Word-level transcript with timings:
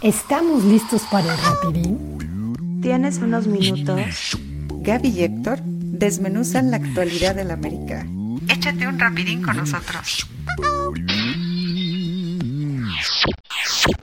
¿Estamos 0.00 0.62
listos 0.62 1.02
para 1.10 1.34
el 1.34 1.40
rapidín? 1.42 2.80
¿Tienes 2.80 3.18
unos 3.18 3.48
minutos? 3.48 4.38
Gaby 4.70 5.08
y 5.08 5.24
Héctor 5.24 5.58
desmenuzan 5.64 6.70
la 6.70 6.76
actualidad 6.76 7.34
del 7.34 7.50
América. 7.50 8.06
Échate 8.48 8.86
un 8.86 8.96
rapidín 8.96 9.42
con 9.42 9.56
nosotros. 9.56 10.28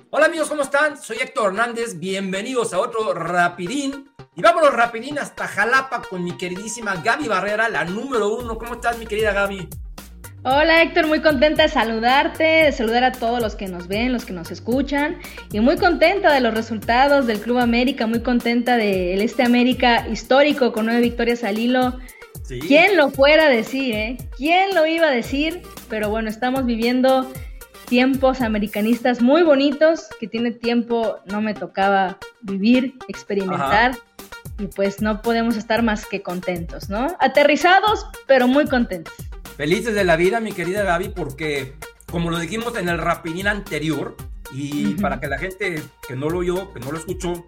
Hola 0.10 0.26
amigos, 0.26 0.50
¿cómo 0.50 0.64
están? 0.64 1.02
Soy 1.02 1.16
Héctor 1.22 1.54
Hernández, 1.54 1.98
bienvenidos 1.98 2.74
a 2.74 2.80
otro 2.80 3.14
rapidín. 3.14 4.10
Y 4.36 4.42
vámonos 4.42 4.74
rapidín 4.74 5.18
hasta 5.18 5.48
Jalapa 5.48 6.02
con 6.02 6.26
mi 6.26 6.36
queridísima 6.36 6.98
Gaby 6.98 7.30
Barrera, 7.30 7.70
la 7.70 7.86
número 7.86 8.36
uno. 8.36 8.58
¿Cómo 8.58 8.74
estás, 8.74 8.98
mi 8.98 9.06
querida 9.06 9.32
Gaby? 9.32 9.70
Hola 10.48 10.84
Héctor, 10.84 11.08
muy 11.08 11.22
contenta 11.22 11.64
de 11.64 11.70
saludarte, 11.70 12.44
de 12.44 12.72
saludar 12.72 13.04
a 13.04 13.12
todos 13.12 13.42
los 13.42 13.56
que 13.56 13.68
nos 13.68 13.88
ven, 13.88 14.14
los 14.14 14.26
que 14.26 14.34
nos 14.34 14.52
escuchan 14.52 15.18
y 15.52 15.60
muy 15.60 15.76
contenta 15.76 16.32
de 16.32 16.40
los 16.40 16.54
resultados 16.54 17.26
del 17.26 17.40
Club 17.40 17.58
América, 17.58 18.06
muy 18.06 18.20
contenta 18.20 18.78
del 18.78 19.24
este 19.24 19.42
América 19.42 20.08
histórico 20.08 20.72
con 20.72 20.86
nueve 20.86 21.02
victorias 21.02 21.44
al 21.44 21.58
hilo. 21.58 21.98
¿Quién 22.68 22.96
lo 22.96 23.10
fuera 23.10 23.48
a 23.48 23.50
decir, 23.50 23.96
eh? 23.96 24.18
¿Quién 24.38 24.76
lo 24.76 24.86
iba 24.86 25.08
a 25.08 25.12
decir? 25.12 25.64
Pero 25.90 26.12
bueno, 26.12 26.30
estamos 26.30 26.64
viviendo 26.64 27.28
tiempos 27.90 28.42
americanistas 28.42 29.24
muy 29.24 29.42
bonitos 29.42 30.10
que 30.20 30.28
tiene 30.28 30.52
tiempo 30.52 31.22
no 31.26 31.42
me 31.42 31.56
tocaba 31.56 32.20
vivir, 32.42 32.94
experimentar. 33.08 33.98
Y 34.60 34.68
pues 34.68 35.02
no 35.02 35.24
podemos 35.24 35.58
estar 35.58 35.82
más 35.82 36.06
que 36.06 36.22
contentos, 36.22 36.88
¿no? 36.88 37.08
Aterrizados, 37.20 38.06
pero 38.28 38.48
muy 38.48 38.66
contentos. 38.68 39.14
Felices 39.58 39.96
de 39.96 40.04
la 40.04 40.16
vida, 40.16 40.40
mi 40.40 40.52
querida 40.52 40.84
Gaby, 40.84 41.10
porque 41.10 41.76
como 42.12 42.30
lo 42.30 42.40
dijimos 42.40 42.76
en 42.78 42.90
el 42.90 42.98
rapidín 42.98 43.48
anterior, 43.48 44.16
y 44.52 44.96
para 44.96 45.20
que 45.20 45.28
la 45.28 45.38
gente 45.38 45.82
que 46.08 46.16
no 46.16 46.30
lo 46.30 46.40
oyó, 46.40 46.74
que 46.74 46.80
no 46.80 46.92
lo 46.92 46.98
escuchó, 46.98 47.44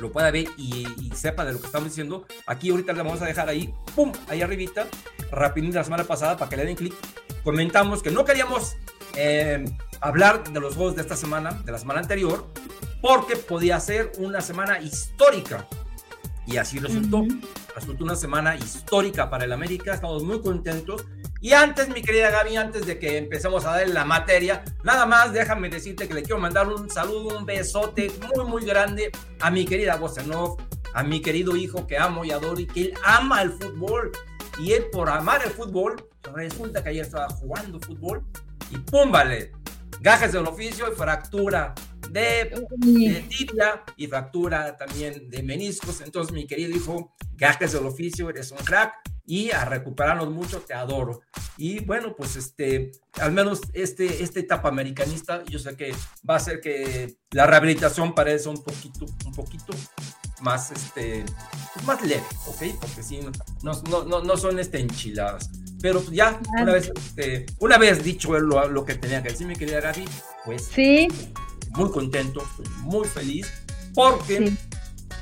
lo 0.00 0.10
pueda 0.10 0.30
ver 0.30 0.46
y, 0.56 0.86
sepa 1.14 1.44
de 1.44 1.52
lo 1.52 1.60
que 1.60 1.66
estamos 1.66 1.88
diciendo, 1.88 2.26
aquí 2.46 2.70
ahorita 2.70 2.92
le 2.92 3.02
vamos 3.02 3.22
a 3.22 3.26
dejar 3.26 3.48
ahí, 3.48 3.72
pum, 3.94 4.12
ahí 4.28 4.42
arribita, 4.42 4.86
rapidín 5.30 5.70
de 5.70 5.78
la 5.78 5.84
semana 5.84 6.04
pasada 6.04 6.36
para 6.36 6.48
que 6.48 6.56
le 6.56 6.64
den 6.64 6.76
clic. 6.76 6.94
Comentamos 7.44 8.02
que 8.02 8.10
no 8.10 8.24
queríamos 8.24 8.76
eh, 9.16 9.64
hablar 10.00 10.42
de 10.50 10.60
los 10.60 10.74
juegos 10.74 10.96
de 10.96 11.02
esta 11.02 11.16
semana, 11.16 11.52
de 11.64 11.72
la 11.72 11.78
semana 11.78 12.00
anterior, 12.00 12.48
porque 13.00 13.36
podía 13.36 13.78
ser 13.80 14.12
una 14.18 14.40
semana 14.40 14.80
histórica. 14.80 15.68
Y 16.46 16.56
así 16.56 16.78
resultó. 16.78 17.24
Resultó 17.74 18.04
una 18.04 18.16
semana 18.16 18.56
histórica 18.56 19.30
para 19.30 19.44
el 19.44 19.52
América. 19.52 19.94
Estamos 19.94 20.22
muy 20.22 20.40
contentos. 20.40 21.04
Y 21.44 21.52
antes, 21.52 21.90
mi 21.90 22.00
querida 22.00 22.30
Gaby, 22.30 22.56
antes 22.56 22.86
de 22.86 22.98
que 22.98 23.18
empecemos 23.18 23.66
a 23.66 23.72
dar 23.72 23.86
la 23.90 24.06
materia, 24.06 24.64
nada 24.82 25.04
más 25.04 25.30
déjame 25.34 25.68
decirte 25.68 26.08
que 26.08 26.14
le 26.14 26.22
quiero 26.22 26.38
mandar 26.38 26.66
un 26.68 26.88
saludo, 26.88 27.36
un 27.36 27.44
besote 27.44 28.10
muy, 28.34 28.46
muy 28.46 28.64
grande 28.64 29.12
a 29.40 29.50
mi 29.50 29.66
querida 29.66 29.96
Bosenov, 29.96 30.56
a 30.94 31.02
mi 31.02 31.20
querido 31.20 31.54
hijo 31.54 31.86
que 31.86 31.98
amo 31.98 32.24
y 32.24 32.30
adoro 32.30 32.58
y 32.58 32.66
que 32.66 32.80
él 32.84 32.94
ama 33.04 33.42
el 33.42 33.50
fútbol. 33.50 34.10
Y 34.58 34.72
él, 34.72 34.86
por 34.90 35.10
amar 35.10 35.42
el 35.44 35.50
fútbol, 35.50 36.08
resulta 36.32 36.82
que 36.82 36.88
ayer 36.88 37.04
estaba 37.04 37.28
jugando 37.28 37.78
fútbol 37.78 38.24
y 38.70 38.78
¡pum! 38.78 39.12
Vale, 39.12 39.52
gajes 40.00 40.32
del 40.32 40.46
oficio 40.46 40.90
y 40.90 40.96
fractura 40.96 41.74
de, 42.08 42.66
tibia 43.28 43.82
y 43.98 44.06
fractura 44.06 44.78
también 44.78 45.28
de 45.28 45.42
meniscos. 45.42 46.00
Entonces, 46.00 46.32
mi 46.32 46.46
querido 46.46 46.74
hijo, 46.74 47.14
gajes 47.34 47.72
del 47.72 47.84
oficio, 47.84 48.30
eres 48.30 48.50
un 48.50 48.56
crack 48.64 48.94
y 49.26 49.50
a 49.50 49.64
recuperarnos 49.64 50.30
mucho, 50.30 50.60
te 50.60 50.74
adoro. 50.74 51.20
Y 51.56 51.80
bueno, 51.80 52.14
pues 52.16 52.36
este, 52.36 52.92
al 53.20 53.32
menos 53.32 53.60
este, 53.72 54.22
esta 54.22 54.40
etapa 54.40 54.68
americanista, 54.68 55.42
yo 55.44 55.58
sé 55.58 55.76
que 55.76 55.94
va 56.28 56.36
a 56.36 56.40
ser 56.40 56.60
que 56.60 57.16
la 57.30 57.46
rehabilitación 57.46 58.14
parezca 58.14 58.50
un 58.50 58.62
poquito, 58.62 59.06
un 59.24 59.32
poquito 59.32 59.72
más, 60.40 60.70
este, 60.72 61.24
más 61.86 62.02
leve, 62.02 62.24
¿ok? 62.46 62.78
Porque 62.80 63.02
sí, 63.02 63.20
no, 63.62 63.72
no, 63.88 64.04
no, 64.04 64.22
no 64.22 64.36
son 64.36 64.58
este, 64.58 64.78
enchiladas. 64.78 65.50
Pero 65.80 66.02
ya, 66.10 66.40
una 66.60 66.72
vez, 66.72 66.90
este, 66.94 67.46
una 67.60 67.78
vez 67.78 68.02
dicho 68.02 68.38
lo, 68.38 68.68
lo 68.68 68.84
que 68.84 68.94
tenía 68.94 69.22
que 69.22 69.30
decir 69.30 69.46
mi 69.46 69.54
querida 69.54 69.80
Gaby, 69.80 70.04
pues 70.44 70.64
sí. 70.66 71.08
muy 71.70 71.90
contento, 71.90 72.42
muy 72.80 73.06
feliz, 73.06 73.46
porque 73.94 74.56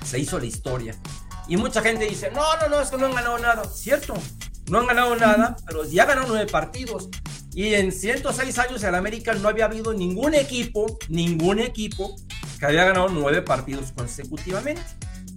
se 0.05 0.19
hizo 0.19 0.39
la 0.39 0.47
historia. 0.47 0.95
Y 1.53 1.59
mucha 1.59 1.83
gente 1.83 2.07
dice, 2.07 2.31
no, 2.31 2.41
no, 2.57 2.69
no, 2.71 2.81
es 2.81 2.89
que 2.89 2.97
no 2.97 3.05
han 3.05 3.15
ganado 3.15 3.39
nada. 3.39 3.63
Cierto, 3.65 4.15
no 4.71 4.79
han 4.79 4.87
ganado 4.87 5.15
nada, 5.17 5.55
pero 5.67 5.85
ya 5.85 6.07
ganaron 6.07 6.31
nueve 6.31 6.51
partidos. 6.51 7.11
Y 7.53 7.75
en 7.75 7.93
106 7.93 8.59
años 8.59 8.83
en 8.85 8.95
América 8.95 9.35
no 9.35 9.51
había 9.51 9.67
habido 9.67 9.93
ningún 9.93 10.33
equipo, 10.33 10.99
ningún 11.11 11.59
equipo 11.59 12.17
que 12.59 12.65
había 12.65 12.87
ganado 12.87 13.11
nueve 13.11 13.43
partidos 13.43 13.93
consecutivamente. 13.93 14.81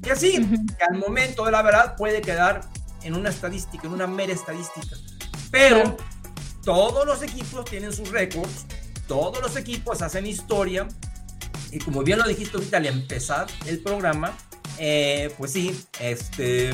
Y 0.06 0.10
así, 0.10 0.38
que 0.78 0.86
al 0.90 1.00
momento 1.00 1.44
de 1.44 1.52
la 1.52 1.62
verdad 1.62 1.98
puede 1.98 2.22
quedar 2.22 2.62
en 3.04 3.14
una 3.14 3.30
estadística, 3.30 3.86
en 3.86 3.92
una 3.92 4.08
mera 4.08 4.32
estadística. 4.32 4.96
Pero 5.52 5.98
todos 6.64 7.06
los 7.06 7.24
equipos 7.24 7.66
tienen 7.66 7.92
sus 7.92 8.10
récords, 8.10 8.66
todos 9.06 9.42
los 9.42 9.58
equipos 9.58 10.02
hacen 10.02 10.26
historia. 10.26 10.88
Y 11.74 11.80
como 11.80 12.04
bien 12.04 12.20
lo 12.20 12.26
dijiste 12.26 12.56
ahorita 12.56 12.78
al 12.78 12.86
empezar 12.86 13.48
el 13.66 13.80
programa, 13.84 14.34
eh, 14.78 15.32
pues 15.38 15.54
sí, 15.54 15.80
este, 16.00 16.74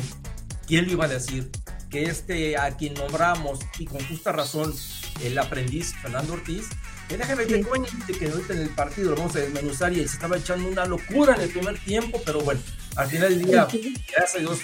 ¿quién 0.66 0.86
le 0.86 0.92
iba 0.92 1.04
a 1.04 1.08
decir? 1.08 1.50
Que 1.90 2.04
este, 2.04 2.56
a 2.56 2.76
quien 2.76 2.94
nombramos, 2.94 3.60
y 3.78 3.86
con 3.86 4.04
justa 4.06 4.32
razón, 4.32 4.74
el 5.22 5.38
aprendiz 5.38 5.94
Fernando 6.00 6.34
Ortiz, 6.34 6.68
que 7.08 7.16
déjame 7.16 7.46
que 7.46 7.60
que 7.60 8.28
ahorita 8.28 8.54
en 8.54 8.60
el 8.60 8.70
partido 8.70 9.10
lo 9.10 9.16
vamos 9.16 9.36
a 9.36 9.40
desmenuzar 9.40 9.92
y 9.92 9.96
se 9.96 10.14
estaba 10.14 10.36
echando 10.36 10.68
una 10.68 10.86
locura 10.86 11.34
en 11.34 11.42
el 11.42 11.50
primer 11.50 11.78
tiempo, 11.80 12.20
pero 12.24 12.40
bueno, 12.40 12.60
al 12.96 13.08
final 13.08 13.28
del 13.28 13.44
día, 13.44 13.68
gracias 14.10 14.36
a 14.36 14.38
Dios, 14.38 14.60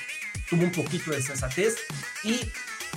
tuvo 0.49 0.63
un 0.63 0.73
poquito 0.73 1.11
de 1.11 1.23
sensatez 1.23 1.77
y 2.25 2.41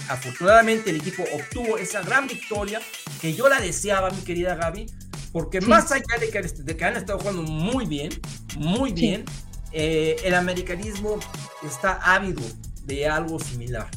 afortunadamente 0.07 0.89
el 0.89 0.97
equipo 0.97 1.23
obtuvo 1.33 1.77
esa 1.77 2.01
gran 2.01 2.27
victoria 2.27 2.81
que 3.19 3.33
yo 3.33 3.49
la 3.49 3.59
deseaba, 3.59 4.09
mi 4.11 4.21
querida 4.21 4.55
Gaby, 4.55 4.85
porque 5.31 5.61
más 5.61 5.91
allá 5.91 6.17
de 6.19 6.29
que, 6.29 6.41
de 6.41 6.77
que, 6.77 6.85
han 6.85 6.95
estado 6.95 7.19
jugando 7.19 7.43
muy 7.43 7.85
bien, 7.85 8.09
muy 8.57 8.91
bien, 8.91 9.25
eh, 9.71 10.17
el 10.23 10.33
americanismo 10.33 11.19
está 11.63 11.93
ávido 12.03 12.41
de 12.85 13.07
algo 13.07 13.39
similar. 13.39 13.87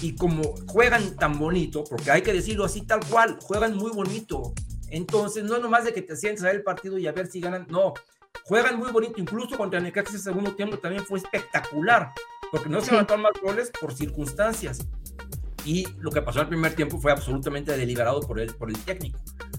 Y 0.00 0.14
como 0.14 0.54
juegan 0.66 1.16
tan 1.16 1.38
bonito, 1.38 1.84
porque 1.84 2.10
hay 2.10 2.22
que 2.22 2.32
decirlo 2.32 2.64
así 2.64 2.82
tal 2.82 3.00
cual, 3.06 3.38
juegan 3.40 3.76
muy 3.76 3.90
bonito. 3.90 4.52
Entonces, 4.90 5.44
no 5.44 5.56
es 5.56 5.62
nomás 5.62 5.84
de 5.84 5.92
que 5.92 6.02
te 6.02 6.16
sientes 6.16 6.42
a 6.44 6.46
ver 6.46 6.56
el 6.56 6.62
partido 6.62 6.98
y 6.98 7.06
a 7.06 7.12
ver 7.12 7.26
si 7.26 7.40
ganan, 7.40 7.66
no. 7.68 7.94
Juegan 8.44 8.78
muy 8.78 8.92
bonito, 8.92 9.14
incluso 9.18 9.56
contra 9.56 9.80
Necaxa 9.80 10.14
ese 10.14 10.24
segundo 10.24 10.54
tiempo 10.54 10.78
también 10.78 11.04
fue 11.04 11.18
espectacular, 11.18 12.12
porque 12.50 12.68
no 12.68 12.80
se 12.80 12.90
sí. 12.90 12.96
más 12.96 13.32
goles 13.42 13.70
por 13.78 13.92
circunstancias 13.92 14.86
y 15.68 15.86
lo 15.98 16.10
que 16.10 16.22
pasó 16.22 16.38
en 16.38 16.44
el 16.44 16.48
primer 16.48 16.74
tiempo 16.74 16.98
fue 16.98 17.12
absolutamente 17.12 17.76
deliberado 17.76 18.20
por 18.20 18.40
el, 18.40 18.54
por 18.54 18.70
el 18.70 18.78
técnico. 18.78 19.18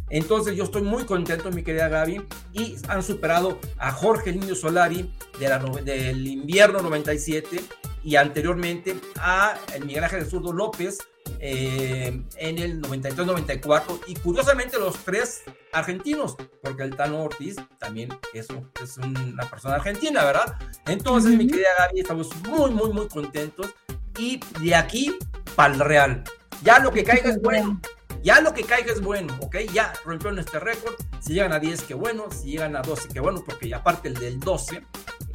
Entonces 0.10 0.56
yo 0.56 0.64
estoy 0.64 0.82
muy 0.82 1.06
contento, 1.06 1.52
mi 1.52 1.64
querida 1.64 1.88
Gaby, 1.88 2.22
y 2.54 2.76
han 2.88 3.04
superado 3.04 3.60
a 3.78 3.92
Jorge 3.92 4.32
Niño 4.32 4.56
Solari 4.56 5.14
de 5.40 5.50
la, 5.50 5.60
del 5.60 6.26
invierno 6.28 6.82
97 6.82 7.62
y 8.04 8.16
anteriormente 8.16 8.96
a 9.18 9.58
el 9.76 9.86
Miguel 9.86 10.04
Ángel 10.04 10.26
Zurdo 10.26 10.54
López 10.54 11.00
eh, 11.40 12.22
en 12.38 12.58
el 12.58 12.82
93-94 12.82 14.02
y 14.08 14.16
curiosamente 14.16 14.80
los 14.80 14.98
tres 15.04 15.44
argentinos, 15.72 16.36
porque 16.62 16.84
el 16.84 16.96
Tano 16.96 17.24
Ortiz 17.24 17.58
también 17.78 18.10
es, 18.34 18.48
es 18.82 18.98
una 18.98 19.50
persona 19.50 19.76
argentina, 19.76 20.24
¿verdad? 20.24 20.56
Entonces, 20.88 21.32
uh 21.32 21.36
-huh. 21.36 21.38
mi 21.38 21.48
querida 21.48 21.70
Gaby, 21.78 22.00
estamos 22.00 22.30
muy, 22.48 22.72
muy, 22.72 22.92
muy 22.92 23.08
contentos 23.08 23.74
y 24.18 24.40
de 24.62 24.76
aquí 24.76 25.18
para 25.56 25.74
el 25.74 25.80
Real. 25.80 26.24
Ya 26.64 26.80
lo 26.80 26.92
que 26.92 27.04
caiga 27.04 27.30
es 27.30 27.42
bueno. 27.42 27.80
Ya 28.22 28.42
lo 28.42 28.54
que 28.54 28.64
caiga 28.64 28.92
es 28.92 29.02
bueno, 29.02 29.38
¿ok? 29.42 29.58
Ya 29.74 29.94
rompieron 30.04 30.40
este 30.40 30.60
récord. 30.60 30.96
Si 31.22 31.34
llegan 31.34 31.54
a 31.54 31.60
10, 31.60 31.84
qué 31.84 31.94
bueno. 31.94 32.26
Si 32.32 32.52
llegan 32.52 32.76
a 32.76 32.82
12, 32.82 33.10
qué 33.10 33.20
bueno, 33.20 33.44
porque 33.46 33.74
aparte 33.74 34.10
el 34.10 34.16
del 34.16 34.40
12 34.40 34.84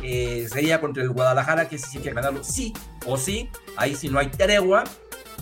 eh, 0.03 0.47
sería 0.51 0.81
contra 0.81 1.03
el 1.03 1.11
Guadalajara, 1.11 1.69
que 1.69 1.79
sí 1.79 1.99
que 1.99 2.13
ganarlo 2.13 2.45
sí 2.45 2.75
o 3.07 3.17
sí. 3.17 3.49
Ahí 3.77 3.95
sí 3.95 4.09
no 4.09 4.19
hay 4.19 4.29
tregua. 4.29 4.85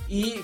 Y, 0.08 0.36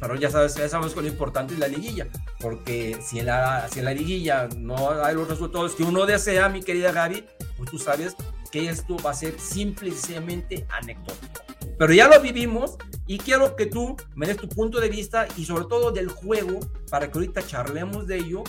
pero 0.00 0.16
ya 0.16 0.30
sabes, 0.30 0.54
ya 0.54 0.68
sabes 0.68 0.94
lo 0.94 1.06
importante 1.06 1.54
es 1.54 1.60
la 1.60 1.68
liguilla. 1.68 2.08
Porque 2.40 2.98
si 3.00 3.20
en 3.20 3.26
la, 3.26 3.66
si 3.70 3.78
en 3.78 3.86
la 3.86 3.94
liguilla 3.94 4.48
no 4.56 4.90
hay 5.02 5.14
los 5.14 5.28
resultados 5.28 5.74
que 5.74 5.82
uno 5.82 6.04
desea, 6.04 6.48
mi 6.50 6.62
querida 6.62 6.92
Gaby, 6.92 7.24
pues 7.56 7.70
tú 7.70 7.78
sabes 7.78 8.14
que 8.52 8.68
esto 8.68 8.96
va 8.98 9.12
a 9.12 9.14
ser 9.14 9.40
simplemente 9.40 10.66
anecdótico. 10.70 11.42
Pero 11.78 11.92
ya 11.92 12.06
lo 12.06 12.20
vivimos 12.20 12.76
y 13.06 13.18
quiero 13.18 13.56
que 13.56 13.66
tú 13.66 13.96
me 14.14 14.26
des 14.26 14.36
tu 14.36 14.48
punto 14.48 14.80
de 14.80 14.88
vista 14.88 15.26
y 15.36 15.44
sobre 15.44 15.66
todo 15.66 15.90
del 15.90 16.08
juego 16.08 16.60
para 16.90 17.10
que 17.10 17.18
ahorita 17.18 17.46
charlemos 17.46 18.06
de 18.06 18.18
ello, 18.18 18.44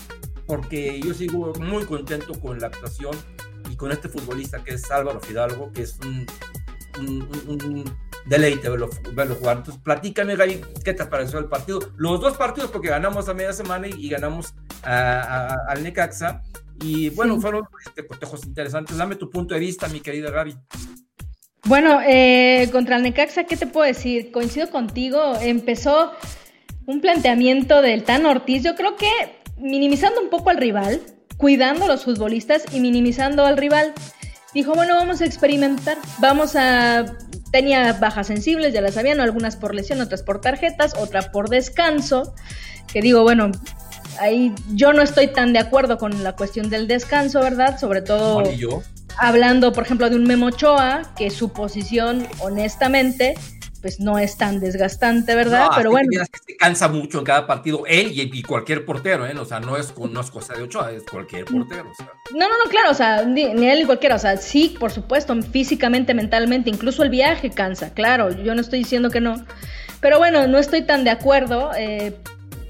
porque 0.47 1.01
yo 1.01 1.13
sigo 1.13 1.53
muy 1.59 1.85
contento 1.85 2.39
con 2.39 2.59
la 2.59 2.67
actuación 2.67 3.15
y 3.69 3.75
con 3.75 3.91
este 3.91 4.09
futbolista 4.09 4.63
que 4.63 4.75
es 4.75 4.89
Álvaro 4.91 5.19
Fidalgo, 5.19 5.71
que 5.71 5.81
es 5.81 5.97
un, 6.03 6.25
un, 6.99 7.29
un, 7.47 7.63
un 7.65 7.97
deleite 8.25 8.69
verlo, 8.69 8.89
verlo, 9.13 9.35
jugar. 9.35 9.57
Entonces, 9.57 9.81
platícame, 9.83 10.35
Gaby, 10.35 10.61
¿qué 10.83 10.93
te 10.93 11.05
pareció 11.05 11.39
el 11.39 11.45
partido? 11.45 11.79
Los 11.95 12.21
dos 12.21 12.37
partidos, 12.37 12.71
porque 12.71 12.89
ganamos 12.89 13.27
a 13.29 13.33
media 13.33 13.53
semana 13.53 13.87
y, 13.87 13.93
y 13.93 14.09
ganamos 14.09 14.53
al 14.83 15.83
Necaxa. 15.83 16.41
Y 16.81 17.09
bueno, 17.11 17.39
fueron 17.39 17.63
este, 17.85 18.05
cotejos 18.05 18.45
interesantes. 18.45 18.97
Dame 18.97 19.15
tu 19.15 19.29
punto 19.29 19.53
de 19.53 19.59
vista, 19.59 19.87
mi 19.87 20.01
querida 20.01 20.29
Gaby. 20.29 20.57
Bueno, 21.65 21.99
eh, 22.05 22.69
contra 22.71 22.97
el 22.97 23.03
Necaxa, 23.03 23.45
¿qué 23.45 23.57
te 23.57 23.65
puedo 23.65 23.87
decir? 23.87 24.31
Coincido 24.31 24.69
contigo, 24.69 25.33
empezó 25.41 26.11
un 26.85 27.01
planteamiento 27.01 27.81
del 27.81 28.03
Tan 28.03 28.27
Ortiz, 28.27 28.61
yo 28.61 28.75
creo 28.75 28.95
que 28.95 29.09
minimizando 29.57 30.21
un 30.21 30.29
poco 30.29 30.51
al 30.51 30.57
rival, 30.57 31.01
cuidando 31.37 31.85
a 31.85 31.87
los 31.87 32.03
futbolistas 32.03 32.65
y 32.71 32.79
minimizando 32.79 33.45
al 33.47 33.57
rival. 33.57 33.93
Dijo, 34.53 34.73
bueno, 34.73 34.95
vamos 34.95 35.21
a 35.21 35.25
experimentar, 35.25 35.97
vamos 36.19 36.55
a... 36.55 37.05
Tenía 37.51 37.93
bajas 37.93 38.27
sensibles, 38.27 38.73
ya 38.73 38.81
las 38.81 38.93
sabían, 38.93 39.19
algunas 39.19 39.55
por 39.55 39.73
lesión, 39.73 40.01
otras 40.01 40.21
por 40.21 40.41
tarjetas, 40.41 40.93
otra 40.97 41.31
por 41.31 41.49
descanso, 41.49 42.35
que 42.91 43.01
digo, 43.01 43.23
bueno, 43.23 43.51
ahí 44.19 44.53
yo 44.73 44.93
no 44.93 45.01
estoy 45.01 45.27
tan 45.27 45.51
de 45.51 45.59
acuerdo 45.59 45.97
con 45.97 46.23
la 46.23 46.35
cuestión 46.35 46.69
del 46.69 46.87
descanso, 46.87 47.39
¿verdad? 47.39 47.79
Sobre 47.79 48.01
todo 48.01 48.43
hablando, 49.19 49.71
por 49.73 49.83
ejemplo, 49.83 50.09
de 50.09 50.15
un 50.15 50.23
Memo 50.23 50.47
Ochoa, 50.47 51.13
que 51.15 51.29
su 51.29 51.51
posición, 51.51 52.27
honestamente, 52.39 53.35
pues 53.85 53.99
no 53.99 54.17
es 54.17 54.35
tan 54.35 54.59
desgastante, 54.59 55.35
¿verdad? 55.35 55.69
Pero 55.75 55.91
bueno. 55.91 56.07
Que 56.09 56.17
se 56.17 56.57
cansa 56.57 56.87
mucho 56.87 57.19
en 57.19 57.23
cada 57.23 57.45
partido, 57.45 57.83
él 57.85 58.11
y, 58.13 58.41
cualquier 58.41 58.83
portero, 58.83 59.27
¿eh? 59.27 59.37
O 59.37 59.45
sea, 59.45 59.59
no 59.59 59.77
es, 59.77 59.93
no 59.95 60.21
es 60.21 60.31
cosa 60.31 60.55
de 60.55 60.63
Ochoa, 60.63 60.91
es 60.91 61.03
cualquier 61.03 61.45
portero. 61.45 61.91
No, 62.33 62.49
no, 62.49 62.57
no, 62.63 62.71
claro, 62.71 62.89
o 62.89 62.95
sea, 62.95 63.23
ni, 63.25 63.43
él 63.43 63.79
ni 63.79 63.85
cualquiera, 63.85 64.15
o 64.15 64.19
sea, 64.19 64.37
sí, 64.37 64.75
por 64.79 64.91
supuesto, 64.91 65.39
físicamente, 65.43 66.15
mentalmente, 66.15 66.71
incluso 66.71 67.03
el 67.03 67.09
viaje 67.09 67.51
cansa, 67.51 67.93
claro, 67.93 68.31
yo 68.31 68.55
no 68.55 68.61
estoy 68.61 68.79
diciendo 68.79 69.11
que 69.11 69.21
no. 69.21 69.45
Pero 70.01 70.17
bueno, 70.17 70.47
no 70.47 70.57
estoy 70.57 70.81
tan 70.81 71.03
de 71.03 71.11
acuerdo. 71.11 71.71
Eh, 71.77 72.17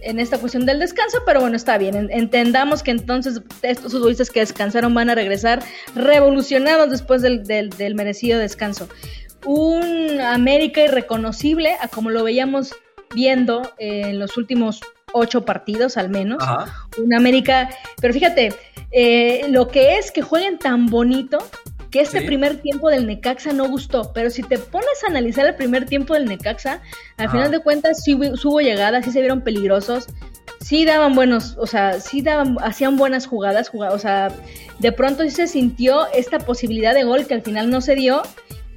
en 0.06 0.20
esta 0.20 0.38
cuestión 0.38 0.66
del 0.66 0.80
descanso, 0.80 1.20
pero 1.26 1.42
bueno, 1.42 1.56
está 1.56 1.78
bien. 1.78 2.10
Entendamos 2.12 2.84
que 2.84 2.92
entonces 2.92 3.42
estos 3.62 3.92
futbolistas 3.92 4.30
que 4.30 4.40
descansaron 4.40 4.94
van 4.94 5.10
a 5.10 5.16
regresar 5.16 5.64
revolucionados 5.96 6.90
después 6.90 7.22
del, 7.22 7.44
del 7.44 7.96
merecido 7.96 8.40
descanso 8.40 8.88
un 9.46 10.20
América 10.22 10.82
irreconocible 10.82 11.76
a 11.80 11.88
como 11.88 12.10
lo 12.10 12.24
veíamos 12.24 12.74
viendo 13.14 13.62
en 13.78 14.20
los 14.20 14.38
últimos 14.38 14.82
ocho 15.14 15.46
partidos 15.46 15.98
al 15.98 16.10
menos. 16.10 16.44
Un 16.98 17.14
América, 17.14 17.70
pero 18.02 18.14
fíjate, 18.14 18.54
eh, 18.92 19.46
lo 19.50 19.68
que 19.68 19.98
es 19.98 20.12
que 20.12 20.22
jueguen 20.22 20.60
tan 20.60 20.88
bonito 20.88 21.38
que 21.96 22.02
este 22.02 22.24
primer 22.24 22.58
tiempo 22.58 22.90
del 22.90 23.08
Necaxa 23.08 23.54
no 23.54 23.70
gustó, 23.70 24.12
pero 24.12 24.30
si 24.30 24.44
te 24.44 24.58
pones 24.58 25.02
a 25.06 25.12
analizar 25.12 25.46
el 25.46 25.56
primer 25.56 25.86
tiempo 25.86 26.14
del 26.14 26.26
Necaxa, 26.26 26.82
al 27.16 27.30
final 27.30 27.52
de 27.52 27.60
cuentas 27.60 28.04
sí, 28.04 28.16
hubo 28.16 28.60
llegadas, 28.60 29.06
sí 29.06 29.12
se 29.12 29.22
vieron 29.22 29.40
peligrosos, 29.40 30.08
sí 30.60 30.84
daban 30.84 31.16
buenos, 31.16 31.56
o 31.58 31.66
sea, 31.66 32.02
sí 32.02 32.22
daban, 32.22 32.58
hacían 32.62 32.98
buenas 32.98 33.28
jugadas, 33.28 33.70
jugadas, 33.70 33.96
o 33.96 34.00
sea, 34.00 34.28
de 34.80 34.92
pronto 34.92 35.24
sí 35.24 35.30
se 35.30 35.48
sintió 35.48 36.08
esta 36.14 36.40
posibilidad 36.40 36.94
de 36.94 37.06
gol 37.06 37.28
que 37.28 37.34
al 37.34 37.44
final 37.44 37.70
no 37.70 37.80
se 37.80 37.96
dio 37.96 38.24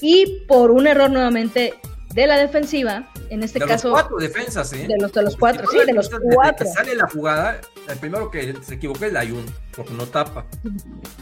y 0.00 0.44
por 0.46 0.70
un 0.70 0.86
error 0.86 1.10
nuevamente 1.10 1.74
de 2.14 2.26
la 2.28 2.38
defensiva, 2.38 3.10
en 3.30 3.42
este 3.42 3.60
caso... 3.60 3.88
De 3.88 3.94
los 3.94 4.02
cuatro 4.02 4.16
defensas, 4.18 4.72
¿eh? 4.72 4.86
De 4.88 4.96
los, 4.98 5.12
de 5.12 5.22
los 5.22 5.36
cuatro, 5.36 5.66
sí, 5.70 5.78
de 5.84 5.92
los 5.92 6.10
cuatro. 6.34 6.66
Que 6.66 6.72
sale 6.72 6.94
la 6.94 7.08
jugada, 7.08 7.60
el 7.88 7.98
primero 7.98 8.30
que 8.30 8.54
se 8.62 8.74
equivoca 8.74 9.06
es 9.06 9.14
Ayun, 9.14 9.46
porque 9.74 9.92
no 9.94 10.06
tapa. 10.06 10.46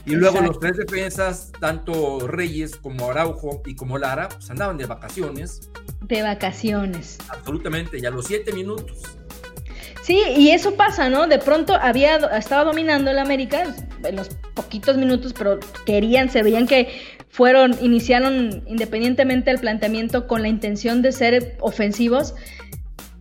Y 0.04 0.14
luego 0.14 0.40
los 0.40 0.58
tres 0.60 0.76
defensas, 0.76 1.52
tanto 1.60 2.26
Reyes 2.26 2.76
como 2.76 3.10
Araujo 3.10 3.62
y 3.66 3.74
como 3.74 3.98
Lara, 3.98 4.28
pues 4.28 4.50
andaban 4.50 4.76
de 4.76 4.86
vacaciones. 4.86 5.70
De 6.02 6.22
vacaciones. 6.22 7.18
Absolutamente, 7.28 7.98
y 7.98 8.06
a 8.06 8.10
los 8.10 8.26
siete 8.26 8.52
minutos. 8.52 9.02
Sí, 10.02 10.22
y 10.36 10.50
eso 10.50 10.76
pasa, 10.76 11.08
¿no? 11.08 11.26
De 11.26 11.40
pronto 11.40 11.74
había, 11.74 12.16
estaba 12.38 12.62
dominando 12.62 13.10
el 13.10 13.18
América 13.18 13.74
en 14.04 14.14
los 14.14 14.28
poquitos 14.54 14.96
minutos, 14.96 15.34
pero 15.36 15.58
querían, 15.84 16.30
se 16.30 16.44
veían 16.44 16.68
que 16.68 17.15
fueron, 17.36 17.76
iniciaron 17.82 18.62
independientemente 18.66 19.50
el 19.50 19.58
planteamiento 19.58 20.26
con 20.26 20.40
la 20.40 20.48
intención 20.48 21.02
de 21.02 21.12
ser 21.12 21.58
ofensivos, 21.60 22.34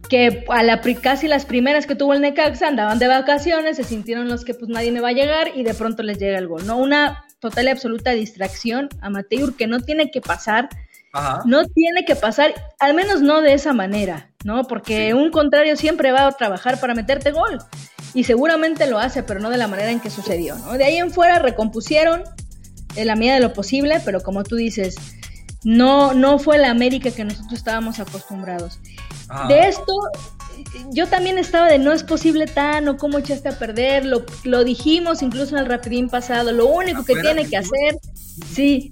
que 0.10 0.46
a 0.48 0.64
la, 0.64 0.80
casi 1.02 1.28
las 1.28 1.46
primeras 1.46 1.86
que 1.86 1.96
tuvo 1.96 2.14
el 2.14 2.22
Necaxa 2.22 2.70
andaban 2.70 2.98
de 2.98 3.08
vacaciones, 3.08 3.76
se 3.76 3.84
sintieron 3.84 4.30
los 4.30 4.46
que 4.46 4.54
pues 4.54 4.70
nadie 4.70 4.94
me 4.94 5.02
va 5.02 5.10
a 5.10 5.12
llegar 5.12 5.50
y 5.54 5.64
de 5.64 5.74
pronto 5.74 6.02
les 6.02 6.18
llega 6.18 6.38
el 6.38 6.48
gol, 6.48 6.66
¿no? 6.66 6.78
Una 6.78 7.26
total 7.40 7.66
y 7.66 7.70
absoluta 7.72 8.12
distracción 8.12 8.88
a 9.02 9.10
Mateur 9.10 9.54
que 9.58 9.68
no 9.68 9.82
tiene 9.82 10.10
que 10.12 10.22
pasar, 10.22 10.70
no 11.44 11.66
tiene 11.66 12.06
que 12.06 12.16
pasar, 12.16 12.54
al 12.80 12.94
menos 12.94 13.22
no 13.22 13.42
de 13.42 13.54
esa 13.54 13.74
manera, 13.74 14.32
¿no? 14.46 14.64
Porque 14.64 15.14
un 15.14 15.30
contrario 15.30 15.76
siempre 15.76 16.14
va 16.14 16.26
a 16.26 16.32
trabajar 16.32 16.80
para 16.80 16.96
meterte 16.96 17.32
gol 17.32 17.60
y 18.14 18.24
seguramente 18.24 18.88
lo 18.88 18.98
hace, 18.98 19.24
pero 19.24 19.42
no 19.42 19.50
de 19.50 19.58
la 19.58 19.68
manera 19.68 19.92
en 19.92 20.00
que 20.00 20.10
sucedió, 20.10 20.56
¿no? 20.60 20.78
De 20.78 20.86
ahí 20.86 20.98
en 20.98 21.12
fuera 21.12 21.40
recompusieron, 21.40 22.24
en 22.96 23.08
la 23.08 23.16
medida 23.16 23.36
de 23.36 23.42
lo 23.42 23.54
posible, 23.54 24.02
pero 24.04 24.22
como 24.22 24.44
tú 24.44 24.56
dices, 24.56 24.96
no, 25.64 26.14
no 26.14 26.40
fue 26.40 26.58
la 26.58 26.70
América 26.70 27.12
que 27.12 27.24
nosotros 27.24 27.54
estábamos 27.54 28.00
acostumbrados. 28.00 28.80
Ah. 29.30 29.48
De 29.48 29.68
esto, 29.68 29.94
yo 30.92 31.08
también 31.08 31.38
estaba 31.38 31.68
de 31.68 31.80
no 31.80 31.92
es 31.92 32.04
posible 32.04 32.46
tan 32.46 32.88
o 32.88 32.98
cómo 32.98 33.18
echaste 33.18 33.50
a 33.50 33.58
perder, 33.58 34.06
lo, 34.06 34.26
lo 34.44 34.64
dijimos 34.64 35.22
incluso 35.22 35.56
en 35.56 35.64
el 35.64 35.68
rapidín 35.68 36.10
pasado, 36.10 36.52
lo 36.52 36.68
único 36.68 37.04
que 37.04 37.16
tiene 37.16 37.48
que 37.48 37.58
hacer, 37.58 37.98
sí, 38.54 38.92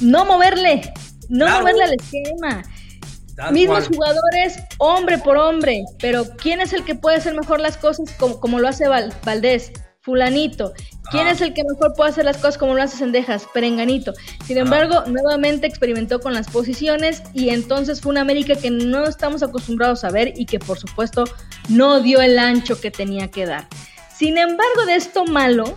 no 0.00 0.24
moverle, 0.24 0.92
no 1.28 1.48
moverle 1.48 1.84
al 1.84 1.94
esquema. 1.94 2.62
Mismos 3.50 3.88
jugadores, 3.88 4.58
hombre 4.78 5.16
por 5.16 5.38
hombre, 5.38 5.84
pero 5.98 6.24
¿quién 6.36 6.60
es 6.60 6.74
el 6.74 6.84
que 6.84 6.94
puede 6.94 7.16
hacer 7.16 7.34
mejor 7.34 7.60
las 7.60 7.78
cosas 7.78 8.12
como, 8.18 8.38
como 8.38 8.58
lo 8.60 8.68
hace 8.68 8.84
Valdés? 8.86 9.72
Fulanito. 10.02 10.72
¿Quién 11.10 11.28
es 11.28 11.40
el 11.40 11.54
que 11.54 11.62
mejor 11.64 11.94
puede 11.94 12.10
hacer 12.10 12.24
las 12.24 12.36
cosas 12.36 12.58
como 12.58 12.74
lo 12.74 12.82
hace 12.82 12.96
Sendejas? 12.96 13.46
Perenganito. 13.54 14.12
Sin 14.44 14.58
embargo, 14.58 15.04
nuevamente 15.06 15.66
experimentó 15.66 16.20
con 16.20 16.34
las 16.34 16.48
posiciones 16.50 17.22
y 17.32 17.50
entonces 17.50 18.00
fue 18.00 18.10
una 18.10 18.22
América 18.22 18.54
que 18.56 18.70
no 18.70 19.04
estamos 19.04 19.42
acostumbrados 19.42 20.04
a 20.04 20.10
ver 20.10 20.32
y 20.36 20.46
que 20.46 20.58
por 20.58 20.78
supuesto 20.78 21.24
no 21.68 22.00
dio 22.00 22.20
el 22.20 22.38
ancho 22.38 22.80
que 22.80 22.90
tenía 22.90 23.30
que 23.30 23.46
dar. 23.46 23.68
Sin 24.14 24.38
embargo, 24.38 24.86
de 24.86 24.96
esto 24.96 25.24
malo 25.24 25.74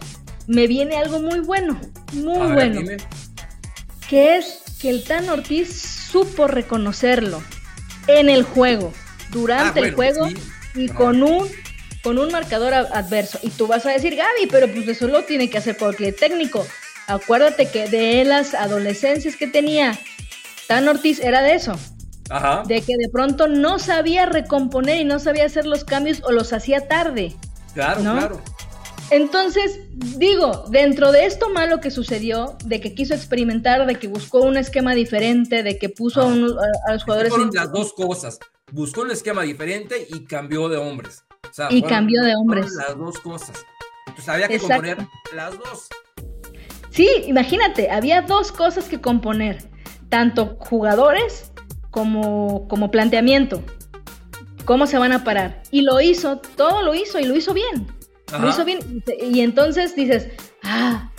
me 0.48 0.68
viene 0.68 0.98
algo 0.98 1.19
muy 1.19 1.39
bueno, 1.39 1.80
muy 2.13 2.51
bueno, 2.54 2.81
que 4.10 4.38
es 4.38 4.63
que 4.80 4.89
el 4.89 5.04
Tan 5.04 5.30
Ortiz 5.30 5.74
supo 6.12 6.48
reconocerlo 6.48 7.42
en 8.07 8.30
el 8.30 8.44
juego, 8.44 8.94
durante 9.31 9.80
ah, 9.80 9.83
el 9.83 9.95
juego 9.95 10.28
y 10.75 10.88
con 10.89 11.24
un 11.24 11.48
con 12.06 12.19
un 12.19 12.31
marcador 12.31 12.72
adverso. 12.75 13.40
Y 13.42 13.50
tú 13.50 13.66
vas 13.66 13.84
a 13.88 13.90
decir, 13.90 14.16
Gaby, 14.16 14.46
pero 14.52 14.72
pues 14.72 14.88
eso 14.88 15.07
lo 15.07 15.24
tiene 15.24 15.50
que 15.50 15.57
hacer 15.57 15.75
cualquier 15.75 16.16
técnico. 16.16 16.63
Acuérdate 17.07 17.68
que 17.68 17.90
de 17.90 18.24
las 18.24 18.54
adolescencias 18.54 19.35
que 19.35 19.47
tenía 19.47 19.97
Tan 20.68 20.88
Ortiz 20.88 21.19
era 21.19 21.42
de 21.42 21.56
eso. 21.56 21.76
Ajá. 22.30 22.62
De 22.68 22.81
que 22.81 22.94
de 22.95 23.09
pronto 23.12 23.47
no 23.47 23.80
sabía 23.80 24.28
recomponer 24.28 25.02
y 25.02 25.04
no 25.04 25.18
sabía 25.18 25.45
hacer 25.45 25.66
los 25.66 25.83
cambios 25.83 26.21
o 26.24 26.31
los 26.31 26.54
hacía 26.54 26.88
tarde. 26.88 27.33
Claro, 27.74 28.02
claro. 28.02 28.42
Entonces, 29.09 29.80
digo, 29.92 30.66
dentro 30.69 31.12
de 31.12 31.26
esto 31.26 31.50
malo 31.50 31.80
que 31.80 31.90
sucedió, 31.90 32.56
de 32.66 32.81
que 32.81 32.94
quiso 32.94 33.16
experimentar, 33.16 33.83
de 33.88 33.95
que 33.95 34.07
buscó 34.07 34.42
un 34.42 34.57
esquema 34.57 34.94
diferente, 34.94 35.64
de 35.64 35.80
que 35.80 35.90
puso 35.90 36.21
a, 36.21 36.30
los 36.92 37.04
jugadores... 37.04 37.33
Fueron 37.33 37.50
las 37.52 37.71
dos 37.71 37.94
cosas. 37.94 38.38
Buscó 38.71 39.02
un 39.02 39.09
esquema 39.09 39.42
diferente 39.42 40.06
y 40.07 40.26
cambió 40.26 40.69
de 40.69 40.78
hombres 40.78 41.24
y 41.69 41.81
cambió 41.81 42.24
de 42.24 42.35
hombres. 42.35 42.74
Las 42.74 42.97
dos 42.97 43.19
cosas. 43.19 43.66
Entonces 44.07 44.30
había 44.30 44.47
que 44.47 44.59
componer 44.59 44.97
las 45.33 45.57
dos. 45.57 45.88
Sí, 46.90 47.09
imagínate, 47.26 47.92
había 47.92 48.21
dos 48.21 48.52
cosas 48.52 48.85
que 48.85 49.02
componer, 49.02 49.69
tanto 50.09 50.57
jugadores 50.59 51.52
como, 51.92 52.68
como 52.68 52.90
planteamiento. 52.92 53.64
¿Cómo 54.64 54.88
se 54.88 54.97
van 54.97 55.12
a 55.12 55.24
parar? 55.24 55.62
Y 55.71 55.81
lo 55.81 56.00
hizo, 56.02 56.38
todo 56.38 56.81
lo 56.81 56.95
hizo 56.95 57.19
y 57.19 57.26
lo 57.26 57.35
hizo 57.35 57.54
bien. 57.54 57.88
Lo 58.40 58.50
hizo 58.50 58.66
bien. 58.66 59.04
Y 59.21 59.42
entonces 59.42 59.95
dices, 59.95 60.30
ah, 60.64 61.12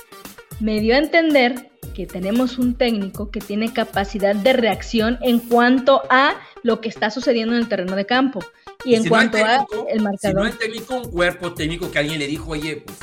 me 0.61 0.81
dio 0.81 0.95
a 0.95 0.99
entender 0.99 1.71
que 1.95 2.07
tenemos 2.07 2.59
un 2.59 2.77
técnico 2.77 3.31
que 3.31 3.41
tiene 3.41 3.73
capacidad 3.73 4.35
de 4.35 4.53
reacción 4.53 5.19
en 5.23 5.39
cuanto 5.39 6.03
a 6.11 6.35
lo 6.63 6.81
que 6.81 6.89
está 6.89 7.11
sucediendo 7.11 7.55
en 7.55 7.61
el 7.61 7.69
terreno 7.69 7.97
de 7.97 8.05
campo. 8.05 8.41
Y 8.87 8.95
en 8.95 9.09
cuanto 9.09 9.39
a 9.39 9.67
el 9.89 10.03
marcador. 10.03 10.19
Si 10.21 10.33
no 10.35 10.45
hay 10.45 10.53
técnico, 10.53 10.97
un 10.97 11.11
cuerpo 11.11 11.53
técnico 11.53 11.91
que 11.91 11.99
alguien 11.99 12.19
le 12.19 12.27
dijo, 12.27 12.53
oye, 12.53 12.85
pues 12.87 12.99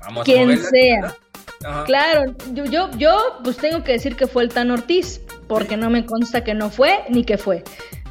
vamos 0.00 0.22
a 0.22 0.24
Quien 0.24 0.58
sea. 0.58 1.16
Claro, 1.86 2.34
yo, 2.52 2.64
yo, 2.64 2.90
yo 2.98 3.16
pues 3.44 3.56
tengo 3.56 3.84
que 3.84 3.92
decir 3.92 4.16
que 4.16 4.26
fue 4.26 4.42
el 4.42 4.48
Tan 4.48 4.70
Ortiz, 4.70 5.20
porque 5.46 5.76
no 5.76 5.90
me 5.90 6.04
consta 6.04 6.42
que 6.42 6.54
no 6.54 6.70
fue 6.70 7.04
ni 7.08 7.24
que 7.24 7.38
fue. 7.38 7.62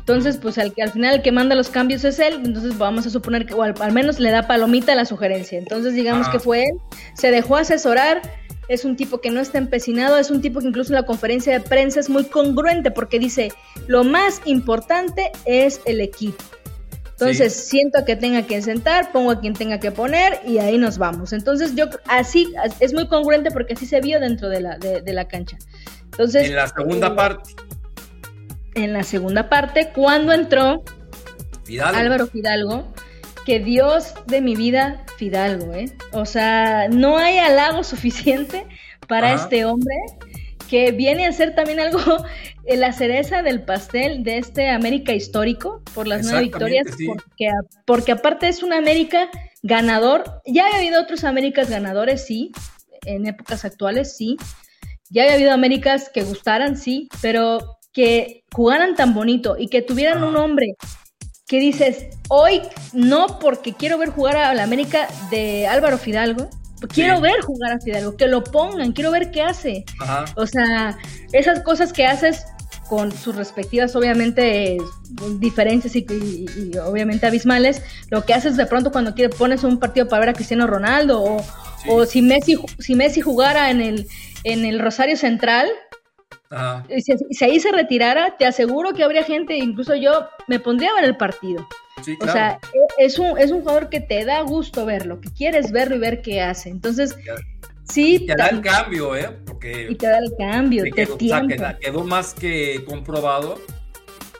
Entonces, 0.02 0.38
pues 0.38 0.58
al, 0.58 0.74
al 0.82 0.92
final 0.92 1.16
el 1.16 1.22
que 1.22 1.32
manda 1.32 1.54
los 1.54 1.70
cambios 1.70 2.04
es 2.04 2.18
él, 2.20 2.42
entonces 2.44 2.78
vamos 2.78 3.06
a 3.06 3.10
suponer 3.10 3.46
que, 3.46 3.54
o 3.54 3.62
al, 3.62 3.94
menos 3.94 4.20
le 4.20 4.32
da 4.32 4.48
palomita 4.48 4.94
a 4.94 4.96
la 4.96 5.06
sugerencia. 5.06 5.60
Entonces, 5.60 5.94
digamos 5.94 6.28
que 6.30 6.40
fue 6.40 6.64
él, 6.64 6.78
se 7.14 7.30
dejó 7.30 7.58
asesorar, 7.58 8.22
es 8.68 8.84
un 8.84 8.96
tipo 8.96 9.22
que 9.22 9.30
no 9.30 9.40
está 9.40 9.58
empecinado, 9.58 10.18
es 10.18 10.32
un 10.32 10.42
tipo 10.42 10.60
que 10.60 10.68
incluso 10.68 10.92
en 10.92 10.96
la 10.96 11.06
conferencia 11.06 11.54
de 11.54 11.60
prensa 11.60 12.00
es 12.00 12.10
muy 12.10 12.24
congruente 12.24 12.90
porque 12.90 13.20
dice, 13.20 13.52
lo 13.88 14.04
más 14.04 14.42
importante 14.46 15.32
es 15.46 15.82
el 15.86 16.02
equipo. 16.02 16.44
Entonces 17.22 17.54
siento 17.54 18.04
que 18.04 18.16
tenga 18.16 18.48
que 18.48 18.64
sentar, 18.64 19.12
pongo 19.12 19.30
a 19.30 19.40
quien 19.40 19.54
tenga 19.54 19.80
que 19.80 19.92
poner 19.92 20.40
y 20.44 20.58
ahí 20.58 20.80
nos 20.80 20.98
vamos. 20.98 21.34
Entonces 21.34 21.76
yo 21.76 21.86
así 22.08 22.52
es 22.80 22.94
muy 22.96 23.08
congruente 23.08 23.52
porque 23.52 23.74
así 23.74 23.86
se 23.86 24.02
vio 24.02 24.20
dentro 24.20 24.50
de 24.50 24.60
la, 24.60 24.78
de, 24.80 25.14
la 25.14 25.28
cancha. 25.28 25.58
Entonces, 26.06 26.50
en 26.50 26.56
la 26.56 26.68
segunda 26.68 27.08
eh, 27.10 27.12
parte. 27.12 27.54
En 28.74 28.94
la 28.94 29.04
segunda 29.04 29.50
parte, 29.50 29.92
cuando 29.94 30.34
entró 30.34 30.84
Álvaro 31.84 32.26
Fidalgo, 32.26 32.92
que 33.46 33.60
Dios 33.60 34.16
de 34.26 34.42
mi 34.42 34.56
vida, 34.56 35.06
Fidalgo, 35.18 35.74
¿eh? 35.74 35.96
O 36.14 36.26
sea, 36.26 36.88
no 36.90 37.20
hay 37.20 37.38
halago 37.38 37.84
suficiente 37.84 38.66
para 39.08 39.34
este 39.34 39.64
hombre 39.66 39.96
que 40.72 40.94
viene 40.94 41.28
a 41.28 41.34
ser 41.34 41.54
también 41.54 41.82
algo, 41.82 42.00
la 42.66 42.94
cereza 42.94 43.42
del 43.42 43.62
pastel 43.62 44.24
de 44.24 44.38
este 44.38 44.70
América 44.70 45.12
histórico 45.12 45.82
por 45.94 46.08
las 46.08 46.24
nueve 46.24 46.44
victorias, 46.44 46.88
porque, 47.06 47.50
porque 47.86 48.12
aparte 48.14 48.48
es 48.48 48.64
un 48.64 48.72
América 48.72 49.30
ganador. 49.64 50.42
Ya 50.46 50.66
había 50.66 50.78
habido 50.78 51.02
otros 51.02 51.26
Américas 51.26 51.70
ganadores, 51.70 52.26
sí, 52.26 52.54
en 53.06 53.28
épocas 53.28 53.66
actuales, 53.66 54.16
sí. 54.16 54.38
Ya 55.10 55.24
había 55.24 55.36
habido 55.36 55.52
Américas 55.52 56.10
que 56.10 56.24
gustaran, 56.24 56.78
sí, 56.78 57.10
pero 57.22 57.78
que 57.92 58.46
jugaran 58.54 58.96
tan 58.96 59.14
bonito 59.14 59.58
y 59.60 59.68
que 59.68 59.82
tuvieran 59.82 60.24
un 60.24 60.38
hombre 60.38 60.76
que 61.48 61.60
dices, 61.60 62.18
hoy 62.30 62.62
no 62.94 63.40
porque 63.40 63.74
quiero 63.74 63.98
ver 63.98 64.12
jugar 64.12 64.38
a 64.38 64.54
la 64.54 64.64
América 64.64 65.10
de 65.32 65.68
Álvaro 65.68 65.98
Fidalgo, 65.98 66.50
quiero 66.88 67.22
ver 67.22 67.42
jugar 67.42 67.74
a 67.74 67.80
Fidalgo, 67.80 68.16
que 68.16 68.28
lo 68.28 68.44
pongan, 68.44 68.92
quiero 68.92 69.12
ver 69.12 69.32
qué 69.32 69.42
hace. 69.42 69.86
O 70.36 70.46
sea, 70.48 70.98
esas 71.32 71.62
cosas 71.62 71.94
que 71.94 72.06
haces 72.06 72.46
con 72.90 73.12
sus 73.12 73.36
respectivas, 73.36 73.96
obviamente, 73.96 74.78
diferencias 75.40 75.96
y, 75.96 76.06
obviamente 76.84 77.26
abismales, 77.26 77.82
lo 78.10 78.26
que 78.26 78.34
haces 78.34 78.58
de 78.58 78.66
pronto 78.66 78.92
cuando 78.92 79.16
quieres, 79.16 79.36
pones 79.36 79.64
un 79.64 79.80
partido 79.80 80.08
para 80.08 80.20
ver 80.20 80.30
a 80.30 80.34
Cristiano 80.34 80.68
Ronaldo 80.68 81.24
o, 81.24 81.46
o 81.88 82.06
si 82.06 82.22
Messi, 82.22 82.58
si 82.80 82.96
Messi 82.96 83.22
jugara 83.22 83.72
en 83.72 83.82
el, 83.82 84.08
en 84.44 84.66
el 84.66 84.80
Rosario 84.80 85.16
Central, 85.16 85.70
y 86.90 87.02
si, 87.02 87.46
ahí 87.46 87.60
se 87.60 87.72
retirara, 87.72 88.36
te 88.38 88.46
aseguro 88.46 88.94
que 88.94 89.04
habría 89.04 89.24
gente, 89.24 89.56
incluso 89.56 89.96
yo 89.96 90.28
me 90.48 90.60
pondría 90.60 90.90
a 90.92 90.96
ver 90.96 91.06
el 91.06 91.16
partido. 91.16 91.66
O 92.20 92.26
sea, 92.26 92.60
e, 92.74 93.06
es 93.06 93.20
un, 93.20 93.38
es 93.38 93.52
un 93.52 93.62
jugador 93.62 93.90
que 93.90 94.00
te 94.00 94.26
da 94.26 94.42
gusto 94.42 94.86
verlo, 94.86 95.20
que 95.22 95.30
quieres 95.32 95.72
verlo 95.72 95.96
y 95.96 96.00
ver 96.00 96.22
qué 96.22 96.42
hace. 96.42 96.70
Entonces, 96.70 97.16
sí. 97.84 98.26
te 98.26 98.36
da 98.36 98.48
el 98.48 98.62
cambio, 98.62 99.16
¿eh? 99.16 99.30
Porque 99.46 99.88
y 99.90 99.96
te 99.96 100.08
da 100.08 100.20
el 100.20 100.34
cambio, 100.38 100.84
te, 100.84 100.92
quedó, 100.92 101.18
quedó 101.18 102.04
más 102.04 102.34
que 102.34 102.84
comprobado 102.86 103.60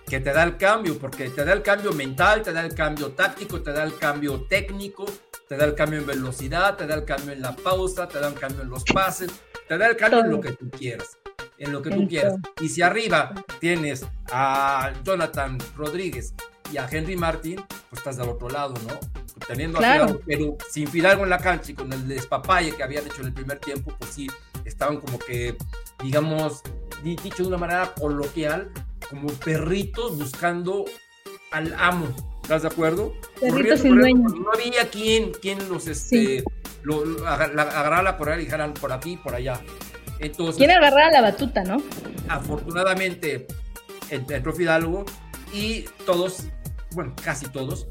que 0.08 0.20
te 0.20 0.34
da 0.34 0.44
el 0.44 0.58
cambio, 0.58 1.00
porque 1.00 1.30
te 1.30 1.46
da 1.46 1.54
el 1.54 1.62
cambio 1.62 1.94
mental, 1.94 2.42
te 2.42 2.52
da 2.52 2.66
el 2.66 2.76
cambio 2.76 3.12
táctico, 3.14 3.62
te 3.62 3.72
da 3.72 3.84
el 3.84 3.98
cambio 3.98 4.42
técnico, 4.42 5.06
te 5.48 5.56
da 5.56 5.64
el 5.64 5.74
cambio 5.74 6.00
en 6.00 6.06
velocidad, 6.06 6.76
te 6.76 6.86
da 6.86 6.96
el 6.96 7.06
cambio 7.06 7.32
en 7.32 7.42
la 7.42 7.56
pausa, 7.56 8.10
te 8.10 8.20
da 8.20 8.28
el 8.28 8.34
cambio 8.34 8.62
en 8.64 8.70
los 8.70 8.84
pases, 8.84 9.32
te 9.70 9.78
da 9.78 9.88
el 9.88 9.96
cambio 9.96 10.20
en 10.20 10.32
lo 10.32 10.42
que 10.42 10.52
tú 10.52 10.70
quieras 10.70 11.18
en 11.62 11.72
lo 11.72 11.82
que 11.82 11.92
tú 11.92 12.08
quieras. 12.08 12.36
Y 12.60 12.70
si 12.70 12.82
arriba 12.82 13.34
tienes 13.60 14.06
a 14.32 14.92
Jonathan 15.04 15.58
Rodríguez 15.78 16.34
y 16.72 16.78
a 16.78 16.88
Henry 16.90 17.16
Martin, 17.16 17.56
pues 17.90 18.00
estás 18.00 18.18
del 18.18 18.30
otro 18.30 18.50
lado, 18.50 18.74
¿no? 18.88 19.00
Teniendo 19.48 19.80
a 19.80 20.08
pero 20.26 20.58
sin 20.70 20.88
Fidalgo 20.88 21.24
en 21.24 21.30
la 21.30 21.40
cancha 21.40 21.72
y 21.72 21.74
con 21.76 21.92
el 21.92 22.08
despapalle 22.08 22.76
que 22.76 22.84
habían 22.84 23.06
hecho 23.06 23.22
en 23.22 23.28
el 23.28 23.34
primer 23.34 23.60
tiempo, 23.60 23.94
pues 23.98 24.12
sí, 24.12 24.28
estaban 24.66 25.00
como 25.00 25.20
que, 25.20 25.58
digamos, 26.04 26.62
dicho 27.04 27.44
de 27.44 27.48
una 27.50 27.58
manera 27.58 27.94
coloquial, 28.00 28.72
como 29.10 29.28
perritos 29.30 30.18
buscando 30.18 30.86
al 31.52 31.74
amo. 31.78 32.08
¿Estás 32.44 32.64
de 32.64 32.68
acuerdo? 32.70 33.14
Perritos 33.40 33.82
sin 33.82 34.00
dueño. 34.00 34.28
No 34.30 34.52
había 34.54 34.90
quien, 34.90 35.32
quien 35.32 35.70
los 35.70 35.88
este, 35.88 36.44
lo, 36.84 37.04
agarrara 37.28 38.18
por 38.18 38.30
ahí 38.30 38.42
y 38.42 38.46
dejaran 38.46 38.74
por 38.74 38.92
aquí, 38.92 39.18
por 39.18 39.36
allá. 39.36 39.60
Entonces, 40.20 40.58
¿Quién 40.58 40.72
agarrar 40.72 41.12
la 41.12 41.22
batuta, 41.22 41.64
no? 41.64 41.82
Afortunadamente 42.28 43.48
entró 44.10 44.54
Fidalgo 44.54 45.06
y 45.54 45.84
todos, 46.06 46.46
bueno, 46.94 47.16
casi 47.24 47.48
todos, 47.48 47.88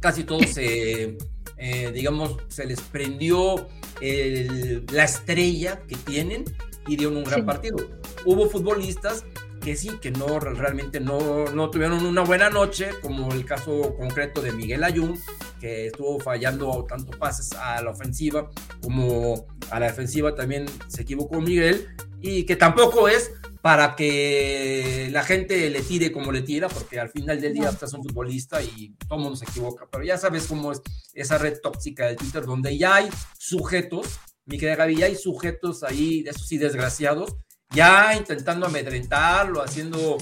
casi 0.00 0.24
todos, 0.24 0.56
eh, 0.56 1.16
digamos, 1.94 2.36
se 2.48 2.66
les 2.66 2.80
prendió 2.80 3.68
la 4.00 5.04
estrella 5.04 5.80
que 5.86 5.96
tienen 5.96 6.44
y 6.86 6.96
dieron 6.96 7.18
un 7.18 7.24
gran 7.24 7.44
partido. 7.44 7.76
Hubo 8.24 8.48
futbolistas 8.48 9.24
que 9.60 9.76
sí, 9.76 9.90
que 10.00 10.10
no 10.10 10.40
realmente 10.40 11.00
no, 11.00 11.44
no 11.46 11.70
tuvieron 11.70 12.04
una 12.04 12.22
buena 12.22 12.48
noche, 12.48 12.90
como 13.02 13.30
el 13.32 13.44
caso 13.44 13.94
concreto 13.96 14.40
de 14.40 14.52
Miguel 14.52 14.82
Ayun, 14.82 15.18
que 15.60 15.88
estuvo 15.88 16.18
fallando 16.18 16.86
tanto 16.88 17.16
pases 17.18 17.52
a 17.52 17.82
la 17.82 17.90
ofensiva 17.90 18.50
como 18.80 19.46
a 19.70 19.78
la 19.78 19.86
defensiva 19.86 20.34
también 20.34 20.66
se 20.88 21.02
equivocó 21.02 21.40
Miguel, 21.40 21.88
y 22.22 22.44
que 22.44 22.56
tampoco 22.56 23.08
es 23.08 23.32
para 23.62 23.94
que 23.94 25.08
la 25.12 25.22
gente 25.22 25.68
le 25.68 25.82
tire 25.82 26.12
como 26.12 26.32
le 26.32 26.42
tira, 26.42 26.68
porque 26.68 26.98
al 26.98 27.10
final 27.10 27.40
del 27.40 27.52
día 27.52 27.68
estás 27.68 27.92
un 27.92 28.02
futbolista 28.02 28.62
y 28.62 28.94
todo 29.06 29.18
el 29.18 29.24
mundo 29.24 29.36
se 29.36 29.44
equivoca, 29.44 29.86
pero 29.90 30.02
ya 30.04 30.16
sabes 30.16 30.46
cómo 30.46 30.72
es 30.72 30.80
esa 31.14 31.36
red 31.36 31.60
tóxica 31.60 32.06
de 32.06 32.16
Twitter 32.16 32.44
donde 32.44 32.76
ya 32.78 32.96
hay 32.96 33.08
sujetos, 33.38 34.18
mi 34.46 34.58
querida 34.58 34.76
Gaby, 34.76 34.96
ya 34.96 35.06
hay 35.06 35.16
sujetos 35.16 35.82
ahí, 35.82 36.24
esos 36.26 36.48
sí 36.48 36.56
desgraciados, 36.56 37.36
ya 37.70 38.14
intentando 38.16 38.66
amedrentarlo, 38.66 39.62
haciendo, 39.62 40.16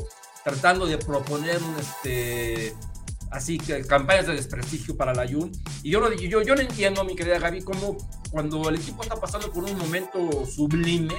tratando 0.45 0.87
de 0.87 0.99
proponer 0.99 1.63
un, 1.63 1.77
este, 1.79 2.75
así 3.31 3.57
que 3.59 3.83
campañas 3.83 4.27
de 4.27 4.35
desprestigio 4.35 4.97
para 4.97 5.15
la 5.15 5.27
Jun. 5.27 5.53
Y 5.83 5.91
yo, 5.91 6.13
yo, 6.13 6.43
yo 6.43 6.55
no 6.55 6.61
entiendo, 6.61 7.05
mi 7.05 7.15
querida 7.15 7.39
Gaby, 7.39 7.63
cómo 7.63 7.97
cuando 8.31 8.69
el 8.69 8.77
equipo 8.77 9.03
está 9.03 9.17
pasando 9.17 9.51
por 9.53 9.65
un 9.65 9.79
momento 9.79 10.45
sublime, 10.45 11.15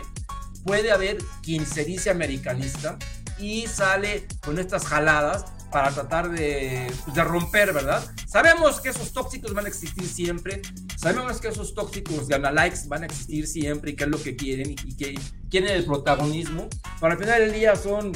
puede 0.63 0.91
haber 0.91 1.17
quien 1.41 1.65
se 1.65 1.85
dice 1.85 2.09
americanista 2.09 2.97
y 3.37 3.67
sale 3.67 4.27
con 4.41 4.59
estas 4.59 4.85
jaladas 4.85 5.45
para 5.71 5.91
tratar 5.91 6.29
de, 6.31 6.91
pues, 7.03 7.15
de, 7.15 7.23
romper, 7.23 7.73
¿verdad? 7.73 8.03
Sabemos 8.27 8.81
que 8.81 8.89
esos 8.89 9.13
tóxicos 9.13 9.53
van 9.53 9.65
a 9.65 9.67
existir 9.67 10.05
siempre, 10.07 10.61
sabemos 10.97 11.39
que 11.39 11.49
esos 11.49 11.73
tóxicos 11.73 12.27
de 12.27 12.39
likes 12.39 12.87
van 12.87 13.03
a 13.03 13.05
existir 13.05 13.47
siempre 13.47 13.91
y 13.91 13.95
que 13.95 14.05
es 14.05 14.09
lo 14.09 14.21
que 14.21 14.35
quieren 14.35 14.71
y, 14.71 14.95
que 14.95 15.19
quieren 15.49 15.75
el 15.75 15.85
protagonismo, 15.85 16.67
pero 16.99 17.13
al 17.13 17.19
final 17.19 17.39
del 17.41 17.53
día 17.53 17.75
son 17.75 18.13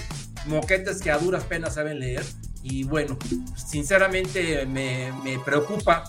moquetes 0.47 0.99
que 0.99 1.11
a 1.11 1.17
duras 1.17 1.43
penas 1.43 1.75
saben 1.75 1.99
leer 1.99 2.23
y 2.63 2.85
bueno, 2.85 3.17
sinceramente 3.55 4.65
me, 4.65 5.11
me 5.23 5.37
preocupa 5.39 6.03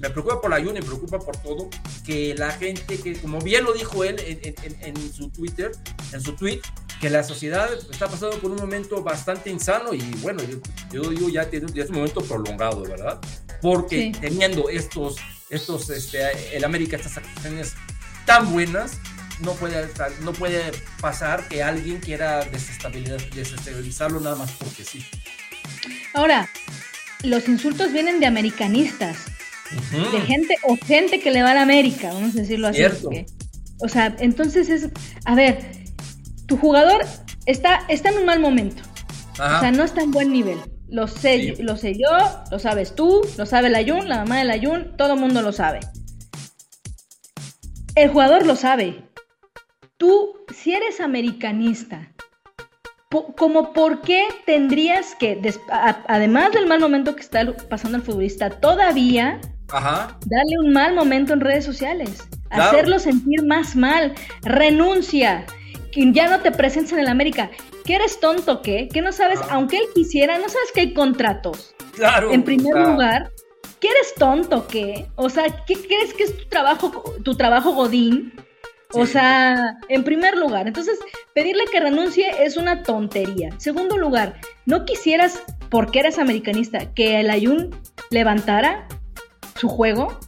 me 0.00 0.08
preocupa 0.08 0.40
por 0.40 0.50
la 0.50 0.56
ayuda, 0.56 0.72
me 0.72 0.82
preocupa 0.82 1.18
por 1.18 1.36
todo, 1.36 1.68
que 2.06 2.34
la 2.34 2.50
gente, 2.52 2.98
que 2.98 3.20
como 3.20 3.38
bien 3.40 3.64
lo 3.64 3.74
dijo 3.74 4.02
él 4.02 4.16
en, 4.18 4.54
en, 4.62 4.96
en, 4.96 5.12
su 5.12 5.28
Twitter, 5.28 5.72
en 6.12 6.22
su 6.22 6.32
tweet, 6.32 6.60
que 7.00 7.10
la 7.10 7.22
sociedad 7.22 7.70
está 7.90 8.08
pasando 8.08 8.38
por 8.38 8.50
un 8.50 8.56
momento 8.56 9.02
bastante 9.02 9.50
insano 9.50 9.92
y 9.92 10.00
bueno, 10.22 10.42
yo, 10.90 11.02
digo 11.02 11.28
ya, 11.28 11.50
ya 11.50 11.82
es 11.82 11.90
un 11.90 11.96
momento 11.96 12.22
prolongado, 12.22 12.82
¿verdad? 12.82 13.20
Porque 13.60 14.12
teniendo 14.18 14.70
estos, 14.70 15.16
estos, 15.50 15.90
este, 15.90 16.56
el 16.56 16.64
América, 16.64 16.96
estas 16.96 17.18
acciones 17.18 17.74
tan 18.24 18.50
buenas, 18.52 18.98
no 19.40 19.52
puede, 19.54 19.88
no 20.22 20.32
puede 20.32 20.72
pasar 21.00 21.46
que 21.48 21.62
alguien 21.62 22.00
quiera 22.00 22.44
desestabilizarlo 22.44 24.20
nada 24.20 24.36
más 24.36 24.52
porque 24.52 24.84
sí. 24.84 25.04
Ahora, 26.14 26.48
los 27.22 27.48
insultos 27.48 27.92
vienen 27.92 28.20
de 28.20 28.26
americanistas 28.26 29.26
de 29.90 30.20
gente 30.22 30.56
o 30.64 30.76
gente 30.76 31.20
que 31.20 31.30
le 31.30 31.42
va 31.42 31.52
a 31.52 31.54
la 31.54 31.62
América, 31.62 32.12
vamos 32.12 32.34
a 32.34 32.40
decirlo 32.40 32.68
así. 32.68 32.82
o 33.78 33.88
sea, 33.88 34.16
entonces 34.18 34.68
es, 34.68 34.88
a 35.24 35.34
ver, 35.34 35.60
tu 36.46 36.56
jugador 36.56 37.04
está, 37.46 37.84
está 37.88 38.08
en 38.10 38.18
un 38.18 38.24
mal 38.24 38.40
momento. 38.40 38.82
O 39.34 39.60
sea, 39.60 39.70
no 39.70 39.84
está 39.84 40.02
en 40.02 40.10
buen 40.10 40.32
nivel. 40.32 40.58
Lo 40.88 41.06
sé, 41.06 41.56
lo 41.60 41.76
sé 41.76 41.94
yo, 41.94 42.08
lo 42.50 42.58
sabes 42.58 42.94
tú, 42.94 43.20
lo 43.38 43.46
sabe 43.46 43.70
la 43.70 43.84
Jun, 43.84 44.08
la 44.08 44.18
mamá 44.18 44.38
de 44.38 44.44
la 44.44 44.58
Jun, 44.58 44.96
todo 44.96 45.14
el 45.14 45.20
mundo 45.20 45.40
lo 45.40 45.52
sabe. 45.52 45.80
El 47.94 48.10
jugador 48.10 48.44
lo 48.44 48.56
sabe. 48.56 49.04
Tú, 49.96 50.34
si 50.52 50.72
eres 50.72 51.00
americanista, 51.00 52.09
como 53.36 53.72
por 53.72 54.02
qué 54.02 54.28
tendrías 54.46 55.14
que, 55.16 55.40
además 56.06 56.52
del 56.52 56.66
mal 56.66 56.80
momento 56.80 57.14
que 57.16 57.22
está 57.22 57.52
pasando 57.68 57.96
el 57.96 58.04
futbolista, 58.04 58.50
todavía 58.50 59.40
Darle 60.26 60.58
un 60.64 60.72
mal 60.72 60.94
momento 60.94 61.32
en 61.32 61.40
redes 61.40 61.64
sociales. 61.64 62.28
Hacerlo 62.50 62.98
sentir 62.98 63.44
más 63.44 63.76
mal. 63.76 64.14
Renuncia. 64.42 65.46
Que 65.92 66.12
ya 66.12 66.28
no 66.28 66.40
te 66.40 66.50
presentes 66.50 66.92
en 66.92 67.00
el 67.00 67.08
América. 67.08 67.50
¿Que 67.84 67.96
eres 67.96 68.20
tonto 68.20 68.62
qué? 68.62 68.88
Que 68.92 69.02
no 69.02 69.12
sabes, 69.12 69.40
aunque 69.50 69.78
él 69.78 69.84
quisiera, 69.94 70.38
no 70.38 70.48
sabes 70.48 70.70
que 70.74 70.80
hay 70.80 70.94
contratos. 70.94 71.74
Claro. 71.94 72.32
En 72.32 72.42
primer 72.42 72.74
lugar. 72.74 73.30
¿Que 73.80 73.88
eres 73.88 74.14
tonto 74.14 74.66
qué? 74.66 75.06
O 75.16 75.30
sea, 75.30 75.44
¿qué 75.66 75.74
crees 75.74 76.12
que 76.12 76.24
es 76.24 76.36
tu 76.36 76.44
trabajo, 76.48 77.14
tu 77.24 77.34
trabajo 77.34 77.72
Godín? 77.72 78.34
O 78.92 79.06
sea, 79.06 79.78
en 79.88 80.04
primer 80.04 80.36
lugar, 80.36 80.66
entonces 80.66 80.98
pedirle 81.34 81.64
que 81.70 81.80
renuncie 81.80 82.26
es 82.40 82.56
una 82.56 82.82
tontería. 82.82 83.50
Segundo 83.58 83.96
lugar, 83.96 84.40
no 84.66 84.84
quisieras 84.84 85.42
porque 85.68 86.00
eres 86.00 86.18
americanista, 86.18 86.92
que 86.94 87.20
el 87.20 87.30
Ayun 87.30 87.70
levantara 88.10 88.88
su 89.56 89.68
juego. 89.68 90.18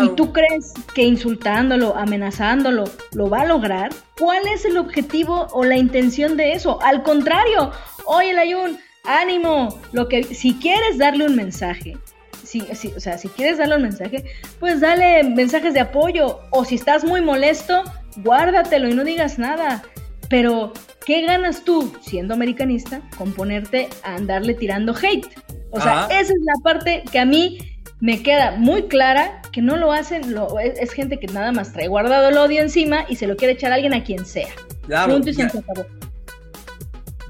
¿Y 0.00 0.10
tú 0.10 0.32
crees 0.32 0.74
que 0.94 1.02
insultándolo, 1.02 1.96
amenazándolo, 1.96 2.84
lo 3.14 3.28
va 3.28 3.40
a 3.40 3.46
lograr? 3.46 3.90
¿Cuál 4.18 4.46
es 4.46 4.64
el 4.64 4.78
objetivo 4.78 5.48
o 5.50 5.64
la 5.64 5.76
intención 5.76 6.36
de 6.36 6.52
eso? 6.52 6.80
Al 6.82 7.02
contrario, 7.02 7.72
oye, 8.04 8.38
Ayun, 8.38 8.78
ánimo, 9.04 9.80
lo 9.92 10.08
que 10.08 10.22
si 10.22 10.54
quieres 10.54 10.98
darle 10.98 11.26
un 11.26 11.34
mensaje, 11.34 11.98
si, 12.44 12.60
o 12.94 13.00
sea, 13.00 13.18
si 13.18 13.28
quieres 13.28 13.58
darle 13.58 13.76
un 13.76 13.82
mensaje, 13.82 14.24
pues 14.60 14.80
dale 14.80 15.24
mensajes 15.24 15.74
de 15.74 15.80
apoyo 15.80 16.40
o 16.50 16.64
si 16.64 16.74
estás 16.74 17.04
muy 17.04 17.20
molesto, 17.20 17.82
guárdatelo 18.16 18.88
y 18.88 18.94
no 18.94 19.04
digas 19.04 19.38
nada. 19.38 19.82
Pero 20.28 20.72
¿qué 21.04 21.22
ganas 21.22 21.64
tú 21.64 21.92
siendo 22.00 22.34
americanista 22.34 23.02
con 23.18 23.32
ponerte 23.32 23.88
a 24.02 24.14
andarle 24.14 24.54
tirando 24.54 24.94
hate? 24.94 25.26
O 25.70 25.80
sea, 25.80 26.06
esa 26.10 26.32
es 26.32 26.40
la 26.44 26.62
parte 26.62 27.02
que 27.10 27.18
a 27.18 27.24
mí 27.24 27.58
me 28.00 28.22
queda 28.22 28.52
muy 28.52 28.88
clara 28.88 29.42
que 29.52 29.62
no 29.62 29.76
lo 29.76 29.92
hacen, 29.92 30.34
lo, 30.34 30.58
es, 30.58 30.92
gente 30.92 31.18
que 31.18 31.28
nada 31.28 31.52
más 31.52 31.72
trae 31.72 31.88
guardado 31.88 32.30
el 32.30 32.38
odio 32.38 32.60
encima 32.60 33.04
y 33.08 33.16
se 33.16 33.26
lo 33.26 33.36
quiere 33.36 33.54
echar 33.54 33.72
a 33.72 33.76
alguien 33.76 33.94
a 33.94 34.02
quien 34.02 34.26
sea. 34.26 34.48
Claro, 34.86 35.12
Punto 35.12 35.30
y 35.30 35.34
se 35.34 35.42
acabó. 35.44 35.86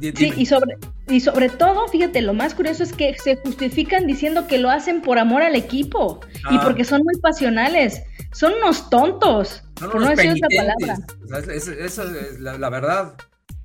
Sí, 0.01 0.33
y 0.37 0.47
sobre, 0.47 0.79
y 1.09 1.21
sobre 1.21 1.49
todo, 1.49 1.87
fíjate, 1.89 2.23
lo 2.23 2.35
más 2.35 2.55
curioso 2.55 2.83
es 2.83 2.93
que 2.93 3.15
se 3.15 3.37
justifican 3.37 4.07
diciendo 4.07 4.47
que 4.47 4.59
lo 4.59 4.71
hacen 4.71 5.03
por 5.03 5.19
amor 5.19 5.43
al 5.43 5.55
equipo 5.55 6.21
y 6.51 6.57
ah. 6.57 6.61
porque 6.65 6.85
son 6.85 7.03
muy 7.05 7.21
pasionales. 7.21 8.03
Son 8.33 8.53
unos 8.55 8.89
tontos, 8.89 9.63
por 9.91 10.01
no 10.01 10.09
decir 10.09 10.33
otra 10.33 10.49
palabra. 10.57 11.55
esa 11.55 12.03
es 12.05 12.41
la, 12.41 12.71
verdad. 12.71 13.15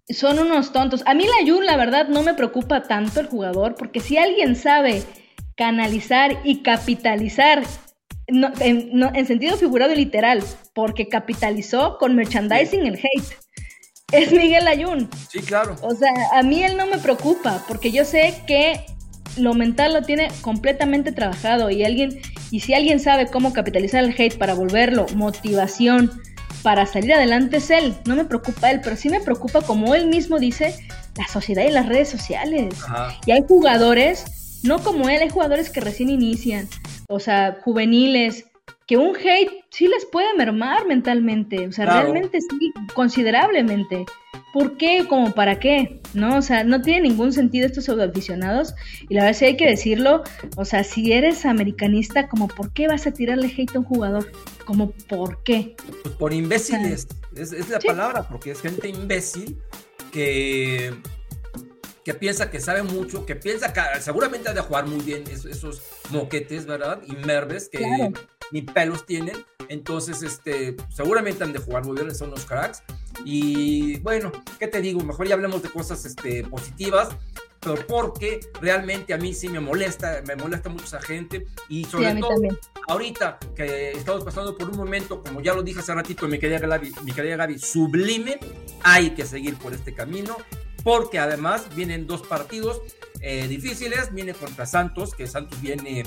Son 0.10 0.40
unos 0.40 0.72
tontos. 0.72 1.04
A 1.06 1.14
mí 1.14 1.26
la 1.26 1.50
Jun, 1.50 1.66
la 1.66 1.78
verdad, 1.78 2.08
no 2.08 2.24
me 2.24 2.34
preocupa 2.34 2.84
tanto 2.84 3.20
el 3.20 3.28
jugador, 3.28 3.76
porque 3.76 4.00
si 4.00 4.18
alguien 4.18 4.56
sabe 4.56 5.04
canalizar 5.56 6.40
y 6.44 6.62
capitalizar 6.62 7.64
en, 8.28 9.26
sentido 9.26 9.58
figurado 9.58 9.94
y 9.94 9.98
literal, 9.98 10.44
porque 10.74 11.08
capitalizó 11.08 11.98
con 11.98 12.16
merchandising 12.16 12.86
el 12.86 12.96
hate 12.96 13.38
es 14.12 14.32
Miguel 14.32 14.68
Ayun. 14.68 15.10
Sí, 15.30 15.42
claro. 15.42 15.76
O 15.82 15.94
sea, 15.94 16.12
a 16.34 16.44
mí 16.44 16.64
él 16.64 16.78
no 16.78 16.88
me 16.88 16.98
preocupa, 16.98 17.64
porque 17.68 17.92
yo 17.92 18.06
sé 18.06 18.42
que 18.48 18.86
lo 19.38 19.54
mental 19.54 19.94
lo 19.94 20.02
tiene 20.04 20.30
completamente 20.42 21.12
trabajado 21.12 21.70
y 21.70 21.84
alguien, 21.84 22.20
y 22.52 22.62
si 22.62 22.74
alguien 22.74 23.00
sabe 23.00 23.28
cómo 23.28 23.54
capitalizar 23.54 24.04
el 24.04 24.16
hate 24.18 24.38
para 24.38 24.54
volverlo 24.54 25.06
motivación 25.16 26.12
para 26.64 26.86
salir 26.86 27.14
adelante 27.14 27.58
es 27.58 27.70
él. 27.70 27.96
No 28.06 28.16
me 28.16 28.26
preocupa 28.26 28.72
él, 28.72 28.82
pero 28.84 28.96
sí 28.96 29.10
me 29.10 29.22
preocupa, 29.22 29.62
como 29.62 29.96
él 29.96 30.08
mismo 30.08 30.40
dice, 30.40 30.76
la 31.16 31.28
sociedad 31.28 31.64
y 31.66 31.72
las 31.72 31.88
redes 31.88 32.10
sociales. 32.10 32.76
Y 33.26 33.32
hay 33.32 33.42
jugadores, 33.48 34.60
no 34.64 34.80
como 34.80 35.08
él, 35.10 35.22
hay 35.22 35.30
jugadores 35.30 35.70
que 35.70 35.80
recién 35.80 36.10
inician, 36.10 36.68
o 37.08 37.20
sea, 37.20 37.58
juveniles, 37.64 38.46
que 38.88 38.96
un 38.96 39.16
hate 39.16 39.66
sí 39.70 39.88
les 39.88 40.06
puede 40.06 40.34
mermar 40.36 40.88
mentalmente, 40.88 41.68
o 41.68 41.72
sea, 41.74 41.86
realmente 41.86 42.40
sí, 42.40 42.74
considerablemente. 42.94 44.06
¿Por 44.54 44.78
qué? 44.78 45.06
¿Como 45.08 45.34
para 45.34 45.60
qué? 45.60 46.00
¿No? 46.14 46.38
O 46.38 46.42
sea, 46.42 46.64
no 46.64 46.82
tiene 46.82 47.10
ningún 47.10 47.34
sentido 47.34 47.68
estos 47.68 47.84
pseudoaficionados. 47.84 48.74
Y 49.10 49.14
la 49.14 49.26
verdad 49.26 49.38
sí 49.38 49.46
hay 49.46 49.58
que 49.58 49.68
decirlo, 49.68 50.24
o 50.56 50.64
sea, 50.64 50.86
si 50.86 51.12
eres 51.12 51.46
americanista, 51.46 52.30
como 52.30 52.48
¿por 52.48 52.72
qué 52.72 52.88
vas 52.88 53.06
a 53.06 53.12
tirarle 53.12 53.54
hate 53.56 53.76
a 53.76 53.80
un 53.80 53.86
jugador? 53.86 54.32
Como 54.66 54.92
¿por 54.92 55.44
qué? 55.44 55.76
Pues 56.02 56.16
por 56.16 56.34
imbéciles, 56.34 57.08
es, 57.36 57.70
la 57.70 57.80
palabra, 57.80 58.28
porque 58.28 58.52
es 58.52 58.62
gente 58.62 58.88
imbécil 58.88 59.58
que 60.12 60.94
que 62.06 62.14
piensa 62.14 62.50
que 62.50 62.62
sabe 62.62 62.84
mucho, 62.84 63.26
que 63.26 63.36
piensa 63.36 63.74
que 63.74 63.82
seguramente 64.00 64.48
ha 64.48 64.54
de 64.54 64.62
jugar 64.62 64.88
muy 64.88 65.02
bien 65.02 65.26
esos, 65.30 65.82
moquetes, 66.10 66.66
¿verdad? 66.66 67.02
Y 67.06 67.18
merves 67.18 67.68
que 67.68 68.14
ni 68.52 68.62
pelos 68.62 69.06
tienen. 69.06 69.46
Entonces, 69.70 70.24
este, 70.24 70.76
seguramente 70.90 71.44
han 71.44 71.54
de 71.54 71.60
jugar 71.60 71.86
muy 71.86 71.96
bien, 71.96 72.14
son 72.16 72.32
los 72.32 72.46
cracks. 72.46 72.84
Y 73.26 74.00
bueno, 74.00 74.32
¿qué 74.60 74.68
te 74.68 74.82
digo? 74.82 75.02
Mejor 75.02 75.28
ya 75.28 75.36
hablemos 75.36 75.62
de 75.62 75.70
cosas 75.70 76.06
este, 76.06 76.44
positivas 76.44 77.10
pero 77.60 77.86
porque 77.88 78.40
realmente 78.62 79.14
a 79.14 79.18
mí 79.18 79.34
sí 79.34 79.50
me 79.50 79.60
molesta, 79.60 80.22
me 80.26 80.36
molesta 80.36 80.70
mucho 80.70 80.86
esa 80.86 81.02
gente 81.02 81.48
y 81.70 81.84
sobre 81.86 82.16
todo 82.16 82.36
ahorita 82.88 83.40
que 83.56 83.92
estamos 83.92 84.24
pasando 84.24 84.58
por 84.58 84.70
un 84.70 84.78
momento, 84.78 85.22
como 85.24 85.42
ya 85.42 85.54
lo 85.54 85.64
dije 85.64 85.80
hace 85.80 85.94
ratito, 85.94 86.28
mi 86.28 86.40
querida 86.40 86.60
Gaby, 86.60 86.94
mi 87.04 87.12
querida 87.12 87.36
Gaby, 87.36 87.60
sublime, 87.60 88.40
hay 88.84 89.12
que 89.12 89.26
seguir 89.26 89.58
por 89.58 89.74
este 89.74 89.94
camino 89.94 90.38
porque 90.84 91.20
además 91.20 91.68
vienen 91.76 92.08
dos 92.08 92.22
partidos 92.22 92.82
eh, 93.20 93.48
difíciles, 93.48 94.14
viene 94.14 94.34
contra 94.34 94.66
Santos, 94.66 95.14
que 95.14 95.28
Santos 95.28 95.60
viene 95.60 96.04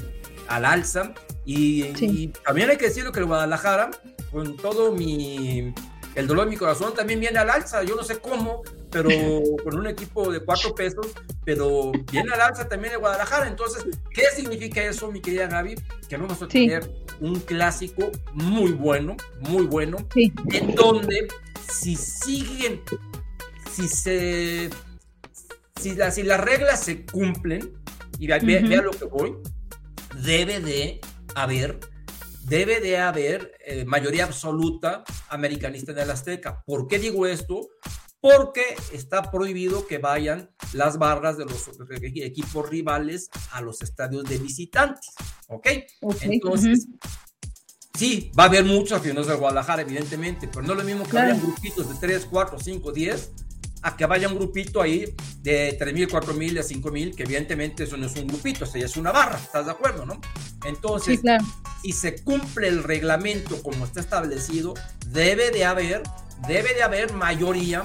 al 0.49 0.65
alza, 0.65 1.15
y, 1.45 2.29
también 2.45 2.71
hay 2.71 2.77
que 2.77 2.87
decirlo 2.87 3.13
que 3.13 3.21
el 3.21 3.27
Guadalajara, 3.27 3.91
con 4.31 4.57
todo 4.57 4.93
mi, 4.93 5.75
el 6.15 6.27
dolor 6.27 6.45
de 6.45 6.51
mi 6.51 6.57
corazón, 6.57 6.95
también 6.95 7.21
viene 7.21 7.39
al 7.39 7.51
alza, 7.51 7.83
yo 7.83 7.97
no 7.97 8.05
sé 8.05 8.19
cómo, 8.19 8.63
pero 8.91 9.09
con 9.65 9.79
un 9.79 9.87
equipo 9.87 10.31
de 10.31 10.41
cuatro 10.41 10.75
pesos, 10.75 11.09
pero 11.45 11.93
viene 12.13 12.33
al 12.33 12.41
alza 12.41 12.69
también 12.69 12.95
el 12.95 13.01
Guadalajara, 13.01 13.49
entonces, 13.49 13.87
¿qué 14.11 14.25
significa 14.35 14.83
eso, 14.83 15.11
mi 15.11 15.21
querida 15.21 15.47
Gaby? 15.47 15.77
Que 16.09 16.17
vamos 16.17 16.41
a 16.43 16.49
tener 16.49 16.91
un 17.21 17.41
clásico 17.41 18.11
muy 18.33 18.73
bueno, 18.73 19.17
muy 19.41 19.67
bueno, 19.67 19.99
en 20.15 20.75
donde 20.75 21.29
si 21.69 21.97
siguen 21.97 22.81
si 23.71 23.89
se 23.89 24.71
si, 25.81 25.97
si 26.11 26.23
las 26.23 26.41
reglas 26.41 26.81
se 26.81 27.07
cumplen, 27.07 27.73
y 28.19 28.27
vea, 28.27 28.83
lo 28.83 28.91
que 28.91 29.07
voy, 29.07 29.37
debe 30.17 30.61
de 30.61 31.01
haber, 31.35 31.81
debe 32.45 32.81
de 32.81 32.99
haber 32.99 33.53
eh, 33.65 33.85
mayoría 33.85 34.25
absoluta 34.25 35.05
americanista 35.29 35.93
en 35.93 35.99
el 35.99 36.11
Azteca. 36.11 36.63
¿Por 36.67 36.89
qué 36.89 36.99
digo 36.99 37.27
esto? 37.27 37.69
Porque 38.21 38.77
está 38.93 39.31
prohibido 39.31 39.87
que 39.87 39.99
vayan 39.99 40.51
las 40.73 40.99
barras 40.99 41.39
de 41.39 41.47
los 41.47 41.71
equipos 42.01 42.69
rivales 42.69 43.31
a 43.53 43.63
los 43.63 43.81
estadios 43.83 44.25
de 44.25 44.39
visitantes. 44.39 45.15
¿Ok? 45.49 45.69
Entonces, 46.21 46.87
sí, 47.95 48.31
va 48.39 48.45
a 48.45 48.47
haber 48.47 48.65
muchos 48.65 48.93
aficionados 48.93 49.29
del 49.29 49.39
Guadalajara, 49.39 49.83
evidentemente, 49.83 50.49
pero 50.49 50.63
no 50.67 50.73
es 50.73 50.79
lo 50.79 50.85
mismo 50.85 51.05
que 51.05 51.17
vayan 51.17 51.41
grupitos 51.41 51.89
de 51.89 51.95
3, 51.99 52.27
4, 52.31 52.59
5, 52.59 52.93
10 52.93 53.31
a 53.83 53.97
que 53.97 54.07
vaya 54.07 54.29
un 54.29 54.37
grupito 54.37 54.81
ahí 54.83 55.15
de 55.43 55.79
3.000, 55.79 56.09
4.000, 56.09 56.53
de 56.53 56.63
5.000, 56.63 57.15
que 57.15 57.23
evidentemente 57.23 57.85
eso 57.85 57.97
no 57.97 58.07
es 58.07 58.17
un 58.17 58.27
grupito, 58.27 58.65
eso 58.65 58.79
ya 58.79 58.87
es 58.87 58.97
una 58.97 59.13
barra, 59.13 59.39
¿estás 59.39 59.67
de 59.67 59.73
acuerdo, 59.73 60.05
no? 60.05 60.21
Entonces, 60.65 61.21
si 61.83 61.93
se 61.93 62.23
cumple 62.23 62.69
el 62.69 62.83
reglamento 62.83 63.63
como 63.63 63.85
está 63.85 64.01
establecido, 64.01 64.75
debe 65.09 65.51
de 65.51 65.65
haber, 65.65 66.03
debe 66.47 66.75
de 66.75 66.83
haber 66.83 67.13
mayoría 67.13 67.85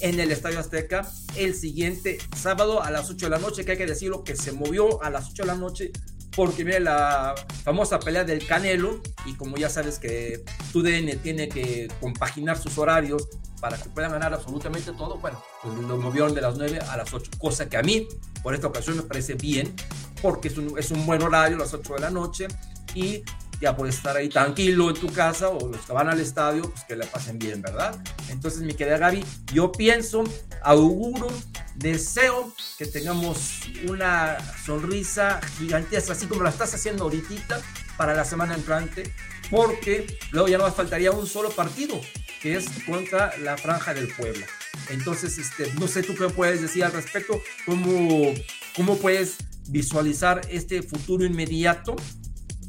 en 0.00 0.18
el 0.20 0.32
Estadio 0.32 0.58
Azteca 0.58 1.08
el 1.36 1.54
siguiente 1.54 2.18
sábado 2.36 2.82
a 2.82 2.90
las 2.90 3.08
8 3.08 3.26
de 3.26 3.30
la 3.30 3.38
noche, 3.38 3.64
que 3.64 3.72
hay 3.72 3.78
que 3.78 3.86
decirlo 3.86 4.24
que 4.24 4.36
se 4.36 4.52
movió 4.52 5.02
a 5.02 5.10
las 5.10 5.30
8 5.30 5.42
de 5.42 5.46
la 5.46 5.54
noche 5.54 5.92
porque 6.34 6.64
viene 6.64 6.80
la 6.80 7.34
famosa 7.64 7.98
pelea 7.98 8.24
del 8.24 8.46
Canelo 8.46 9.02
y 9.26 9.34
como 9.34 9.56
ya 9.56 9.68
sabes 9.68 9.98
que 9.98 10.44
TUDN 10.72 11.18
tiene 11.22 11.48
que 11.48 11.88
compaginar 12.00 12.58
sus 12.58 12.78
horarios 12.78 13.28
para 13.60 13.78
que 13.78 13.88
puedan 13.90 14.10
ganar 14.10 14.34
absolutamente 14.34 14.92
todo, 14.92 15.18
bueno, 15.18 15.42
pues 15.62 15.74
lo 15.74 15.96
movieron 15.96 16.34
de 16.34 16.40
las 16.40 16.56
9 16.56 16.80
a 16.80 16.96
las 16.96 17.14
8, 17.14 17.30
cosa 17.38 17.68
que 17.68 17.76
a 17.76 17.82
mí 17.82 18.08
por 18.42 18.54
esta 18.54 18.66
ocasión 18.66 18.96
me 18.96 19.02
parece 19.04 19.34
bien, 19.34 19.72
porque 20.20 20.48
es 20.48 20.58
un, 20.58 20.76
es 20.78 20.90
un 20.90 21.06
buen 21.06 21.22
horario, 21.22 21.56
las 21.56 21.72
8 21.72 21.94
de 21.94 22.00
la 22.00 22.10
noche, 22.10 22.48
y 22.94 23.22
ya 23.60 23.76
puedes 23.76 23.94
estar 23.94 24.16
ahí 24.16 24.28
tranquilo 24.28 24.90
en 24.90 24.96
tu 24.96 25.06
casa 25.12 25.48
o 25.48 25.68
los 25.68 25.80
que 25.86 25.92
van 25.92 26.08
al 26.08 26.18
estadio, 26.20 26.62
pues 26.62 26.82
que 26.84 26.96
la 26.96 27.06
pasen 27.06 27.38
bien, 27.38 27.62
¿verdad? 27.62 28.02
Entonces, 28.28 28.62
mi 28.62 28.74
querida 28.74 28.98
Gaby, 28.98 29.24
yo 29.52 29.70
pienso, 29.70 30.24
auguro, 30.62 31.28
deseo 31.74 32.52
que 32.78 32.86
tengamos 32.86 33.60
una 33.88 34.38
sonrisa 34.64 35.40
gigantesca, 35.58 36.12
así 36.12 36.26
como 36.26 36.42
la 36.42 36.50
estás 36.50 36.74
haciendo 36.74 37.04
ahorita 37.04 37.60
para 37.96 38.14
la 38.14 38.24
semana 38.24 38.54
entrante, 38.54 39.12
porque 39.50 40.18
luego 40.30 40.48
ya 40.48 40.58
no 40.58 40.66
nos 40.66 40.74
faltaría 40.74 41.12
un 41.12 41.26
solo 41.26 41.50
partido, 41.50 42.00
que 42.40 42.56
es 42.56 42.66
contra 42.86 43.36
la 43.38 43.56
Franja 43.56 43.94
del 43.94 44.08
Puebla. 44.08 44.46
Entonces, 44.90 45.38
este, 45.38 45.72
no 45.74 45.86
sé 45.86 46.02
tú 46.02 46.14
qué 46.14 46.28
puedes 46.28 46.60
decir 46.60 46.84
al 46.84 46.92
respecto, 46.92 47.40
cómo, 47.66 48.34
cómo 48.74 48.96
puedes 48.98 49.36
visualizar 49.68 50.40
este 50.50 50.82
futuro 50.82 51.24
inmediato 51.24 51.94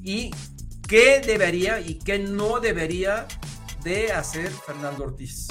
y 0.04 0.32
qué 0.88 1.22
debería 1.26 1.80
y 1.80 1.96
qué 1.96 2.20
no 2.20 2.60
debería 2.60 3.28
de 3.84 4.12
hacer 4.12 4.52
Fernando 4.52 5.06
Ortiz. 5.06 5.48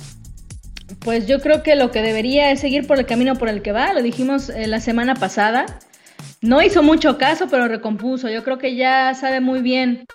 Pues 1.01 1.27
yo 1.27 1.41
creo 1.41 1.63
que 1.63 1.75
lo 1.77 1.91
que 1.91 2.03
debería 2.03 2.51
es 2.51 2.61
seguir 2.61 2.87
por 2.87 2.99
el 2.99 3.07
camino 3.07 3.35
por 3.37 3.49
el 3.49 3.63
que 3.63 3.73
va, 3.73 3.93
lo 3.93 4.03
dijimos 4.03 4.49
eh, 4.51 4.67
la 4.67 4.81
semana 4.81 5.15
pasada. 5.15 5.67
No 6.41 6.61
hizo 6.61 6.83
mucho 6.83 7.19
caso, 7.19 7.47
pero 7.51 7.69
recompuso. 7.69 8.29
Yo 8.29 8.43
creo 8.43 8.59
que 8.59 8.75
ya 8.75 9.15
sabe 9.15 9.41
muy 9.41 9.61
bien, 9.61 10.07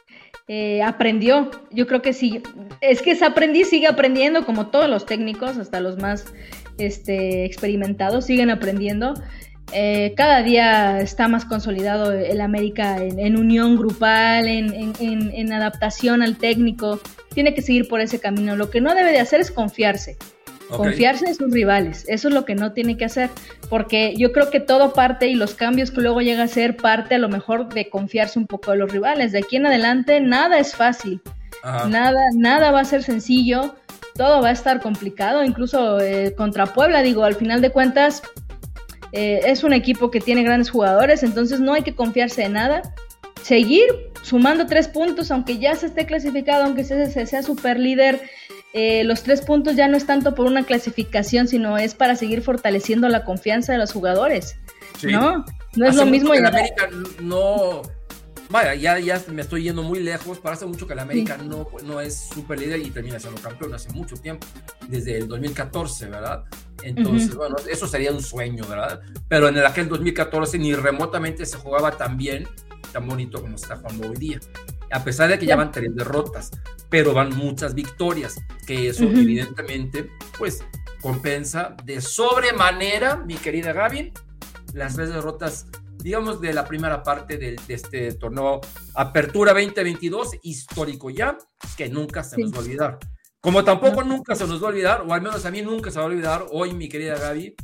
eh, 0.48 0.82
aprendió. 0.84 1.52
Yo 1.72 1.88
creo 1.88 2.02
que 2.02 2.14
sí. 2.14 2.42
Es 2.82 3.02
que 3.02 3.12
es 3.12 3.22
aprendiz, 3.22 3.70
sigue 3.70 3.88
aprendiendo, 3.88 4.46
como 4.46 4.68
todos 4.68 4.90
los 4.90 5.06
técnicos, 5.06 5.58
hasta 5.58 5.80
los 5.80 5.98
más 5.98 6.26
este, 6.78 7.46
experimentados, 7.46 8.26
siguen 8.26 8.50
aprendiendo. 8.50 9.14
Eh, 9.74 10.14
cada 10.16 10.44
día 10.44 11.02
está 11.02 11.28
más 11.28 11.44
consolidado 11.44 12.14
el 12.14 12.40
América 12.40 13.04
en, 13.04 13.38
unión 13.38 13.76
grupal, 13.76 14.48
en, 14.48 15.54
adaptación 15.54 16.22
al 16.22 16.38
técnico. 16.38 17.02
Tiene 17.34 17.54
que 17.54 17.62
seguir 17.62 17.88
por 17.88 18.00
ese 18.00 18.20
camino. 18.20 18.56
Lo 18.56 18.70
que 18.70 18.82
no 18.82 18.96
debe 18.96 19.12
de 19.12 19.20
hacer 19.20 19.42
es 19.42 19.52
confiarse. 19.52 20.18
Confiarse 20.70 21.26
en 21.26 21.36
sus 21.36 21.52
rivales. 21.52 22.06
Eso 22.08 22.28
es 22.28 22.34
lo 22.34 22.46
que 22.46 22.56
no 22.56 22.74
tiene 22.74 22.98
que 22.98 23.06
hacer. 23.06 23.30
Porque 23.70 24.16
yo 24.18 24.32
creo 24.32 24.50
que 24.50 24.60
todo 24.60 24.94
parte 24.94 25.28
y 25.28 25.36
los 25.36 25.56
cambios 25.56 25.92
que 25.92 26.02
luego 26.02 26.22
llega 26.22 26.44
a 26.44 26.48
ser 26.48 26.78
parte 26.78 27.16
a 27.16 27.20
lo 27.20 27.30
mejor 27.30 27.70
de 27.70 27.90
confiarse 27.90 28.40
un 28.40 28.48
poco 28.48 28.72
de 28.72 28.78
los 28.78 28.92
rivales. 28.92 29.32
De 29.32 29.40
aquí 29.40 29.56
en 29.56 29.66
adelante 29.66 30.20
nada 30.20 30.60
es 30.60 30.76
fácil. 30.76 31.22
Nada, 31.90 32.22
nada 32.36 32.72
va 32.72 32.82
a 32.82 32.86
ser 32.86 33.04
sencillo. 33.04 33.76
Todo 34.16 34.42
va 34.42 34.50
a 34.50 34.54
estar 34.54 34.82
complicado. 34.82 35.44
Incluso 35.44 36.00
eh, 36.00 36.34
contra 36.36 36.68
Puebla, 36.68 37.02
digo, 37.02 37.24
al 37.24 37.36
final 37.36 37.62
de 37.62 37.72
cuentas 37.72 38.24
eh, 39.12 39.42
es 39.46 39.64
un 39.64 39.74
equipo 39.74 40.12
que 40.12 40.20
tiene 40.20 40.44
grandes 40.44 40.70
jugadores, 40.70 41.24
entonces 41.24 41.60
no 41.60 41.74
hay 41.74 41.84
que 41.84 41.96
confiarse 41.96 42.44
en 42.44 42.54
nada. 42.54 42.82
Seguir 43.42 43.86
sumando 44.22 44.66
tres 44.66 44.88
puntos, 44.88 45.32
aunque 45.32 45.58
ya 45.58 45.76
se 45.76 45.88
esté 45.88 46.06
clasificado, 46.06 46.66
aunque 46.66 46.84
se, 46.84 47.26
sea 47.26 47.44
super 47.44 47.80
líder, 47.80 48.22
eh, 48.74 49.04
los 49.04 49.24
tres 49.24 49.42
puntos 49.42 49.76
ya 49.76 49.88
no 49.88 49.98
es 49.98 50.06
tanto 50.06 50.36
por 50.36 50.46
una 50.46 50.64
clasificación, 50.64 51.48
sino 51.48 51.78
es 51.78 51.96
para 51.96 52.16
seguir 52.16 52.42
fortaleciendo 52.42 53.08
la 53.10 53.24
confianza 53.24 53.72
de 53.72 53.80
los 53.80 53.92
jugadores. 53.92 54.58
¿No? 55.04 55.46
No 55.76 55.88
es 55.88 55.96
lo 55.96 56.06
mismo. 56.06 56.34
En 56.34 56.46
América 56.46 56.90
no. 57.22 57.82
Vaya, 58.50 58.76
ya, 58.76 58.98
ya 58.98 59.22
me 59.30 59.42
estoy 59.42 59.64
yendo 59.64 59.84
muy 59.84 60.00
lejos. 60.00 60.40
Para 60.40 60.56
hace 60.56 60.66
mucho 60.66 60.88
que 60.88 60.94
el 60.94 61.00
América 61.00 61.38
no, 61.38 61.68
no 61.84 62.00
es 62.00 62.30
super 62.34 62.60
líder 62.60 62.80
y 62.80 62.90
termina 62.92 63.20
siendo 63.20 63.42
campeón 63.42 63.74
hace 63.74 63.90
mucho 63.92 64.16
tiempo, 64.16 64.48
desde 64.88 65.18
el 65.18 65.28
2014, 65.28 66.06
¿verdad? 66.08 66.44
Entonces, 66.84 67.36
bueno, 67.36 67.56
eso 67.70 67.88
sería 67.88 68.12
un 68.12 68.22
sueño, 68.22 68.66
¿verdad? 68.68 69.02
Pero 69.28 69.50
en 69.50 69.58
el 69.58 69.66
aquel 69.66 69.90
2014 69.90 70.58
ni 70.60 70.74
remotamente 70.74 71.46
se 71.46 71.58
jugaba 71.58 71.92
tan 71.92 72.18
bien, 72.18 72.48
tan 72.94 73.06
bonito 73.08 73.42
como 73.42 73.56
está 73.56 73.76
jugando 73.76 74.10
hoy 74.10 74.16
día. 74.16 74.40
A 74.92 75.04
pesar 75.04 75.30
de 75.30 75.40
que 75.40 75.46
ya 75.46 75.56
van 75.56 75.72
tres 75.72 75.96
derrotas, 75.96 76.52
pero 76.90 77.14
van 77.14 77.36
muchas 77.36 77.74
victorias, 77.74 78.38
que 78.66 78.90
eso 78.90 79.04
evidentemente, 79.04 80.10
pues, 80.38 80.64
compensa 81.02 81.76
de 81.84 82.02
sobremanera, 82.02 83.18
mi 83.18 83.36
querida 83.36 83.74
Gaby, 83.74 84.14
las 84.74 84.96
tres 84.96 85.10
derrotas, 85.10 85.68
digamos, 85.98 86.40
de 86.42 86.54
la 86.54 86.66
primera 86.66 87.04
parte 87.04 87.38
de, 87.38 87.56
este 87.68 88.14
torneo 88.14 88.62
Apertura 88.96 89.54
2022, 89.54 90.38
histórico 90.44 91.10
ya, 91.10 91.38
que 91.76 91.90
nunca 91.90 92.24
se 92.24 92.38
nos 92.40 92.54
va 92.54 92.58
a 92.58 92.62
olvidar. 92.62 93.00
Como 93.42 93.64
tampoco 93.64 94.04
nunca 94.04 94.36
se 94.36 94.48
nos 94.48 94.62
va 94.62 94.68
a 94.68 94.70
olvidar, 94.70 95.04
o 95.08 95.14
al 95.14 95.22
menos 95.22 95.46
a 95.46 95.52
mí 95.52 95.62
nunca 95.62 95.92
se 95.92 96.00
va 96.00 96.06
a 96.06 96.08
olvidar, 96.08 96.46
hoy 96.52 96.74
mi 96.74 96.90
querida 96.90 97.18
Gaby, 97.18 97.56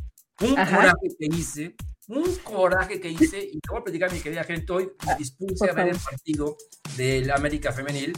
un 0.42 0.56
coraje 0.56 1.08
que 1.20 1.26
hice, 1.36 1.76
un 2.08 2.36
coraje 2.38 3.00
que 3.00 3.10
hice, 3.10 3.40
y 3.40 3.60
te 3.60 3.70
voy 3.70 3.80
a 3.80 3.84
platicar, 3.84 4.12
mi 4.12 4.20
querida 4.20 4.44
gente, 4.44 4.72
hoy 4.72 4.92
me 5.06 5.16
dispuse 5.16 5.70
a 5.70 5.74
ver 5.74 5.90
el 5.90 5.98
partido 5.98 6.58
del 6.98 7.32
América 7.32 7.72
Femenil, 7.72 8.14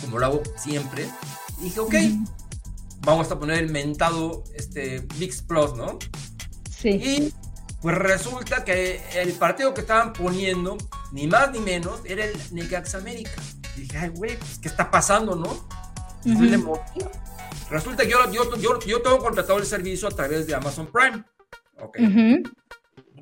como 0.00 0.18
lo 0.18 0.26
hago 0.26 0.42
siempre, 0.56 1.06
y 1.60 1.64
dije, 1.64 1.80
ok, 1.80 1.94
vamos 3.00 3.30
a 3.30 3.38
poner 3.38 3.58
el 3.58 3.70
mentado 3.70 4.44
este, 4.54 5.06
VIX 5.18 5.42
Plus, 5.42 5.74
¿no? 5.74 5.98
Sí. 6.70 6.90
Y 6.90 7.34
pues 7.84 7.98
resulta 7.98 8.64
que 8.64 9.02
el 9.14 9.32
partido 9.34 9.74
que 9.74 9.82
estaban 9.82 10.14
poniendo, 10.14 10.78
ni 11.12 11.26
más 11.26 11.52
ni 11.52 11.58
menos, 11.58 12.00
era 12.06 12.24
el 12.24 12.32
Necax 12.50 12.94
América. 12.94 13.30
dije, 13.76 13.98
ay, 13.98 14.08
güey, 14.08 14.38
pues, 14.38 14.58
¿qué 14.58 14.68
está 14.68 14.90
pasando, 14.90 15.36
no? 15.36 15.68
Resulta 17.68 18.04
que 18.04 18.10
yo, 18.10 18.32
yo, 18.32 18.56
yo, 18.56 18.78
yo, 18.80 19.02
tengo 19.02 19.18
contratado 19.18 19.58
el 19.58 19.66
servicio 19.66 20.08
a 20.08 20.12
través 20.12 20.46
de 20.46 20.54
Amazon 20.54 20.90
Prime. 20.90 21.24
Ok. 21.78 21.98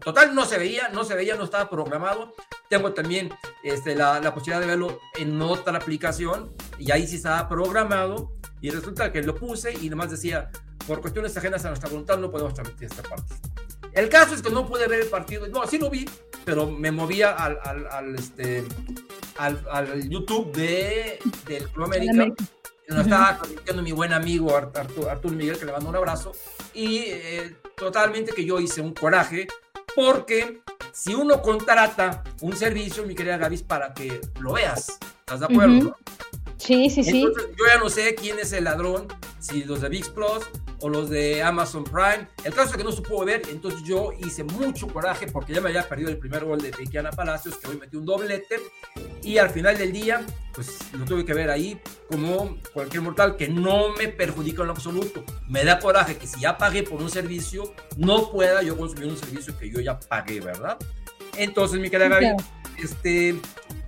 Total, 0.05 0.35
no 0.35 0.45
se 0.45 0.59
veía, 0.59 0.89
no 0.89 1.05
se 1.05 1.15
veía, 1.15 1.37
no 1.37 1.45
estaba 1.45 1.69
programado. 1.71 2.35
Tengo 2.69 2.93
también 2.93 3.31
este, 3.63 3.95
la, 3.95 4.21
la, 4.21 4.35
posibilidad 4.35 4.61
de 4.61 4.67
verlo 4.67 5.01
en 5.17 5.41
otra 5.41 5.77
aplicación 5.77 6.53
y 6.79 6.91
ahí 6.91 7.07
sí 7.07 7.17
estaba 7.17 7.49
programado. 7.49 8.33
Y 8.61 8.71
resulta 8.71 9.13
que 9.13 9.23
lo 9.23 9.35
puse 9.35 9.73
y 9.75 9.89
nomás 9.89 10.11
decía, 10.11 10.51
por 10.87 11.01
cuestiones 11.01 11.37
ajenas 11.37 11.65
a 11.65 11.69
nuestra 11.69 11.89
voluntad 11.89 12.19
no 12.19 12.31
podemos 12.31 12.55
transmitir 12.55 12.89
esta 12.91 13.03
parte. 13.03 13.35
El 13.93 14.09
caso 14.09 14.35
es 14.35 14.43
que 14.43 14.51
no 14.51 14.67
pude 14.67 14.89
ver 14.89 15.01
el 15.01 15.09
partido. 15.09 15.47
No, 15.49 15.67
sí 15.67 15.79
lo 15.79 15.91
vi, 15.91 16.09
pero 16.45 16.71
me 16.71 16.91
movía 16.91 17.33
al, 17.33 17.59
al, 17.63 17.87
al 17.87 18.15
este, 18.15 18.65
al, 19.37 19.65
al, 19.71 20.09
YouTube 20.09 20.53
de, 20.53 21.19
del 21.47 21.69
Club 21.69 21.85
América 21.85 22.33
nos 22.93 23.05
estaba 23.05 23.39
convirtiendo 23.39 23.83
mi 23.83 23.93
buen 23.93 24.13
amigo 24.13 24.57
Artur, 24.57 25.33
Miguel, 25.33 25.59
que 25.59 25.65
le 25.65 25.73
mando 25.73 25.89
un 25.89 25.97
abrazo, 25.97 26.33
y 26.75 26.99
eh, 27.07 27.57
totalmente 27.77 28.33
que 28.33 28.45
yo 28.45 28.61
hice 28.61 28.81
un 28.81 28.93
coraje, 28.93 29.49
porque 29.95 30.61
si 30.93 31.15
uno 31.15 31.43
contrata 31.43 32.23
un 32.41 32.57
servicio, 32.57 33.05
mi 33.05 33.15
querida 33.15 33.37
Gavis, 33.37 33.63
para 33.63 33.95
que 33.95 34.21
lo 34.41 34.53
veas, 34.53 34.99
¿estás 35.21 35.41
de 35.41 35.47
acuerdo? 35.47 35.97
Sí, 36.57 36.91
sí, 36.91 37.03
sí. 37.03 37.23
Yo 37.23 37.67
ya 37.67 37.79
no 37.79 37.91
sé 37.91 38.15
quién 38.15 38.39
es 38.39 38.53
el 38.53 38.65
ladrón, 38.65 39.09
si 39.41 39.65
los 39.65 39.81
de 39.81 39.89
VIX 39.89 40.09
Plus 40.11 40.45
o 40.83 40.89
los 40.89 41.09
de 41.09 41.43
Amazon 41.43 41.85
Prime. 41.85 42.29
El 42.45 42.53
caso 42.53 42.73
es 42.73 42.77
que 42.77 42.85
no 42.85 42.93
se 42.93 43.03
pudo 43.03 43.25
ver, 43.25 43.43
entonces 43.51 43.83
yo 43.85 44.11
hice 44.19 44.45
mucho 44.45 44.89
coraje 44.89 45.27
porque 45.29 45.55
ya 45.55 45.61
me 45.61 45.69
había 45.69 45.89
perdido 45.89 46.11
el 46.11 46.19
primer 46.19 46.45
gol 46.45 46.61
de 46.61 46.71
Tiana 46.73 47.11
Palacios, 47.11 47.57
que 47.57 47.71
hoy 47.71 47.79
metió 47.79 48.01
un 48.01 48.05
doblete, 48.05 48.57
y 49.23 49.39
al 49.39 49.51
final 49.51 49.79
del 49.79 49.93
día, 49.93 50.27
pues 50.53 50.79
lo 50.93 51.05
tuve 51.05 51.25
que 51.25 51.35
ver 51.35 51.51
ahí 51.51 51.81
como 52.11 52.59
cualquier 52.75 53.03
mortal 53.03 53.37
que 53.37 53.49
no 53.49 53.91
me 53.91 54.09
perjudica 54.09 54.63
en 54.63 54.69
lo 54.69 54.73
absoluto. 54.75 55.25
Me 55.49 55.65
da 55.65 55.79
coraje 55.79 56.17
que 56.17 56.27
si 56.27 56.41
ya 56.41 56.59
pagué 56.59 56.83
por 56.83 57.01
un 57.01 57.11
servicio, 57.11 57.73
no 57.97 58.31
pueda 58.31 58.63
yo 58.63 58.77
consumir 58.77 59.07
un 59.07 59.17
servicio 59.17 59.57
que 59.57 59.71
yo 59.71 59.81
ya 59.81 59.99
pagué, 59.99 60.41
¿verdad? 60.41 60.77
Entonces, 61.37 61.81
mi 61.81 61.89
querida 61.89 62.09
Gaby, 62.09 62.37
este, 62.83 63.37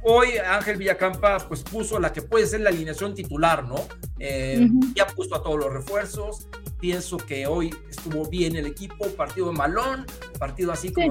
Hoy 0.06 0.36
Ángel 0.36 0.76
Villacampa 0.76 1.38
pues 1.48 1.62
puso 1.62 1.98
la 1.98 2.12
que 2.12 2.20
puede 2.20 2.46
ser 2.46 2.60
la 2.60 2.68
alineación 2.68 3.14
titular, 3.14 3.64
¿no? 3.64 3.76
Eh, 4.18 4.68
ya 4.94 5.06
puso 5.06 5.34
a 5.34 5.42
todos 5.42 5.58
los 5.58 5.72
refuerzos. 5.72 6.46
Pienso 6.78 7.16
que 7.16 7.46
hoy 7.46 7.74
estuvo 7.88 8.28
bien 8.28 8.54
el 8.56 8.66
equipo, 8.66 9.08
partido 9.16 9.46
de 9.46 9.54
malón, 9.54 10.04
partido 10.38 10.72
así 10.72 10.92
como... 10.92 11.10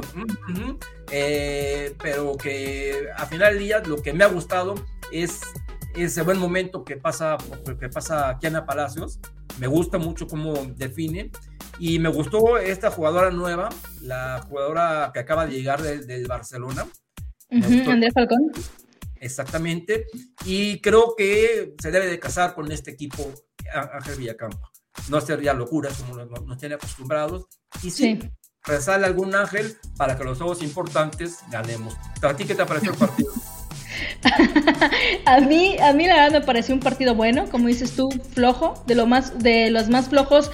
Eh, 1.10 1.95
pero 2.03 2.38
que 2.38 3.08
a 3.15 3.25
final 3.25 3.53
del 3.53 3.63
día 3.63 3.79
lo 3.79 3.99
que 3.99 4.13
me 4.13 4.23
ha 4.23 4.27
gustado 4.27 4.75
es 5.12 5.41
ese 5.95 6.21
buen 6.21 6.38
momento 6.38 6.84
que 6.84 6.95
pasa, 6.95 7.38
que 7.79 7.89
pasa 7.89 8.38
Kiana 8.39 8.67
Palacios. 8.67 9.19
Me 9.60 9.65
gusta 9.65 9.97
mucho 9.97 10.27
cómo 10.27 10.53
define. 10.75 11.32
Y 11.79 11.97
me 11.97 12.10
gustó 12.10 12.60
esta 12.60 12.91
jugadora 12.91 13.32
nueva, 13.32 13.69
la 14.03 14.45
jugadora 14.47 15.10
que 15.12 15.19
acaba 15.19 15.47
de 15.47 15.53
llegar 15.53 15.82
del, 15.82 16.27
Barcelona. 16.27 16.86
Andrés 17.49 18.13
Falcón. 18.13 18.51
Exactamente. 19.23 20.05
Y 20.45 20.81
creo 20.81 21.15
que 21.17 21.75
se 21.81 21.91
debe 21.91 22.07
de 22.07 22.19
casar 22.19 22.53
con 22.53 22.71
este 22.71 22.91
equipo 22.91 23.33
Ángel 23.93 24.17
Villacampa. 24.17 24.71
No 25.09 25.21
sería 25.21 25.53
locuras 25.53 25.97
como 25.97 26.23
nos, 26.25 26.57
tiene 26.57 26.75
acostumbrados. 26.75 27.45
Y 27.81 27.89
sí, 27.89 28.19
sí. 28.21 28.89
algún 28.89 29.33
ángel 29.33 29.77
para 29.97 30.17
que 30.17 30.23
los 30.25 30.38
juegos 30.38 30.62
importantes 30.62 31.39
ganemos. 31.49 31.95
¿A 32.21 32.36
ti 32.36 32.45
qué 32.45 32.53
te 32.53 32.65
pareció 32.65 32.91
el 32.91 32.97
partido? 32.97 33.31
a 35.25 35.39
mí, 35.39 35.77
a 35.79 35.93
mí 35.93 36.07
la 36.07 36.15
verdad 36.15 36.39
me 36.39 36.45
pareció 36.45 36.75
un 36.75 36.81
partido 36.81 37.15
bueno, 37.15 37.49
como 37.49 37.67
dices 37.67 37.95
tú, 37.95 38.09
flojo, 38.33 38.83
de 38.88 38.95
lo 38.95 39.05
más, 39.05 39.39
de 39.39 39.69
los 39.71 39.89
más 39.89 40.09
flojos 40.09 40.51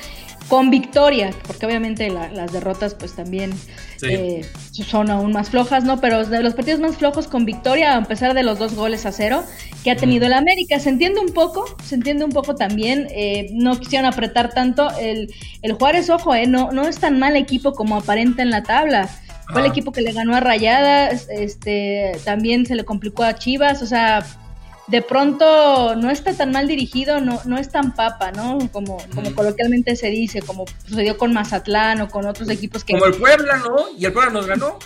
con 0.50 0.72
victoria, 0.72 1.32
porque 1.46 1.68
obviamente 1.68 2.10
las 2.10 2.52
derrotas 2.52 2.96
pues 2.96 3.14
también 3.16 3.54
eh, 4.02 4.42
son 4.72 5.12
aún 5.12 5.32
más 5.32 5.52
flojas, 5.52 5.84
¿no? 5.84 6.02
Pero 6.02 6.26
de 6.26 6.42
los 6.42 6.56
partidos 6.56 6.80
más 6.80 6.98
flojos 6.98 7.28
con 7.28 7.46
victoria, 7.46 7.96
a 7.96 8.04
pesar 8.04 8.34
de 8.34 8.42
los 8.42 8.58
dos 8.58 8.74
goles 8.74 9.06
a 9.06 9.12
cero 9.12 9.44
que 9.84 9.92
ha 9.92 9.96
tenido 9.96 10.26
el 10.26 10.34
América, 10.34 10.80
se 10.80 10.90
entiende 10.90 11.20
un 11.20 11.34
poco, 11.34 11.66
se 11.84 11.96
entiende 11.96 12.26
un 12.26 12.32
poco 12.32 12.56
también, 12.56 13.08
eh, 13.12 13.50
no 13.54 13.80
quisieron 13.80 14.12
apretar 14.12 14.50
tanto, 14.50 14.90
el, 15.00 15.32
el 15.62 15.74
Juárez, 15.74 16.10
ojo, 16.10 16.34
eh, 16.34 16.48
no, 16.48 16.72
no 16.72 16.88
es 16.88 16.98
tan 16.98 17.20
mal 17.20 17.36
equipo 17.36 17.74
como 17.74 17.96
aparenta 17.96 18.42
en 18.42 18.50
la 18.50 18.64
tabla, 18.64 19.08
fue 19.52 19.62
el 19.62 19.68
equipo 19.68 19.92
que 19.92 20.02
le 20.02 20.12
ganó 20.12 20.36
a 20.36 20.40
Rayadas, 20.40 21.28
este, 21.30 22.12
también 22.24 22.66
se 22.66 22.76
le 22.76 22.86
complicó 22.86 23.24
a 23.24 23.36
Chivas, 23.36 23.82
o 23.82 23.88
sea, 23.88 24.24
de 24.89 25.02
pronto 25.02 25.95
no 25.95 26.10
está 26.10 26.34
tan 26.34 26.52
mal 26.52 26.67
dirigido, 26.67 27.19
no, 27.21 27.39
no 27.45 27.58
es 27.58 27.69
tan 27.69 27.93
papa, 27.93 28.32
¿no? 28.32 28.58
Como, 28.71 28.97
como 29.13 29.34
coloquialmente 29.36 29.95
se 29.95 30.10
dice, 30.10 30.41
como 30.41 30.65
sucedió 30.88 31.17
con 31.17 31.32
Mazatlán 31.34 32.02
o 32.02 32.10
con 32.10 32.25
otros 32.25 32.49
equipos 32.49 32.84
que... 32.84 32.93
Como 32.93 33.06
el 33.06 33.13
Puebla, 33.13 33.58
¿no? 33.58 33.97
Y 33.97 34.06
el 34.06 34.13
Puebla 34.13 34.32
nos 34.32 34.47
ganó. 34.47 34.80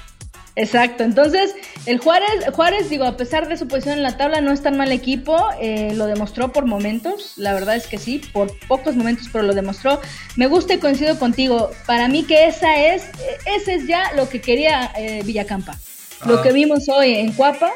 Exacto, 0.56 1.04
entonces 1.04 1.56
el 1.88 1.98
Juárez, 1.98 2.30
Juárez, 2.54 2.90
digo, 2.90 3.06
a 3.06 3.18
pesar 3.18 3.48
de 3.48 3.58
su 3.58 3.68
posición 3.68 3.98
en 3.98 4.04
la 4.04 4.18
tabla, 4.18 4.40
no 4.40 4.52
es 4.52 4.62
tan 4.62 4.78
mal 4.78 4.92
equipo, 4.92 5.36
eh, 5.60 5.94
lo 5.96 6.06
demostró 6.06 6.52
por 6.52 6.68
momentos, 6.68 7.34
la 7.38 7.54
verdad 7.54 7.76
es 7.76 7.88
que 7.88 7.98
sí, 7.98 8.22
por 8.34 8.56
pocos 8.68 8.96
momentos, 8.96 9.30
pero 9.32 9.46
lo 9.46 9.56
demostró. 9.56 10.00
Me 10.36 10.46
gusta 10.46 10.76
y 10.76 10.78
coincido 10.78 11.18
contigo, 11.18 11.72
para 11.88 12.08
mí 12.08 12.24
que 12.24 12.46
esa 12.46 12.76
es, 12.76 13.10
ese 13.46 13.76
es 13.76 13.88
ya 13.88 14.14
lo 14.14 14.30
que 14.30 14.42
quería 14.42 14.92
eh, 14.96 15.24
Villacampa. 15.26 15.80
Lo 16.26 16.42
que 16.42 16.54
vimos 16.54 16.88
hoy 16.88 17.16
en 17.16 17.34
Cuapa 17.34 17.74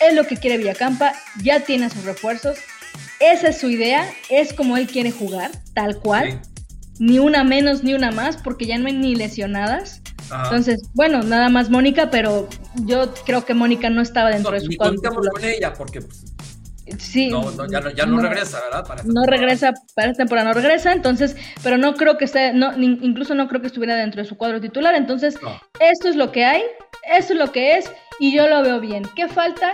es 0.00 0.14
lo 0.14 0.24
que 0.24 0.36
quiere 0.36 0.58
Villacampa, 0.58 1.12
ya 1.42 1.60
tiene 1.60 1.90
sus 1.90 2.04
refuerzos, 2.04 2.58
esa 3.20 3.48
es 3.48 3.58
su 3.58 3.68
idea, 3.68 4.08
es 4.28 4.52
como 4.52 4.76
él 4.76 4.86
quiere 4.86 5.10
jugar, 5.10 5.50
tal 5.74 5.98
cual, 5.98 6.40
ni 6.98 7.18
una 7.18 7.44
menos 7.44 7.82
ni 7.82 7.94
una 7.94 8.10
más, 8.10 8.36
porque 8.36 8.66
ya 8.66 8.78
no 8.78 8.86
hay 8.86 8.94
ni 8.94 9.14
lesionadas. 9.14 10.02
Entonces, 10.44 10.82
bueno, 10.94 11.22
nada 11.22 11.48
más 11.48 11.70
Mónica, 11.70 12.10
pero 12.10 12.48
yo 12.84 13.14
creo 13.24 13.44
que 13.44 13.54
Mónica 13.54 13.90
no 13.90 14.02
estaba 14.02 14.30
dentro 14.30 14.52
de 14.52 14.60
su 14.60 14.76
cuadro. 14.76 14.96
con 15.00 15.44
ella 15.44 15.72
porque 15.72 16.00
pues, 16.00 16.34
Sí, 16.98 17.30
no, 17.30 17.50
no, 17.50 17.66
ya, 17.68 17.80
no, 17.80 17.90
ya 17.90 18.06
no, 18.06 18.20
regresa, 18.20 18.60
¿verdad? 18.60 18.86
Para 18.86 19.02
no 19.02 19.06
temporada. 19.06 19.36
regresa, 19.36 19.74
para 19.96 20.10
esta 20.12 20.22
temporada 20.22 20.48
no 20.48 20.54
regresa, 20.54 20.92
entonces, 20.92 21.36
pero 21.64 21.78
no 21.78 21.94
creo 21.94 22.16
que 22.16 22.26
esté, 22.26 22.52
no, 22.52 22.76
incluso 22.80 23.34
no 23.34 23.48
creo 23.48 23.60
que 23.60 23.66
estuviera 23.66 23.96
dentro 23.96 24.22
de 24.22 24.28
su 24.28 24.36
cuadro 24.36 24.60
titular, 24.60 24.94
entonces, 24.94 25.36
esto 25.80 26.08
es 26.08 26.14
lo 26.14 26.30
que 26.30 26.44
hay, 26.44 26.62
esto 27.12 27.32
es 27.32 27.38
lo 27.40 27.50
que 27.50 27.76
es, 27.76 27.90
y 28.18 28.34
yo 28.34 28.48
lo 28.48 28.62
veo 28.62 28.80
bien. 28.80 29.04
¿Qué 29.14 29.28
falta? 29.28 29.72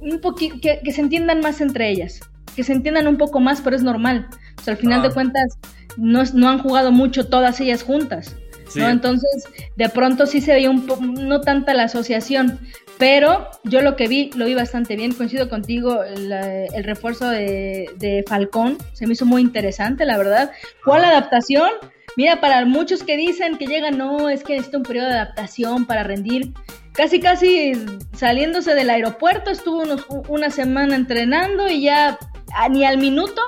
Un 0.00 0.20
poquito, 0.20 0.56
que, 0.60 0.80
que 0.84 0.92
se 0.92 1.00
entiendan 1.00 1.40
más 1.40 1.60
entre 1.60 1.88
ellas, 1.90 2.20
que 2.56 2.64
se 2.64 2.72
entiendan 2.72 3.06
un 3.06 3.18
poco 3.18 3.40
más, 3.40 3.60
pero 3.60 3.76
es 3.76 3.82
normal. 3.82 4.28
O 4.58 4.62
sea, 4.62 4.72
al 4.74 4.78
final 4.80 5.00
Ah. 5.00 5.08
de 5.08 5.14
cuentas, 5.14 5.58
no, 5.96 6.20
es- 6.22 6.34
no 6.34 6.48
han 6.48 6.58
jugado 6.58 6.90
mucho 6.92 7.28
todas 7.28 7.60
ellas 7.60 7.82
juntas. 7.82 8.36
Sí. 8.68 8.80
¿no? 8.80 8.88
Entonces, 8.88 9.44
de 9.76 9.88
pronto 9.90 10.24
sí 10.24 10.40
se 10.40 10.54
veía 10.54 10.70
un 10.70 10.86
po- 10.86 10.96
no 10.98 11.42
tanta 11.42 11.74
la 11.74 11.82
asociación, 11.84 12.58
pero 12.98 13.48
yo 13.64 13.82
lo 13.82 13.96
que 13.96 14.08
vi, 14.08 14.30
lo 14.34 14.46
vi 14.46 14.54
bastante 14.54 14.96
bien, 14.96 15.12
coincido 15.12 15.50
contigo, 15.50 16.02
el 16.02 16.82
refuerzo 16.84 17.28
de, 17.28 17.90
de 17.98 18.24
Falcón 18.26 18.78
se 18.94 19.06
me 19.06 19.12
hizo 19.12 19.26
muy 19.26 19.42
interesante, 19.42 20.06
la 20.06 20.16
verdad. 20.16 20.52
¿Cuál 20.86 21.04
adaptación? 21.04 21.68
Mira, 22.16 22.40
para 22.40 22.64
muchos 22.64 23.02
que 23.02 23.18
dicen 23.18 23.58
que 23.58 23.66
llegan, 23.66 23.98
no, 23.98 24.30
es 24.30 24.42
que 24.42 24.54
necesita 24.54 24.78
un 24.78 24.84
periodo 24.84 25.08
de 25.08 25.14
adaptación 25.16 25.84
para 25.84 26.02
rendir. 26.02 26.52
Casi, 26.92 27.20
casi 27.20 27.72
saliéndose 28.14 28.74
del 28.74 28.90
aeropuerto, 28.90 29.50
estuvo 29.50 29.80
unos- 29.82 30.06
una 30.28 30.50
semana 30.50 30.94
entrenando 30.94 31.68
y 31.68 31.82
ya 31.84 32.18
a- 32.54 32.68
ni 32.68 32.84
al 32.84 32.98
minuto 32.98 33.40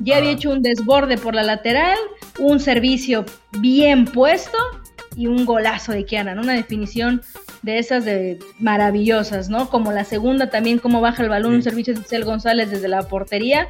ya 0.00 0.16
había 0.16 0.30
Ajá. 0.30 0.38
hecho 0.38 0.50
un 0.50 0.62
desborde 0.62 1.16
por 1.16 1.34
la 1.34 1.42
lateral, 1.44 1.96
un 2.38 2.58
servicio 2.60 3.24
bien 3.60 4.04
puesto 4.04 4.58
y 5.16 5.26
un 5.26 5.44
golazo 5.46 5.92
de 5.92 6.04
Kiana, 6.04 6.34
¿no? 6.34 6.42
Una 6.42 6.54
definición 6.54 7.22
de 7.62 7.78
esas 7.78 8.04
de 8.04 8.38
maravillosas, 8.60 9.48
¿no? 9.48 9.68
Como 9.68 9.90
la 9.92 10.04
segunda 10.04 10.50
también, 10.50 10.78
cómo 10.78 11.00
baja 11.00 11.22
el 11.22 11.28
balón, 11.28 11.54
un 11.54 11.62
servicio 11.62 11.94
de 11.94 12.02
Cel 12.02 12.24
González 12.24 12.70
desde 12.70 12.86
la 12.88 13.02
portería, 13.02 13.66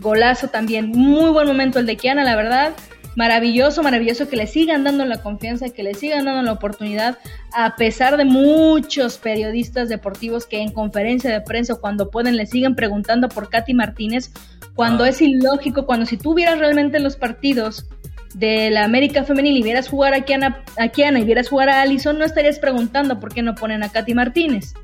golazo 0.00 0.48
también, 0.48 0.88
muy 0.90 1.30
buen 1.30 1.46
momento 1.46 1.78
el 1.78 1.86
de 1.86 1.96
Kiana, 1.96 2.24
la 2.24 2.36
verdad. 2.36 2.72
Maravilloso, 3.16 3.82
maravilloso 3.82 4.28
que 4.28 4.36
le 4.36 4.46
sigan 4.46 4.84
dando 4.84 5.04
la 5.04 5.18
confianza, 5.20 5.68
que 5.70 5.82
le 5.82 5.94
sigan 5.94 6.26
dando 6.26 6.42
la 6.42 6.52
oportunidad, 6.52 7.18
a 7.52 7.74
pesar 7.76 8.16
de 8.16 8.24
muchos 8.24 9.18
periodistas 9.18 9.88
deportivos 9.88 10.46
que 10.46 10.60
en 10.60 10.70
conferencia 10.70 11.30
de 11.30 11.40
prensa 11.40 11.74
cuando 11.74 12.10
pueden 12.10 12.36
le 12.36 12.46
siguen 12.46 12.76
preguntando 12.76 13.28
por 13.28 13.50
Katy 13.50 13.74
Martínez, 13.74 14.30
cuando 14.74 15.04
Ah. 15.04 15.08
es 15.08 15.20
ilógico, 15.20 15.86
cuando 15.86 16.06
si 16.06 16.16
tú 16.16 16.34
vieras 16.34 16.58
realmente 16.58 17.00
los 17.00 17.16
partidos 17.16 17.86
de 18.34 18.70
la 18.70 18.84
América 18.84 19.24
Femenil 19.24 19.56
y 19.56 19.62
vieras 19.62 19.88
jugar 19.88 20.14
a 20.14 20.20
Kiana, 20.20 20.62
a 20.78 20.88
Kiana 20.88 21.18
y 21.18 21.24
vieras 21.24 21.48
jugar 21.48 21.68
a 21.68 21.82
Allison, 21.82 22.16
no 22.16 22.24
estarías 22.24 22.60
preguntando 22.60 23.18
por 23.18 23.34
qué 23.34 23.42
no 23.42 23.56
ponen 23.56 23.82
a 23.82 23.88
Katy 23.88 24.14
Martínez, 24.14 24.74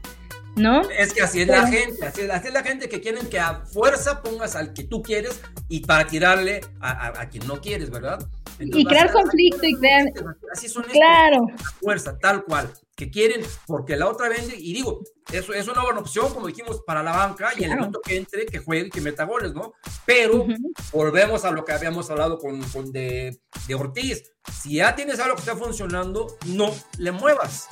¿no? 0.57 0.83
Es 0.91 1.13
que 1.13 1.23
así 1.23 1.43
es 1.43 1.49
la 1.49 1.67
gente, 1.69 2.05
así 2.07 2.23
es, 2.23 2.31
así 2.31 2.49
es 2.49 2.53
la 2.55 2.63
gente 2.63 2.89
que 2.89 3.01
quieren 3.01 3.29
que 3.29 3.39
a 3.39 3.61
fuerza 3.67 4.23
pongas 4.23 4.57
al 4.57 4.73
que 4.73 4.85
tú 4.85 5.03
quieres 5.03 5.41
y 5.69 5.81
para 5.81 6.07
tirarle 6.07 6.61
a, 6.81 6.91
a- 6.91 7.21
a 7.23 7.29
quien 7.29 7.47
no 7.47 7.61
quieres, 7.61 7.91
¿verdad? 7.91 8.27
Y 8.59 8.87
crear 8.87 9.13
conflicto 9.13 9.67
y 9.67 9.75
crear- 9.75 10.07
Así 10.51 10.67
son 10.69 10.83
estos, 10.85 10.97
Claro, 10.97 11.47
a 11.63 11.71
fuerza, 11.73 12.17
tal 12.19 12.43
cual, 12.45 12.73
que 12.97 13.11
quieren 13.11 13.45
porque 13.67 13.97
la 13.97 14.09
otra 14.09 14.31
vende, 14.31 14.57
y 14.57 14.73
digo, 14.73 15.01
eso 15.31 15.53
es 15.53 15.69
una 15.69 15.83
buena 15.83 16.01
opción, 16.01 16.33
como 16.33 16.47
dijimos, 16.47 16.81
para 16.87 17.03
la 17.03 17.13
banca, 17.13 17.51
y 17.55 17.59
en 17.59 17.65
el 17.65 17.69
Claro. 17.69 17.81
momento 17.81 18.01
que 18.03 18.17
entre, 18.17 18.47
que 18.47 18.59
juegue, 18.61 18.89
que 18.89 19.03
meta 19.03 19.25
goles, 19.25 19.53
¿no? 19.53 19.75
Pero 20.07 20.47
volvemos 20.91 21.45
a 21.45 21.51
lo 21.51 21.67
que 21.67 21.73
habíamos 21.73 22.09
hablado 22.09 22.39
con, 22.39 22.63
con 22.71 22.91
de, 22.93 23.39
de 23.69 23.75
Ortiz. 23.75 24.23
Si 24.63 24.77
ya 24.77 24.95
tienes 24.97 25.21
algo 25.21 25.35
que 25.35 25.41
está 25.43 25.55
funcionando, 25.57 26.39
no 26.47 26.73
le 26.97 27.13
muevas. 27.13 27.69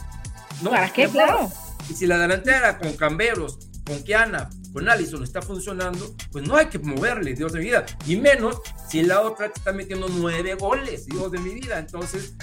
No 0.61 0.69
¿para 0.71 0.93
qué? 0.93 1.09
muevas. 1.09 1.55
Y 1.91 1.95
si 1.95 2.07
la 2.07 2.19
delantera 2.19 2.79
con 2.79 2.95
Camberos, 2.97 3.59
con 3.87 4.03
Kiana, 4.03 4.49
con 4.73 4.89
Allison 4.89 5.23
está 5.23 5.43
funcionando, 5.43 6.15
pues 6.33 6.47
no 6.47 6.57
hay 6.57 6.67
que 6.67 6.79
moverle, 6.79 7.35
Dios 7.35 7.53
de 7.53 7.59
mi 7.61 7.67
vida. 7.67 7.85
Y 8.07 8.17
menos 8.17 8.61
si 8.89 9.03
la 9.03 9.21
otra 9.21 9.49
te 9.51 9.59
está 9.59 9.73
metiendo 9.73 10.09
nueve 10.09 10.55
goles, 10.55 11.07
Dios 11.07 11.31
de 11.31 11.39
mi 11.39 11.55
vida. 11.55 11.79
Entonces, 11.79 12.35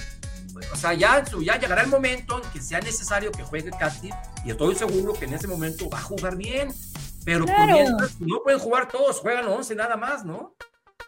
pues, 0.53 0.71
o 0.71 0.75
sea, 0.75 0.93
ya, 0.93 1.23
ya 1.41 1.59
llegará 1.59 1.81
el 1.81 1.89
momento 1.89 2.41
en 2.41 2.49
que 2.51 2.61
sea 2.61 2.79
necesario 2.79 3.31
que 3.31 3.43
juegue 3.43 3.71
Katy 3.71 4.09
y 4.45 4.51
estoy 4.51 4.75
seguro 4.75 5.13
que 5.13 5.25
en 5.25 5.33
ese 5.33 5.47
momento 5.47 5.89
va 5.89 5.97
a 5.97 6.03
jugar 6.03 6.35
bien. 6.37 6.69
Pero 7.25 7.45
Claro. 7.45 7.73
mientras, 7.73 8.19
no 8.19 8.41
pueden 8.43 8.59
jugar 8.59 8.87
todos, 8.87 9.19
juegan 9.19 9.47
11 9.47 9.75
nada 9.75 9.95
más, 9.95 10.25
¿no? 10.25 10.55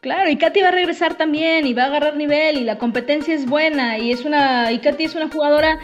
Claro, 0.01 0.29
y 0.29 0.37
Katy 0.37 0.61
va 0.61 0.67
a 0.67 0.71
regresar 0.71 1.15
también 1.17 1.65
y 1.65 1.73
va 1.73 1.83
a 1.83 1.85
agarrar 1.85 2.17
nivel 2.17 2.57
y 2.57 2.65
la 2.65 2.77
competencia 2.77 3.33
es 3.33 3.45
buena 3.45 3.97
y 3.97 4.11
es 4.11 4.25
una 4.25 4.69
y 4.71 4.79
Katy 4.79 5.05
es 5.05 5.15
una 5.15 5.29
jugadora 5.29 5.79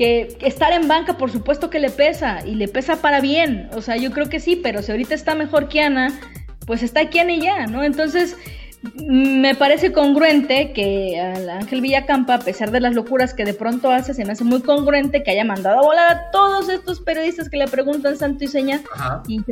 que 0.00 0.38
estar 0.40 0.72
en 0.72 0.88
banca 0.88 1.18
por 1.18 1.30
supuesto 1.30 1.68
que 1.68 1.78
le 1.78 1.90
pesa 1.90 2.38
y 2.46 2.54
le 2.54 2.68
pesa 2.68 3.02
para 3.02 3.20
bien, 3.20 3.68
o 3.74 3.82
sea, 3.82 3.98
yo 3.98 4.12
creo 4.12 4.30
que 4.30 4.40
sí, 4.40 4.56
pero 4.56 4.80
si 4.80 4.92
ahorita 4.92 5.14
está 5.14 5.34
mejor 5.34 5.68
Kiana, 5.68 6.18
pues 6.66 6.82
está 6.82 7.10
Kiana 7.10 7.32
y 7.32 7.40
ya, 7.42 7.66
¿no? 7.66 7.84
Entonces, 7.84 8.34
mm, 8.82 9.40
me 9.42 9.54
parece 9.54 9.92
congruente 9.92 10.72
que 10.72 11.20
al 11.20 11.50
Ángel 11.50 11.82
Villacampa, 11.82 12.36
a 12.36 12.38
pesar 12.38 12.70
de 12.70 12.80
las 12.80 12.94
locuras 12.94 13.34
que 13.34 13.44
de 13.44 13.52
pronto 13.52 13.90
hace, 13.90 14.14
se 14.14 14.24
me 14.24 14.32
hace 14.32 14.42
muy 14.42 14.62
congruente 14.62 15.22
que 15.22 15.32
haya 15.32 15.44
mandado 15.44 15.80
a 15.80 15.82
volar 15.82 16.10
a 16.10 16.30
todos 16.30 16.70
estos 16.70 17.02
periodistas 17.02 17.50
que 17.50 17.58
le 17.58 17.68
preguntan 17.68 18.16
santo 18.16 18.44
y 18.44 18.48
seña 18.48 18.80
y, 19.28 19.42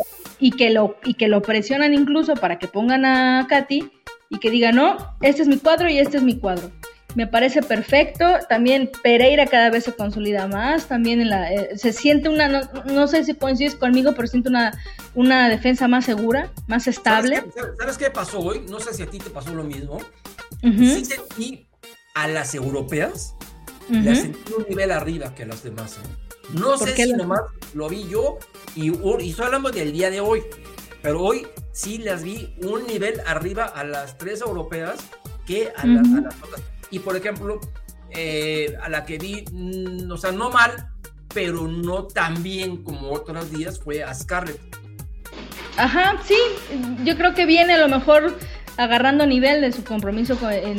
y 0.41 0.53
que 0.53 0.71
lo 0.71 0.97
y 1.05 1.13
que 1.13 1.29
lo 1.29 1.43
presionan 1.43 1.93
incluso 1.93 2.37
para 2.37 2.59
que 2.59 2.69
pongan 2.69 3.05
a 3.05 3.47
Katy 3.51 3.91
y 4.31 4.39
que 4.39 4.51
diga 4.51 4.73
no, 4.73 4.97
este 5.21 5.43
es 5.43 5.49
mi 5.49 5.59
cuadro 5.59 5.91
y 5.91 5.99
este 5.99 6.17
es 6.17 6.23
mi 6.23 6.39
cuadro. 6.39 6.71
Me 7.15 7.27
parece 7.27 7.63
perfecto. 7.63 8.25
También 8.49 8.91
Pereira 9.03 9.47
cada 9.47 9.71
vez 9.71 9.85
se 9.85 9.93
consolida 9.95 10.47
más. 10.47 10.87
También 10.87 11.21
en 11.21 11.31
la, 11.31 11.53
eh, 11.53 11.77
se 11.79 11.93
siente 11.93 12.29
una, 12.29 12.49
no, 12.49 12.61
no 12.85 13.07
sé 13.09 13.25
si 13.25 13.35
coincides 13.35 13.75
conmigo, 13.75 14.13
pero 14.15 14.29
siento 14.29 14.51
una, 14.51 14.79
una 15.15 15.49
defensa 15.49 15.89
más 15.89 16.05
segura, 16.05 16.53
más 16.67 16.87
estable. 16.87 17.37
¿Sabes 17.37 17.55
qué, 17.55 17.61
¿Sabes 17.81 17.99
qué 17.99 18.11
pasó 18.11 18.41
hoy? 18.41 18.61
No 18.69 18.79
sé 18.79 18.93
si 18.95 19.03
a 19.03 19.07
ti 19.07 19.19
te 19.19 19.31
pasó 19.31 19.55
lo 19.55 19.65
mismo. 19.65 19.97
Ujú, 20.63 20.85
Sí 20.85 21.05
sentí 21.05 21.67
a 22.15 22.29
las 22.29 22.55
europeas, 22.55 23.35
las 23.89 24.19
sentí 24.19 24.53
un 24.53 24.67
nivel 24.69 24.91
arriba 24.93 25.35
que 25.35 25.47
las 25.47 25.63
demás. 25.63 25.97
¿eh? 25.99 26.29
No 26.53 26.77
¿Por 26.77 26.89
sé 26.89 26.95
si 26.97 27.07
las- 27.07 27.19
nomás 27.19 27.41
lo 27.75 27.89
vi 27.89 28.07
yo 28.09 28.39
y, 28.75 28.91
y 28.91 29.31
estoy 29.31 29.47
hablando 29.47 29.71
del 29.71 29.93
día 29.93 30.11
de 30.11 30.21
hoy, 30.21 30.43
pero 31.01 31.23
hoy 31.23 31.47
sí 31.73 31.99
las 31.99 32.23
vi 32.23 32.55
un 32.63 32.87
nivel 32.87 33.21
arriba 33.27 33.65
a 33.65 33.85
las 33.85 34.19
tres 34.19 34.41
europeas 34.41 34.99
que 35.47 35.73
a, 35.77 35.87
las- 35.87 36.09
a 36.09 36.21
las 36.23 36.35
otras. 36.43 36.61
Y 36.91 36.99
por 37.01 37.17
ejemplo, 37.17 37.61
eh, 38.11 38.75
a 38.83 38.89
la 38.89 39.05
que 39.05 39.19
vi, 39.19 39.45
mm, 39.53 40.11
o 40.11 40.17
sea, 40.17 40.33
no 40.33 40.51
mal, 40.51 40.73
pero 41.35 41.69
no 41.69 42.05
tan 42.07 42.43
bien 42.43 42.83
como 42.83 43.11
otros 43.13 43.51
días 43.51 43.79
fue 43.79 44.03
a 44.03 44.15
Scarlett. 44.15 44.61
Ajá, 45.77 46.17
sí. 46.25 46.37
Yo 47.05 47.17
creo 47.17 47.35
que 47.35 47.47
viene 47.47 47.75
a 47.75 47.79
lo 47.79 47.89
mejor 47.89 48.37
agarrando 48.77 49.27
nivel 49.27 49.61
de 49.61 49.73
su 49.73 49.85
compromiso 49.85 50.37
con, 50.39 50.53
en, 50.53 50.65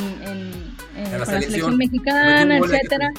en- 0.96 1.04
En 1.06 1.10
con 1.10 1.18
la 1.20 1.26
selección 1.26 1.76
mexicana, 1.76 2.58
etcétera. 2.58 3.10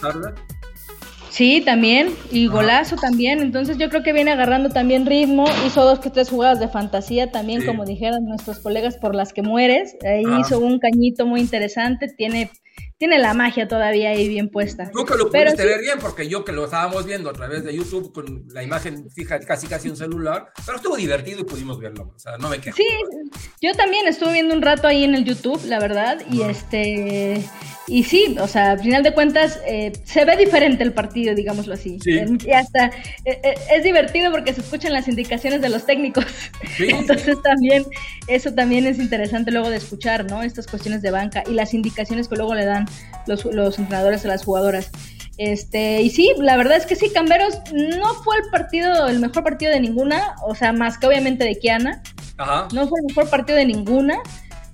Sí, 1.30 1.62
también, 1.62 2.10
y 2.30 2.48
Ajá. 2.48 2.56
golazo 2.56 2.98
también, 2.98 3.40
entonces 3.40 3.78
yo 3.78 3.90
creo 3.90 4.04
que 4.04 4.12
viene 4.12 4.32
agarrando 4.32 4.70
también 4.70 5.06
ritmo, 5.06 5.46
hizo 5.66 5.86
dos 5.86 6.00
que 6.00 6.10
tres 6.10 6.30
jugadas 6.30 6.60
de 6.60 6.68
fantasía 6.68 7.32
también, 7.32 7.62
Sí. 7.62 7.68
como 7.68 7.86
dijeron 7.86 8.26
nuestros 8.26 8.60
colegas, 8.60 8.98
por 8.98 9.16
las 9.16 9.32
que 9.32 9.42
mueres, 9.42 9.96
ahí 10.04 10.26
Ajá. 10.26 10.42
hizo 10.42 10.60
un 10.60 10.78
cañito 10.80 11.26
muy 11.26 11.40
interesante, 11.40 12.10
tiene, 12.18 12.52
tiene 13.02 13.18
la 13.18 13.34
magia 13.34 13.68
todavía 13.68 14.12
ahí 14.12 14.30
bien 14.30 14.48
puesta. 14.48 14.92
Tú 14.92 15.04
que 15.06 15.16
lo 15.16 15.32
Pero 15.32 15.46
pudiste 15.46 15.64
sí. 15.64 15.68
ver 15.70 15.82
bien, 15.82 15.98
porque 16.00 16.28
yo 16.30 16.46
que 16.46 16.52
lo 16.52 16.66
estábamos 16.66 17.04
viendo 17.08 17.32
a 17.32 17.34
través 17.34 17.64
de 17.64 17.76
YouTube 17.76 18.14
con 18.14 18.46
la 18.54 18.62
imagen 18.62 19.10
fija 19.10 19.40
casi 19.40 19.66
casi 19.66 19.90
un 19.90 19.98
celular, 19.98 20.54
pero 20.64 20.78
estuvo 20.78 20.96
divertido 20.96 21.40
y 21.40 21.44
pudimos 21.44 21.80
verlo. 21.80 22.14
O 22.16 22.20
sea, 22.20 22.38
no 22.38 22.48
me 22.48 22.60
quejo. 22.60 22.78
Sí, 22.78 22.86
yo 23.60 23.74
también 23.74 24.08
estuve 24.08 24.34
viendo 24.34 24.54
un 24.54 24.62
rato 24.62 24.88
ahí 24.88 25.04
en 25.04 25.16
el 25.16 25.26
YouTube, 25.26 25.66
la 25.66 25.80
verdad, 25.80 26.22
y 26.30 26.44
este 26.44 27.44
y 27.88 28.04
sí, 28.04 28.38
o 28.40 28.48
sea, 28.48 28.72
al 28.72 28.80
final 28.80 29.04
de 29.04 29.14
cuentas 29.14 29.60
eh, 29.68 29.92
se 30.06 30.24
ve 30.24 30.38
diferente 30.38 30.84
el 30.84 30.94
partido, 30.94 31.36
digámoslo 31.36 31.74
así. 31.74 31.98
Sí. 32.02 32.12
Eh, 32.12 32.26
Y 32.46 32.52
hasta 32.52 32.86
eh, 33.26 33.42
eh, 33.44 33.56
es 33.76 33.84
divertido 33.84 34.32
porque 34.32 34.54
se 34.54 34.62
escuchan 34.62 34.94
las 34.94 35.08
indicaciones 35.08 35.62
de 35.62 35.70
los 35.70 35.86
técnicos. 35.86 36.26
Sí. 36.78 36.86
Entonces 36.90 37.42
también 37.42 37.84
eso 38.28 38.54
también 38.54 38.86
es 38.86 38.98
interesante 39.00 39.52
luego 39.52 39.70
de 39.70 39.78
escuchar, 39.78 40.30
¿no? 40.30 40.42
Estas 40.44 40.68
cuestiones 40.68 41.02
de 41.02 41.12
banca 41.12 41.44
y 41.50 41.54
las 41.54 41.74
indicaciones 41.74 42.30
que 42.30 42.36
luego 42.36 42.56
le 42.56 42.66
dan 42.66 42.86
los, 43.28 43.46
los 43.46 43.78
entrenadores 43.80 44.26
a 44.26 44.28
las 44.30 44.44
jugadoras. 44.44 44.90
Este, 45.38 46.02
y 46.02 46.10
sí, 46.12 46.34
la 46.38 46.56
verdad 46.58 46.78
es 46.78 46.86
que 46.86 46.96
sí, 46.96 47.10
Camberos 47.12 47.58
no 47.74 48.14
fue 48.24 48.36
el 48.38 48.44
partido, 48.52 49.08
el 49.08 49.20
mejor 49.20 49.44
partido 49.44 49.72
de 49.72 49.80
ninguna, 49.80 50.36
o 50.46 50.54
sea, 50.54 50.72
más 50.74 50.98
que 50.98 51.08
obviamente 51.08 51.44
de 51.46 51.58
Kiana, 51.58 52.04
Ajá. 52.38 52.68
no 52.74 52.88
fue 52.88 53.00
el 53.00 53.08
mejor 53.08 53.30
partido 53.30 53.58
de 53.58 53.66
ninguna, 53.66 54.20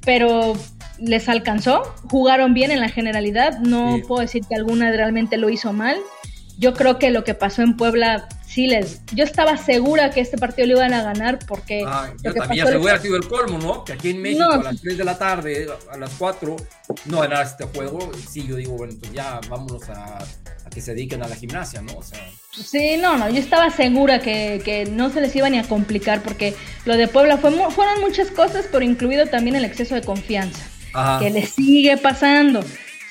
pero 0.04 0.54
les 1.00 1.30
alcanzó, 1.30 1.84
jugaron 2.10 2.54
bien 2.54 2.72
en 2.72 2.80
la 2.82 2.90
generalidad, 2.90 3.60
no 3.60 3.96
Sí. 3.98 4.02
puedo 4.08 4.22
decir 4.22 4.44
que 4.50 4.56
alguna 4.56 4.92
realmente 4.92 5.38
lo 5.38 5.50
hizo 5.50 5.72
mal. 5.74 5.98
Yo 6.58 6.74
creo 6.74 6.98
que 6.98 7.12
lo 7.12 7.24
que 7.24 7.34
pasó 7.36 7.62
en 7.62 7.78
Puebla 7.78 8.28
sí 8.46 8.68
les. 8.68 9.02
Yo 9.14 9.24
estaba 9.24 9.58
segura 9.58 10.10
que 10.10 10.22
este 10.22 10.38
partido 10.38 10.68
lo 10.68 10.78
iban 10.78 10.94
a 10.94 11.04
ganar 11.04 11.38
porque. 11.48 11.84
Ah, 11.86 12.10
lo 12.16 12.24
yo 12.24 12.34
que 12.34 12.40
también 12.40 12.66
pasó 12.66 12.72
se 12.72 12.76
el- 12.78 12.82
hubiera 12.84 13.00
sido 13.00 13.16
el 13.18 13.28
colmo, 13.28 13.58
¿no? 13.60 13.84
Que 13.86 13.94
aquí 13.94 14.10
en 14.10 14.22
México 14.22 14.44
No. 14.44 14.52
a 14.62 14.64
las 14.64 14.82
3 14.82 14.98
de 14.98 15.04
la 15.04 15.18
tarde, 15.18 15.68
a 15.92 15.98
las 15.98 16.12
4, 16.18 16.56
no 17.06 17.20
ganara 17.22 17.44
este 17.44 17.66
juego. 17.66 18.12
Sí, 18.30 18.46
yo 18.48 18.56
digo, 18.56 18.74
bueno, 18.74 18.94
pues 19.00 19.14
ya 19.14 19.40
vámonos 19.50 19.88
a, 19.90 20.18
a 20.18 20.70
que 20.74 20.82
se 20.82 20.96
dediquen 20.96 21.22
a 21.22 21.28
la 21.28 21.36
gimnasia, 21.36 21.82
¿no? 21.82 21.94
O 21.98 22.04
sea, 22.04 22.20
Sí, 22.52 22.98
no, 22.98 23.18
no, 23.18 23.30
yo 23.30 23.38
estaba 23.38 23.70
segura 23.70 24.20
que, 24.20 24.60
que 24.66 24.86
no 24.86 25.12
se 25.12 25.22
les 25.22 25.36
iba 25.36 25.48
ni 25.48 25.60
a 25.60 25.64
complicar 25.64 26.24
porque 26.24 26.56
lo 26.86 26.98
de 26.98 27.08
Puebla 27.08 27.38
fue, 27.38 27.52
mu- 27.52 27.70
fueron 27.70 28.02
muchas 28.02 28.32
cosas, 28.32 28.66
pero 28.72 28.84
incluido 28.84 29.28
también 29.28 29.56
el 29.56 29.64
exceso 29.64 29.94
de 29.94 30.02
confianza, 30.02 30.64
Ajá. 30.94 31.20
que 31.24 31.30
les 31.30 31.50
sigue 31.52 31.98
pasando. 31.98 32.62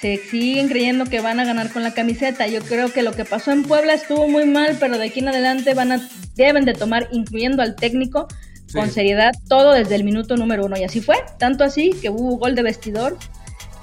Se 0.06 0.18
siguen 0.18 0.68
creyendo 0.68 1.06
que 1.06 1.20
van 1.20 1.40
a 1.40 1.44
ganar 1.44 1.72
con 1.72 1.82
la 1.82 1.92
camiseta. 1.92 2.46
Yo 2.46 2.60
creo 2.62 2.92
que 2.92 3.02
lo 3.02 3.10
que 3.10 3.24
pasó 3.24 3.50
en 3.50 3.64
Puebla 3.64 3.92
estuvo 3.92 4.28
muy 4.28 4.46
mal, 4.46 4.76
pero 4.78 4.98
de 4.98 5.06
aquí 5.06 5.18
en 5.18 5.26
adelante 5.26 5.74
van 5.74 5.90
a, 5.90 6.08
deben 6.36 6.64
de 6.64 6.74
tomar, 6.74 7.08
incluyendo 7.10 7.60
al 7.60 7.74
técnico, 7.74 8.28
Sí. 8.68 8.78
con 8.78 8.88
seriedad 8.92 9.32
todo 9.48 9.72
desde 9.72 9.96
el 9.96 10.04
minuto 10.04 10.36
número 10.36 10.64
uno. 10.64 10.76
Y 10.78 10.84
así 10.84 11.00
fue, 11.00 11.16
tanto 11.40 11.64
así 11.64 11.90
que 12.00 12.08
hubo 12.08 12.36
gol 12.36 12.54
de 12.54 12.62
vestidor. 12.62 13.18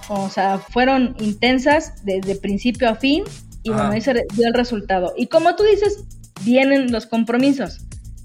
O 0.08 0.30
sea, 0.30 0.60
fueron 0.60 1.14
intensas 1.20 2.06
desde 2.06 2.36
principio 2.38 2.88
a 2.90 2.96
fin 2.96 3.26
y 3.64 3.72
Ajá. 3.72 3.80
bueno, 3.80 3.92
ahí 3.96 4.00
se 4.02 4.14
dio 4.14 4.48
el 4.48 4.54
resultado. 4.54 5.14
Y 5.18 5.28
como 5.28 5.58
tú 5.58 5.64
dices, 5.64 6.06
vienen 6.46 6.90
los 6.90 7.06
compromisos 7.06 7.80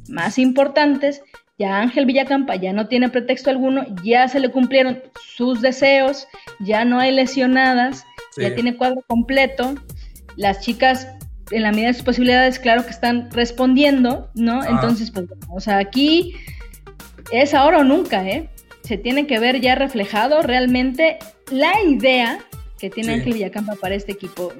más 0.08 0.38
importantes. 0.38 1.20
Ya 1.58 1.80
Ángel 1.80 2.06
Villacampa 2.06 2.54
ya 2.56 2.72
no 2.72 2.86
tiene 2.86 3.08
pretexto 3.08 3.50
alguno, 3.50 3.84
ya 4.04 4.28
se 4.28 4.38
le 4.38 4.50
cumplieron 4.50 5.02
sus 5.36 5.60
deseos, 5.60 6.28
ya 6.60 6.84
no 6.84 7.00
hay 7.00 7.12
lesionadas, 7.12 8.04
Sí. 8.34 8.42
ya 8.42 8.54
tiene 8.54 8.76
cuadro 8.76 9.02
completo. 9.08 9.74
Las 10.36 10.60
chicas, 10.60 11.08
en 11.50 11.62
la 11.64 11.72
medida 11.72 11.88
de 11.88 11.94
sus 11.94 12.04
posibilidades, 12.04 12.58
claro 12.60 12.84
que 12.84 12.90
están 12.90 13.28
respondiendo, 13.32 14.30
¿no? 14.34 14.60
Ajá. 14.60 14.70
Entonces, 14.70 15.10
pues, 15.10 15.26
o 15.50 15.58
sea, 15.60 15.78
aquí 15.78 16.34
es 17.32 17.54
ahora 17.54 17.78
o 17.78 17.84
nunca, 17.84 18.24
¿eh? 18.28 18.48
Se 18.82 18.96
tiene 18.96 19.26
que 19.26 19.38
ver 19.40 19.60
ya 19.60 19.74
reflejado 19.74 20.42
realmente 20.42 21.18
la 21.50 21.72
idea 21.82 22.38
que 22.78 22.90
tiene 22.90 23.14
Sí. 23.14 23.18
Ángel 23.20 23.32
Villacampa 23.34 23.74
para 23.74 23.94
este 23.94 24.12
equipo. 24.12 24.52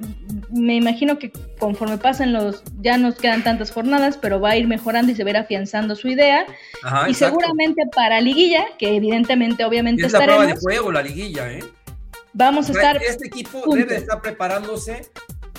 Me 0.51 0.75
imagino 0.77 1.19
que 1.19 1.31
conforme 1.59 1.99
pasen 1.99 2.33
los, 2.33 2.63
ya 2.81 2.99
nos 2.99 3.15
quedan 3.17 3.45
tantas 3.45 3.71
jornadas, 3.71 4.19
pero 4.21 4.41
va 4.41 4.51
a 4.51 4.57
ir 4.57 4.67
mejorando 4.67 5.13
y 5.13 5.15
se 5.15 5.23
va 5.25 5.29
a 5.29 5.31
ir 5.31 5.37
afianzando 5.39 5.95
su 5.95 6.09
idea. 6.09 6.45
Ajá, 6.83 7.09
y 7.09 7.13
exacto. 7.13 7.39
seguramente 7.41 7.83
para 7.95 8.21
Liguilla, 8.21 8.67
que 8.79 8.97
evidentemente, 8.97 9.65
obviamente 9.65 10.07
es 10.07 10.13
la 10.13 10.19
prueba 10.21 10.47
de 10.47 10.53
estaremos, 10.53 10.63
fuego, 10.63 10.93
la 10.93 11.03
liguilla, 11.03 11.53
¿eh? 11.53 11.63
vamos 12.33 12.69
a 12.69 12.73
estar 12.73 13.03
este 13.03 13.27
equipo 13.27 13.63
debe 13.75 13.97
estar 13.97 14.21
preparándose. 14.21 15.03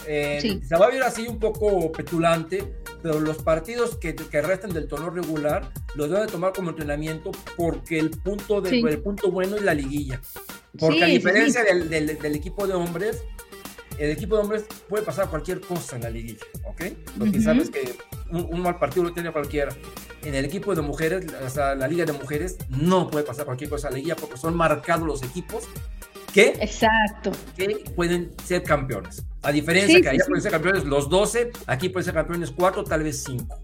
eh, 0.07 0.39
Sí. 0.41 0.61
Se 0.67 0.75
va 0.77 0.85
a 0.85 0.89
ver 0.89 1.03
así 1.03 1.27
un 1.27 1.39
poco 1.39 1.91
petulante, 1.91 2.63
pero 3.01 3.19
los 3.19 3.38
partidos 3.38 3.95
que, 3.97 4.15
que 4.15 4.41
resten 4.41 4.71
del 4.71 4.88
torneo 4.88 5.09
regular 5.09 5.71
los 5.95 6.09
deben 6.09 6.25
de 6.25 6.31
tomar 6.31 6.53
como 6.53 6.69
entrenamiento 6.71 7.31
porque 7.57 7.99
el 7.99 8.09
punto, 8.12 8.62
de, 8.62 8.69
Sí. 8.69 8.83
el 8.88 9.01
punto 9.01 9.31
bueno 9.31 9.55
es 9.55 9.62
la 9.63 9.73
liguilla. 9.73 10.21
Porque 10.77 10.97
Sí, 10.97 11.03
a 11.03 11.05
sí, 11.07 11.12
diferencia 11.13 11.63
Del, 11.63 11.89
del- 11.89 12.19
del 12.19 12.35
equipo 12.35 12.67
de 12.67 12.73
hombres, 12.73 13.23
el 13.97 14.12
equipo 14.12 14.35
de 14.35 14.41
hombres 14.43 14.65
puede 14.88 15.03
pasar 15.03 15.29
cualquier 15.29 15.59
cosa 15.62 15.95
en 15.97 16.03
la 16.03 16.09
liguilla, 16.09 16.45
¿ok? 16.65 16.83
Porque 17.17 17.38
Ujú. 17.38 17.41
sabes 17.43 17.69
que 17.69 17.95
un, 18.31 18.47
un 18.53 18.62
mal 18.62 18.77
partido 18.79 19.03
lo 19.03 19.13
tiene 19.13 19.31
cualquiera. 19.31 19.75
En 20.23 20.35
el 20.35 20.45
equipo 20.45 20.75
de 20.75 20.81
mujeres, 20.81 21.25
o 21.45 21.49
sea, 21.49 21.75
la 21.75 21.88
liga 21.88 22.05
de 22.05 22.13
mujeres, 22.13 22.57
no 22.69 23.09
puede 23.09 23.25
pasar 23.25 23.45
cualquier 23.45 23.69
cosa 23.69 23.88
en 23.88 23.93
la 23.93 23.97
liguilla 23.97 24.15
porque 24.15 24.38
son 24.38 24.55
marcados 24.55 25.05
los 25.07 25.23
equipos 25.23 25.63
que 26.33 26.49
Exacto. 26.61 27.31
que 27.55 27.83
pueden 27.95 28.31
ser 28.43 28.63
campeones. 28.63 29.23
A 29.41 29.51
diferencia 29.51 29.95
Sí, 29.95 30.01
que 30.01 30.09
allá 30.09 30.23
sí. 30.23 30.29
pueden 30.29 30.41
ser 30.43 30.51
campeones 30.51 30.83
los 30.85 31.09
12, 31.09 31.51
aquí 31.67 31.89
pueden 31.89 32.05
ser 32.05 32.13
campeones 32.13 32.51
4, 32.51 32.83
tal 32.83 33.03
vez 33.03 33.23
5. 33.23 33.61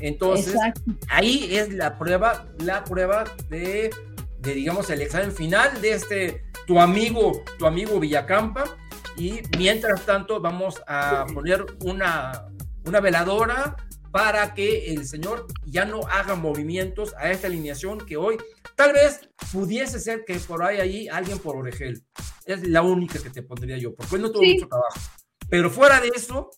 Entonces, 0.00 0.54
Exacto. 0.54 0.82
ahí 1.08 1.56
es 1.56 1.72
la 1.74 1.98
prueba, 1.98 2.46
la 2.58 2.84
prueba 2.84 3.24
de, 3.48 3.90
de, 4.40 4.54
digamos, 4.54 4.88
el 4.90 5.02
examen 5.02 5.32
final 5.32 5.80
de 5.80 5.92
este, 5.92 6.44
tu 6.66 6.80
amigo, 6.80 7.42
tu 7.58 7.66
amigo 7.66 7.98
Villacampa. 7.98 8.64
Y 9.16 9.40
mientras 9.58 10.02
tanto, 10.06 10.40
vamos 10.40 10.80
a 10.86 11.26
poner 11.34 11.66
una, 11.80 12.46
una 12.84 13.00
veladora 13.00 13.74
para 14.10 14.54
que 14.54 14.92
el 14.92 15.06
señor 15.06 15.46
ya 15.66 15.84
no 15.84 16.00
haga 16.08 16.34
movimientos 16.34 17.14
a 17.18 17.30
esta 17.30 17.46
alineación 17.46 17.98
que 18.06 18.16
hoy 18.16 18.36
tal 18.76 18.92
vez 18.92 19.28
pudiese 19.52 20.00
ser 20.00 20.24
que 20.26 20.34
por 20.36 20.62
ahí 20.62 20.78
allí 20.80 21.08
alguien 21.08 21.38
por 21.38 21.56
Oregel. 21.56 22.02
Es 22.46 22.66
la 22.66 22.82
única 22.82 23.18
que 23.22 23.30
te 23.30 23.42
pondría 23.42 23.76
yo, 23.78 23.94
porque 23.94 24.16
hoy 24.16 24.22
no 24.22 24.30
tuvo 24.30 24.42
Sí. 24.42 24.54
mucho 24.54 24.68
trabajo. 24.68 25.00
Pero 25.50 25.70
fuera 25.70 26.00
de 26.00 26.08
eso, 26.14 26.50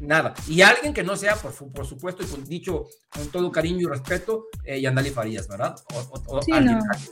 nada. 0.00 0.34
Y 0.48 0.62
alguien 0.62 0.92
que 0.94 1.02
no 1.02 1.16
sea, 1.16 1.34
por, 1.36 1.52
por 1.72 1.86
supuesto, 1.86 2.22
y 2.22 2.26
con, 2.26 2.44
dicho 2.44 2.86
con 3.10 3.28
todo 3.28 3.50
cariño 3.50 3.80
y 3.80 3.90
respeto, 3.90 4.46
eh, 4.64 4.80
Yandali 4.80 5.10
Farías, 5.10 5.48
¿verdad? 5.48 5.74
O, 5.94 6.36
o- 6.36 6.42
Sí, 6.42 6.52
alguien 6.52 6.78
no. 6.78 6.84
más. 6.84 7.10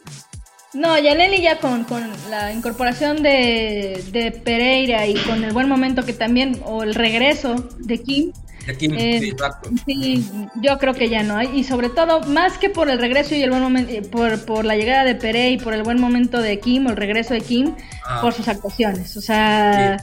No, 0.75 0.99
Yaneli 0.99 1.41
ya 1.41 1.59
con, 1.59 1.85
con 1.85 2.03
la 2.29 2.53
incorporación 2.53 3.23
de, 3.23 4.05
de 4.13 4.31
Pereira 4.31 5.07
y 5.07 5.15
con 5.25 5.43
el 5.43 5.53
buen 5.53 5.69
momento 5.69 6.05
que 6.05 6.13
también, 6.13 6.61
o 6.67 6.83
el 6.83 6.95
regreso 6.95 7.55
de 7.79 8.03
Kim, 8.03 8.33
Kim, 8.75 8.95
Eh, 8.95 9.19
sí, 9.21 9.29
exacto. 9.31 9.71
sí, 9.87 10.29
yo 10.63 10.79
creo 10.79 10.95
que 10.95 11.09
ya 11.09 11.23
no. 11.23 11.43
Y 11.43 11.65
sobre 11.65 11.89
todo, 11.89 12.21
más 12.23 12.59
que 12.59 12.71
por 12.71 12.91
el 12.91 12.99
regreso 12.99 13.35
y 13.35 13.43
el 13.43 13.51
buen 13.51 13.63
momento, 13.63 13.93
por, 14.11 14.45
por 14.45 14.65
la 14.65 14.77
llegada 14.77 15.05
de 15.05 15.15
Pereira 15.15 15.51
y 15.51 15.59
por 15.59 15.75
el 15.75 15.83
buen 15.83 16.01
momento 16.01 16.41
de 16.41 16.59
Kim, 16.59 16.87
o 16.87 16.91
el 16.91 16.97
regreso 16.97 17.35
de 17.35 17.41
Kim, 17.41 17.75
Ah, 18.05 18.21
por 18.21 18.33
sus 18.33 18.49
actuaciones. 18.49 19.17
O 19.17 19.21
sea, 19.21 19.97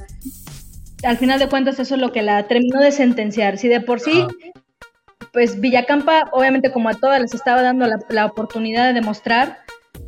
al 1.04 1.18
final 1.18 1.40
de 1.40 1.48
cuentas 1.48 1.80
eso 1.80 1.96
es 1.96 2.02
lo 2.02 2.12
que 2.12 2.22
la 2.22 2.48
terminó 2.48 2.80
de 2.80 2.92
sentenciar. 2.92 3.58
Si 3.58 3.68
de 3.68 3.82
por 3.82 4.00
sí, 4.00 4.26
pues 5.32 5.60
Villacampa, 5.60 6.30
obviamente 6.32 6.72
como 6.72 6.90
a 6.90 6.94
todas 6.94 7.22
les 7.22 7.34
estaba 7.34 7.62
dando 7.62 7.88
la, 7.88 7.98
la 8.10 8.26
oportunidad 8.26 8.88
de 8.88 8.94
demostrar, 8.94 9.60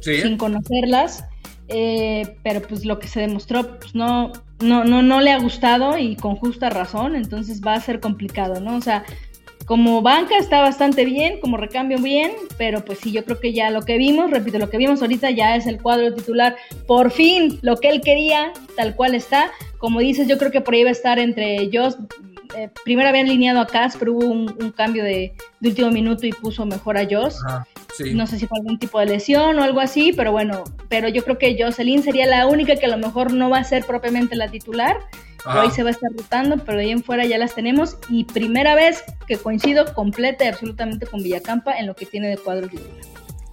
sí. 0.02 0.22
sin 0.22 0.38
conocerlas, 0.38 1.24
eh, 1.68 2.38
pero 2.44 2.62
pues 2.62 2.86
lo 2.86 3.00
que 3.00 3.08
se 3.08 3.22
demostró 3.22 3.80
pues 3.80 3.96
no, 3.96 4.32
no, 4.60 4.84
no, 4.84 5.02
no 5.02 5.22
le 5.22 5.32
ha 5.32 5.40
gustado 5.40 5.98
y 5.98 6.16
con 6.16 6.36
justa 6.36 6.70
razón, 6.70 7.16
entonces 7.16 7.62
va 7.66 7.74
a 7.74 7.82
ser 7.82 8.00
complicado, 8.00 8.60
¿no? 8.62 8.76
O 8.76 8.82
sea, 8.82 9.04
como 9.66 10.02
banca 10.02 10.38
está 10.38 10.62
bastante 10.62 11.06
bien, 11.06 11.40
como 11.40 11.58
recambio 11.58 11.98
bien, 11.98 12.32
pero 12.58 12.86
pues 12.86 13.00
sí, 13.00 13.12
yo 13.12 13.26
creo 13.26 13.40
que 13.40 13.52
ya 13.52 13.72
lo 13.72 13.82
que 13.82 13.98
vimos, 13.98 14.30
repito, 14.30 14.60
lo 14.60 14.70
que 14.70 14.78
vimos 14.78 15.02
ahorita 15.02 15.32
ya 15.32 15.56
es 15.56 15.66
el 15.66 15.82
cuadro 15.82 16.14
titular, 16.14 16.56
por 16.86 17.12
fin, 17.12 17.60
lo 17.62 17.78
que 17.78 17.90
él 17.90 18.02
quería, 18.02 18.54
tal 18.76 18.96
cual 18.96 19.16
está, 19.16 19.52
como 19.80 20.00
dices, 20.00 20.28
yo 20.28 20.38
creo 20.38 20.52
que 20.52 20.62
por 20.62 20.76
ahí 20.76 20.84
va 20.84 20.90
a 20.90 20.94
estar 20.94 21.18
entre 21.18 21.56
ellos, 21.56 21.98
eh, 22.56 22.70
primero 22.84 23.10
habían 23.10 23.26
alineado 23.26 23.60
a 23.60 23.68
Cas, 23.68 23.98
pero 23.98 24.14
hubo 24.14 24.26
un, 24.28 24.56
un 24.62 24.72
cambio 24.72 25.04
de, 25.04 25.34
de 25.60 25.70
último 25.70 25.90
minuto 25.90 26.26
y 26.26 26.32
puso 26.32 26.66
mejor 26.66 26.98
a 26.98 27.06
Joss. 27.10 27.44
Ajá, 27.44 27.68
sí. 27.98 28.14
No 28.14 28.28
sé 28.28 28.40
si 28.40 28.46
fue 28.46 28.60
algún 28.60 28.78
tipo 28.80 29.00
de 29.00 29.08
lesión 29.08 29.60
o 29.60 29.64
algo 29.64 29.82
así, 29.82 30.14
pero 30.14 30.32
bueno, 30.32 30.64
pero 30.88 31.10
yo 31.10 31.24
creo 31.24 31.38
que 31.38 31.58
Jocelyn 31.60 32.04
sería 32.04 32.28
la 32.28 32.48
única 32.48 32.76
que 32.76 32.86
a 32.86 32.90
lo 32.90 32.98
mejor 32.98 33.34
no 33.34 33.50
va 33.50 33.58
a 33.58 33.64
ser 33.64 33.84
propiamente 33.84 34.36
la 34.36 34.48
titular. 34.48 35.00
Ajá. 35.46 35.62
Hoy 35.62 35.72
se 35.72 35.84
va 35.84 35.90
a 35.90 35.92
estar 35.92 36.12
rotando, 36.12 36.58
pero 36.58 36.78
de 36.78 36.86
ahí 36.86 36.92
en 36.92 37.04
fuera 37.04 37.26
ya 37.26 37.38
las 37.38 37.54
tenemos. 37.54 37.98
Y 38.10 38.26
primera 38.26 38.76
vez 38.76 39.04
que 39.28 39.38
coincido 39.38 39.94
completa 39.94 40.46
y 40.46 40.48
absolutamente 40.48 41.06
con 41.06 41.22
Villacampa 41.22 41.78
en 41.78 41.88
lo 41.88 41.96
que 41.96 42.06
tiene 42.06 42.30
de 42.30 42.38
cuadro 42.38 42.68
titular. 42.68 42.92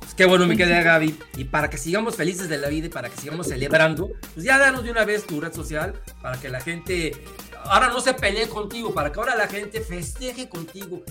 Pues 0.01 0.15
Qué 0.15 0.25
bueno, 0.25 0.47
mi 0.47 0.57
querida 0.57 0.83
Gaby. 0.83 1.17
Y 1.37 1.45
para 1.45 1.71
que 1.71 1.79
sigamos 1.79 2.17
felices 2.17 2.49
de 2.49 2.59
la 2.59 2.69
vida 2.69 2.87
y 2.87 2.91
para 2.91 3.09
que 3.09 3.17
sigamos 3.17 3.49
celebrando, 3.49 4.11
pues 4.35 4.45
ya 4.45 4.59
danos 4.59 4.85
de 4.85 4.91
una 4.91 5.05
vez 5.05 5.27
tu 5.27 5.41
red 5.41 5.53
social 5.53 5.95
para 6.21 6.41
que 6.41 6.49
la 6.49 6.61
gente 6.61 7.13
ahora 7.65 7.89
no 7.89 8.01
se 8.01 8.15
pelee 8.15 8.49
contigo, 8.49 8.93
para 8.93 9.13
que 9.13 9.21
ahora 9.21 9.37
la 9.37 9.49
gente 9.49 9.81
festeje 9.81 10.49
contigo 10.49 11.03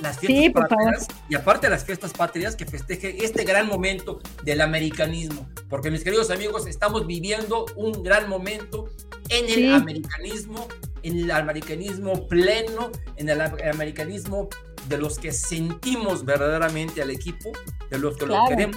las 0.00 0.18
fiestas 0.18 0.44
Sí, 0.44 0.50
patrias 0.50 1.06
y 1.28 1.34
aparte 1.34 1.68
las 1.70 1.84
fiestas 1.84 2.12
patrias 2.12 2.54
que 2.56 2.66
festeje 2.66 3.24
este 3.24 3.44
gran 3.44 3.66
momento 3.66 4.20
del 4.44 4.60
americanismo, 4.60 5.48
porque 5.68 5.90
mis 5.90 6.04
queridos 6.04 6.30
amigos 6.30 6.66
estamos 6.66 7.06
viviendo 7.06 7.66
un 7.76 8.02
gran 8.02 8.28
momento 8.28 8.88
en 9.28 9.46
el 9.46 9.54
Sí. 9.54 9.70
americanismo, 9.72 10.68
en 11.02 11.18
el 11.20 11.30
americanismo 11.30 12.28
pleno, 12.28 12.90
en 13.16 13.28
el 13.28 13.40
americanismo 13.40 14.48
de 14.88 14.98
los 14.98 15.18
que 15.18 15.32
sentimos 15.32 16.24
verdaderamente 16.24 17.02
al 17.02 17.10
equipo, 17.10 17.50
de 17.90 17.98
los 17.98 18.16
que 18.16 18.26
Claro. 18.26 18.42
lo 18.44 18.48
queremos 18.48 18.76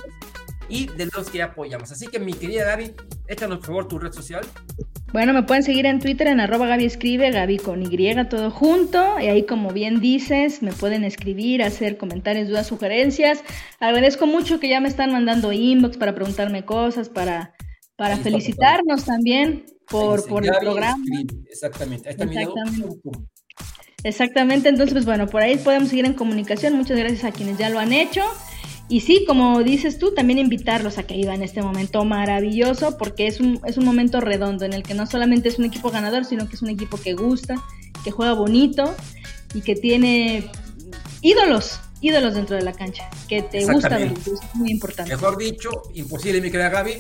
y 0.70 0.88
de 0.88 1.10
los 1.14 1.30
que 1.30 1.42
apoyamos. 1.42 1.92
Así 1.92 2.08
que 2.08 2.20
mi 2.20 2.34
querida 2.34 2.66
Gaby, 2.66 2.94
échanos 3.28 3.58
por 3.58 3.68
favor 3.68 3.88
tu 3.88 4.00
red 4.00 4.12
social. 4.12 4.46
Bueno, 5.12 5.34
me 5.34 5.42
pueden 5.42 5.64
seguir 5.64 5.88
en 5.88 6.00
Twitter 6.00 6.28
en 6.28 6.40
arroba 6.40 6.68
Gaby 6.68 6.86
Escribe, 6.86 7.32
Gaby 7.32 7.58
con 7.58 7.82
Y 7.82 8.26
todo 8.30 8.52
junto. 8.52 9.20
Y 9.20 9.26
ahí, 9.26 9.46
como 9.46 9.72
bien 9.72 10.00
dices, 10.00 10.62
me 10.62 10.72
pueden 10.72 11.04
escribir, 11.04 11.64
hacer 11.64 11.98
comentarios, 11.98 12.48
dudas, 12.48 12.68
sugerencias. 12.68 13.44
Agradezco 13.80 14.28
mucho 14.28 14.60
que 14.60 14.70
ya 14.70 14.80
me 14.80 14.88
están 14.88 15.12
mandando 15.12 15.52
inbox 15.52 15.98
para 15.98 16.14
preguntarme 16.14 16.64
cosas, 16.64 17.10
para, 17.10 17.56
para 17.96 18.18
felicitarnos 18.18 19.06
también 19.06 19.66
por, 19.90 20.28
por 20.28 20.46
el 20.46 20.54
programa. 20.60 21.04
escribe. 21.04 21.44
Exactamente. 21.50 22.10
Ahí 22.10 22.16
está. 22.16 22.26
Exactamente. 22.26 23.30
Exactamente, 24.04 24.70
entonces 24.70 24.94
pues 24.94 25.06
bueno, 25.06 25.28
por 25.28 25.42
ahí 25.42 25.58
podemos 25.58 25.90
seguir 25.90 26.06
en 26.06 26.14
comunicación. 26.14 26.74
Muchas 26.76 26.98
gracias 26.98 27.24
a 27.26 27.32
quienes 27.32 27.58
ya 27.58 27.70
lo 27.70 27.80
han 27.80 27.92
hecho. 27.92 28.24
Y 28.90 29.02
sí, 29.02 29.24
como 29.28 29.64
dices 29.64 30.00
tú, 30.00 30.16
también 30.16 30.40
invitarlos 30.40 30.98
a 30.98 31.04
que 31.04 31.16
vivan 31.16 31.44
este 31.44 31.62
momento 31.62 32.04
maravilloso, 32.06 32.98
porque 32.98 33.28
es 33.28 33.40
un, 33.40 33.62
es 33.66 33.78
un 33.78 33.86
momento 33.86 34.20
redondo 34.20 34.66
en 34.66 34.74
el 34.74 34.82
que 34.82 34.96
no 34.96 35.06
solamente 35.06 35.48
es 35.48 35.60
un 35.60 35.66
equipo 35.66 35.92
ganador, 35.92 36.26
sino 36.26 36.50
que 36.50 36.56
es 36.56 36.62
un 36.64 36.70
equipo 36.70 37.00
que 37.00 37.14
gusta, 37.14 37.56
que 38.04 38.10
juega 38.10 38.34
bonito 38.34 38.96
y 39.54 39.62
que 39.62 39.76
tiene 39.76 40.50
ídolos, 41.22 41.80
ídolos 42.02 42.34
dentro 42.34 42.56
de 42.56 42.64
la 42.64 42.74
cancha, 42.74 43.08
que 43.28 43.44
te 43.44 43.64
gusta 43.66 43.90
ver, 43.90 44.12
es 44.12 44.56
muy 44.56 44.72
importante. 44.72 45.12
Mejor 45.12 45.38
dicho, 45.38 45.70
imposible, 45.94 46.42
mi 46.42 46.50
querida 46.50 46.70
Gaby. 46.70 46.94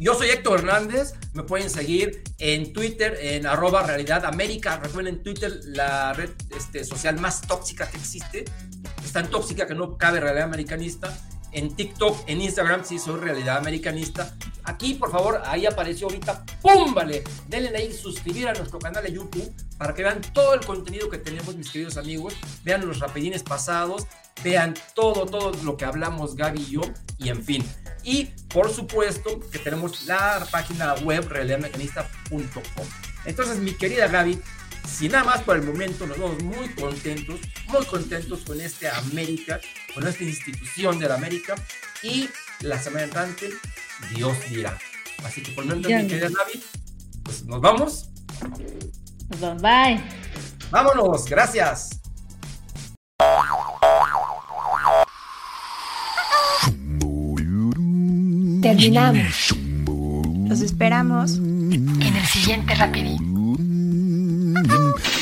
Yo 0.00 0.14
soy 0.14 0.30
Héctor 0.30 0.60
Hernández, 0.60 1.12
me 1.34 1.42
pueden 1.42 1.68
seguir 1.68 2.22
en 2.38 2.72
Twitter, 2.72 3.18
en 3.20 3.46
arroba 3.46 3.82
Realidad 3.82 4.24
América. 4.24 4.80
Recuerden, 4.82 5.16
en 5.16 5.22
Twitter 5.22 5.60
la 5.64 6.14
red 6.14 6.30
este, 6.56 6.84
social 6.84 7.20
más 7.20 7.42
tóxica 7.42 7.88
que 7.88 7.98
existe. 7.98 8.46
Es 9.10 9.14
tan 9.14 9.28
tóxica 9.28 9.66
que 9.66 9.74
no 9.74 9.98
cabe 9.98 10.20
realidad 10.20 10.44
americanista. 10.44 11.12
En 11.50 11.74
TikTok, 11.74 12.28
en 12.28 12.42
Instagram, 12.42 12.84
sí 12.84 12.96
soy 12.96 13.18
realidad 13.18 13.56
americanista. 13.56 14.36
Aquí, 14.62 14.94
por 14.94 15.10
favor, 15.10 15.42
ahí 15.46 15.66
apareció 15.66 16.06
ahorita. 16.06 16.44
¡Pum! 16.62 16.94
Vale. 16.94 17.24
Denle 17.48 17.76
ahí 17.76 17.92
suscribir 17.92 18.46
a 18.46 18.52
nuestro 18.52 18.78
canal 18.78 19.02
de 19.02 19.12
YouTube 19.12 19.52
para 19.78 19.94
que 19.94 20.04
vean 20.04 20.20
todo 20.32 20.54
el 20.54 20.64
contenido 20.64 21.10
que 21.10 21.18
tenemos, 21.18 21.56
mis 21.56 21.72
queridos 21.72 21.96
amigos. 21.96 22.34
Vean 22.62 22.86
los 22.86 23.00
rapidines 23.00 23.42
pasados. 23.42 24.06
Vean 24.44 24.74
todo, 24.94 25.26
todo 25.26 25.50
lo 25.64 25.76
que 25.76 25.86
hablamos 25.86 26.36
Gaby 26.36 26.60
y 26.60 26.70
yo. 26.70 26.82
Y 27.18 27.30
en 27.30 27.42
fin. 27.42 27.68
Y 28.04 28.26
por 28.54 28.70
supuesto 28.70 29.40
que 29.50 29.58
tenemos 29.58 30.06
la 30.06 30.46
página 30.52 30.94
web 31.02 31.26
realidadmecanista.com. 31.28 32.86
Entonces, 33.24 33.58
mi 33.58 33.72
querida 33.72 34.06
Gaby, 34.06 34.40
sin 34.86 35.12
nada 35.12 35.24
más 35.24 35.42
por 35.42 35.56
el 35.56 35.62
momento, 35.62 36.06
nos 36.06 36.18
vemos 36.18 36.42
muy 36.42 36.68
contentos, 36.70 37.40
muy 37.68 37.84
contentos 37.86 38.40
con 38.40 38.60
este 38.60 38.88
América, 38.88 39.60
con 39.94 40.06
esta 40.06 40.24
institución 40.24 40.98
de 40.98 41.08
la 41.08 41.14
América. 41.14 41.54
Y 42.02 42.28
la 42.60 42.78
semana 42.78 43.04
entrante, 43.04 43.50
Dios 44.14 44.36
dirá. 44.48 44.78
Así 45.24 45.42
que 45.42 45.52
por 45.52 45.64
el 45.64 45.70
momento, 45.70 45.88
mi 45.88 46.06
querida 46.06 46.28
Gaby, 46.28 46.64
pues 47.22 47.44
nos 47.44 47.60
vamos. 47.60 48.08
Bye 49.38 49.54
bye. 49.60 50.02
Vámonos, 50.70 51.24
gracias. 51.26 52.00
Terminamos. 58.62 59.54
Los 60.48 60.60
esperamos 60.60 61.36
en 61.36 62.16
el 62.16 62.26
siguiente 62.26 62.74
rapidín. 62.74 63.29
yum, 64.68 64.94
yum. 64.94 65.19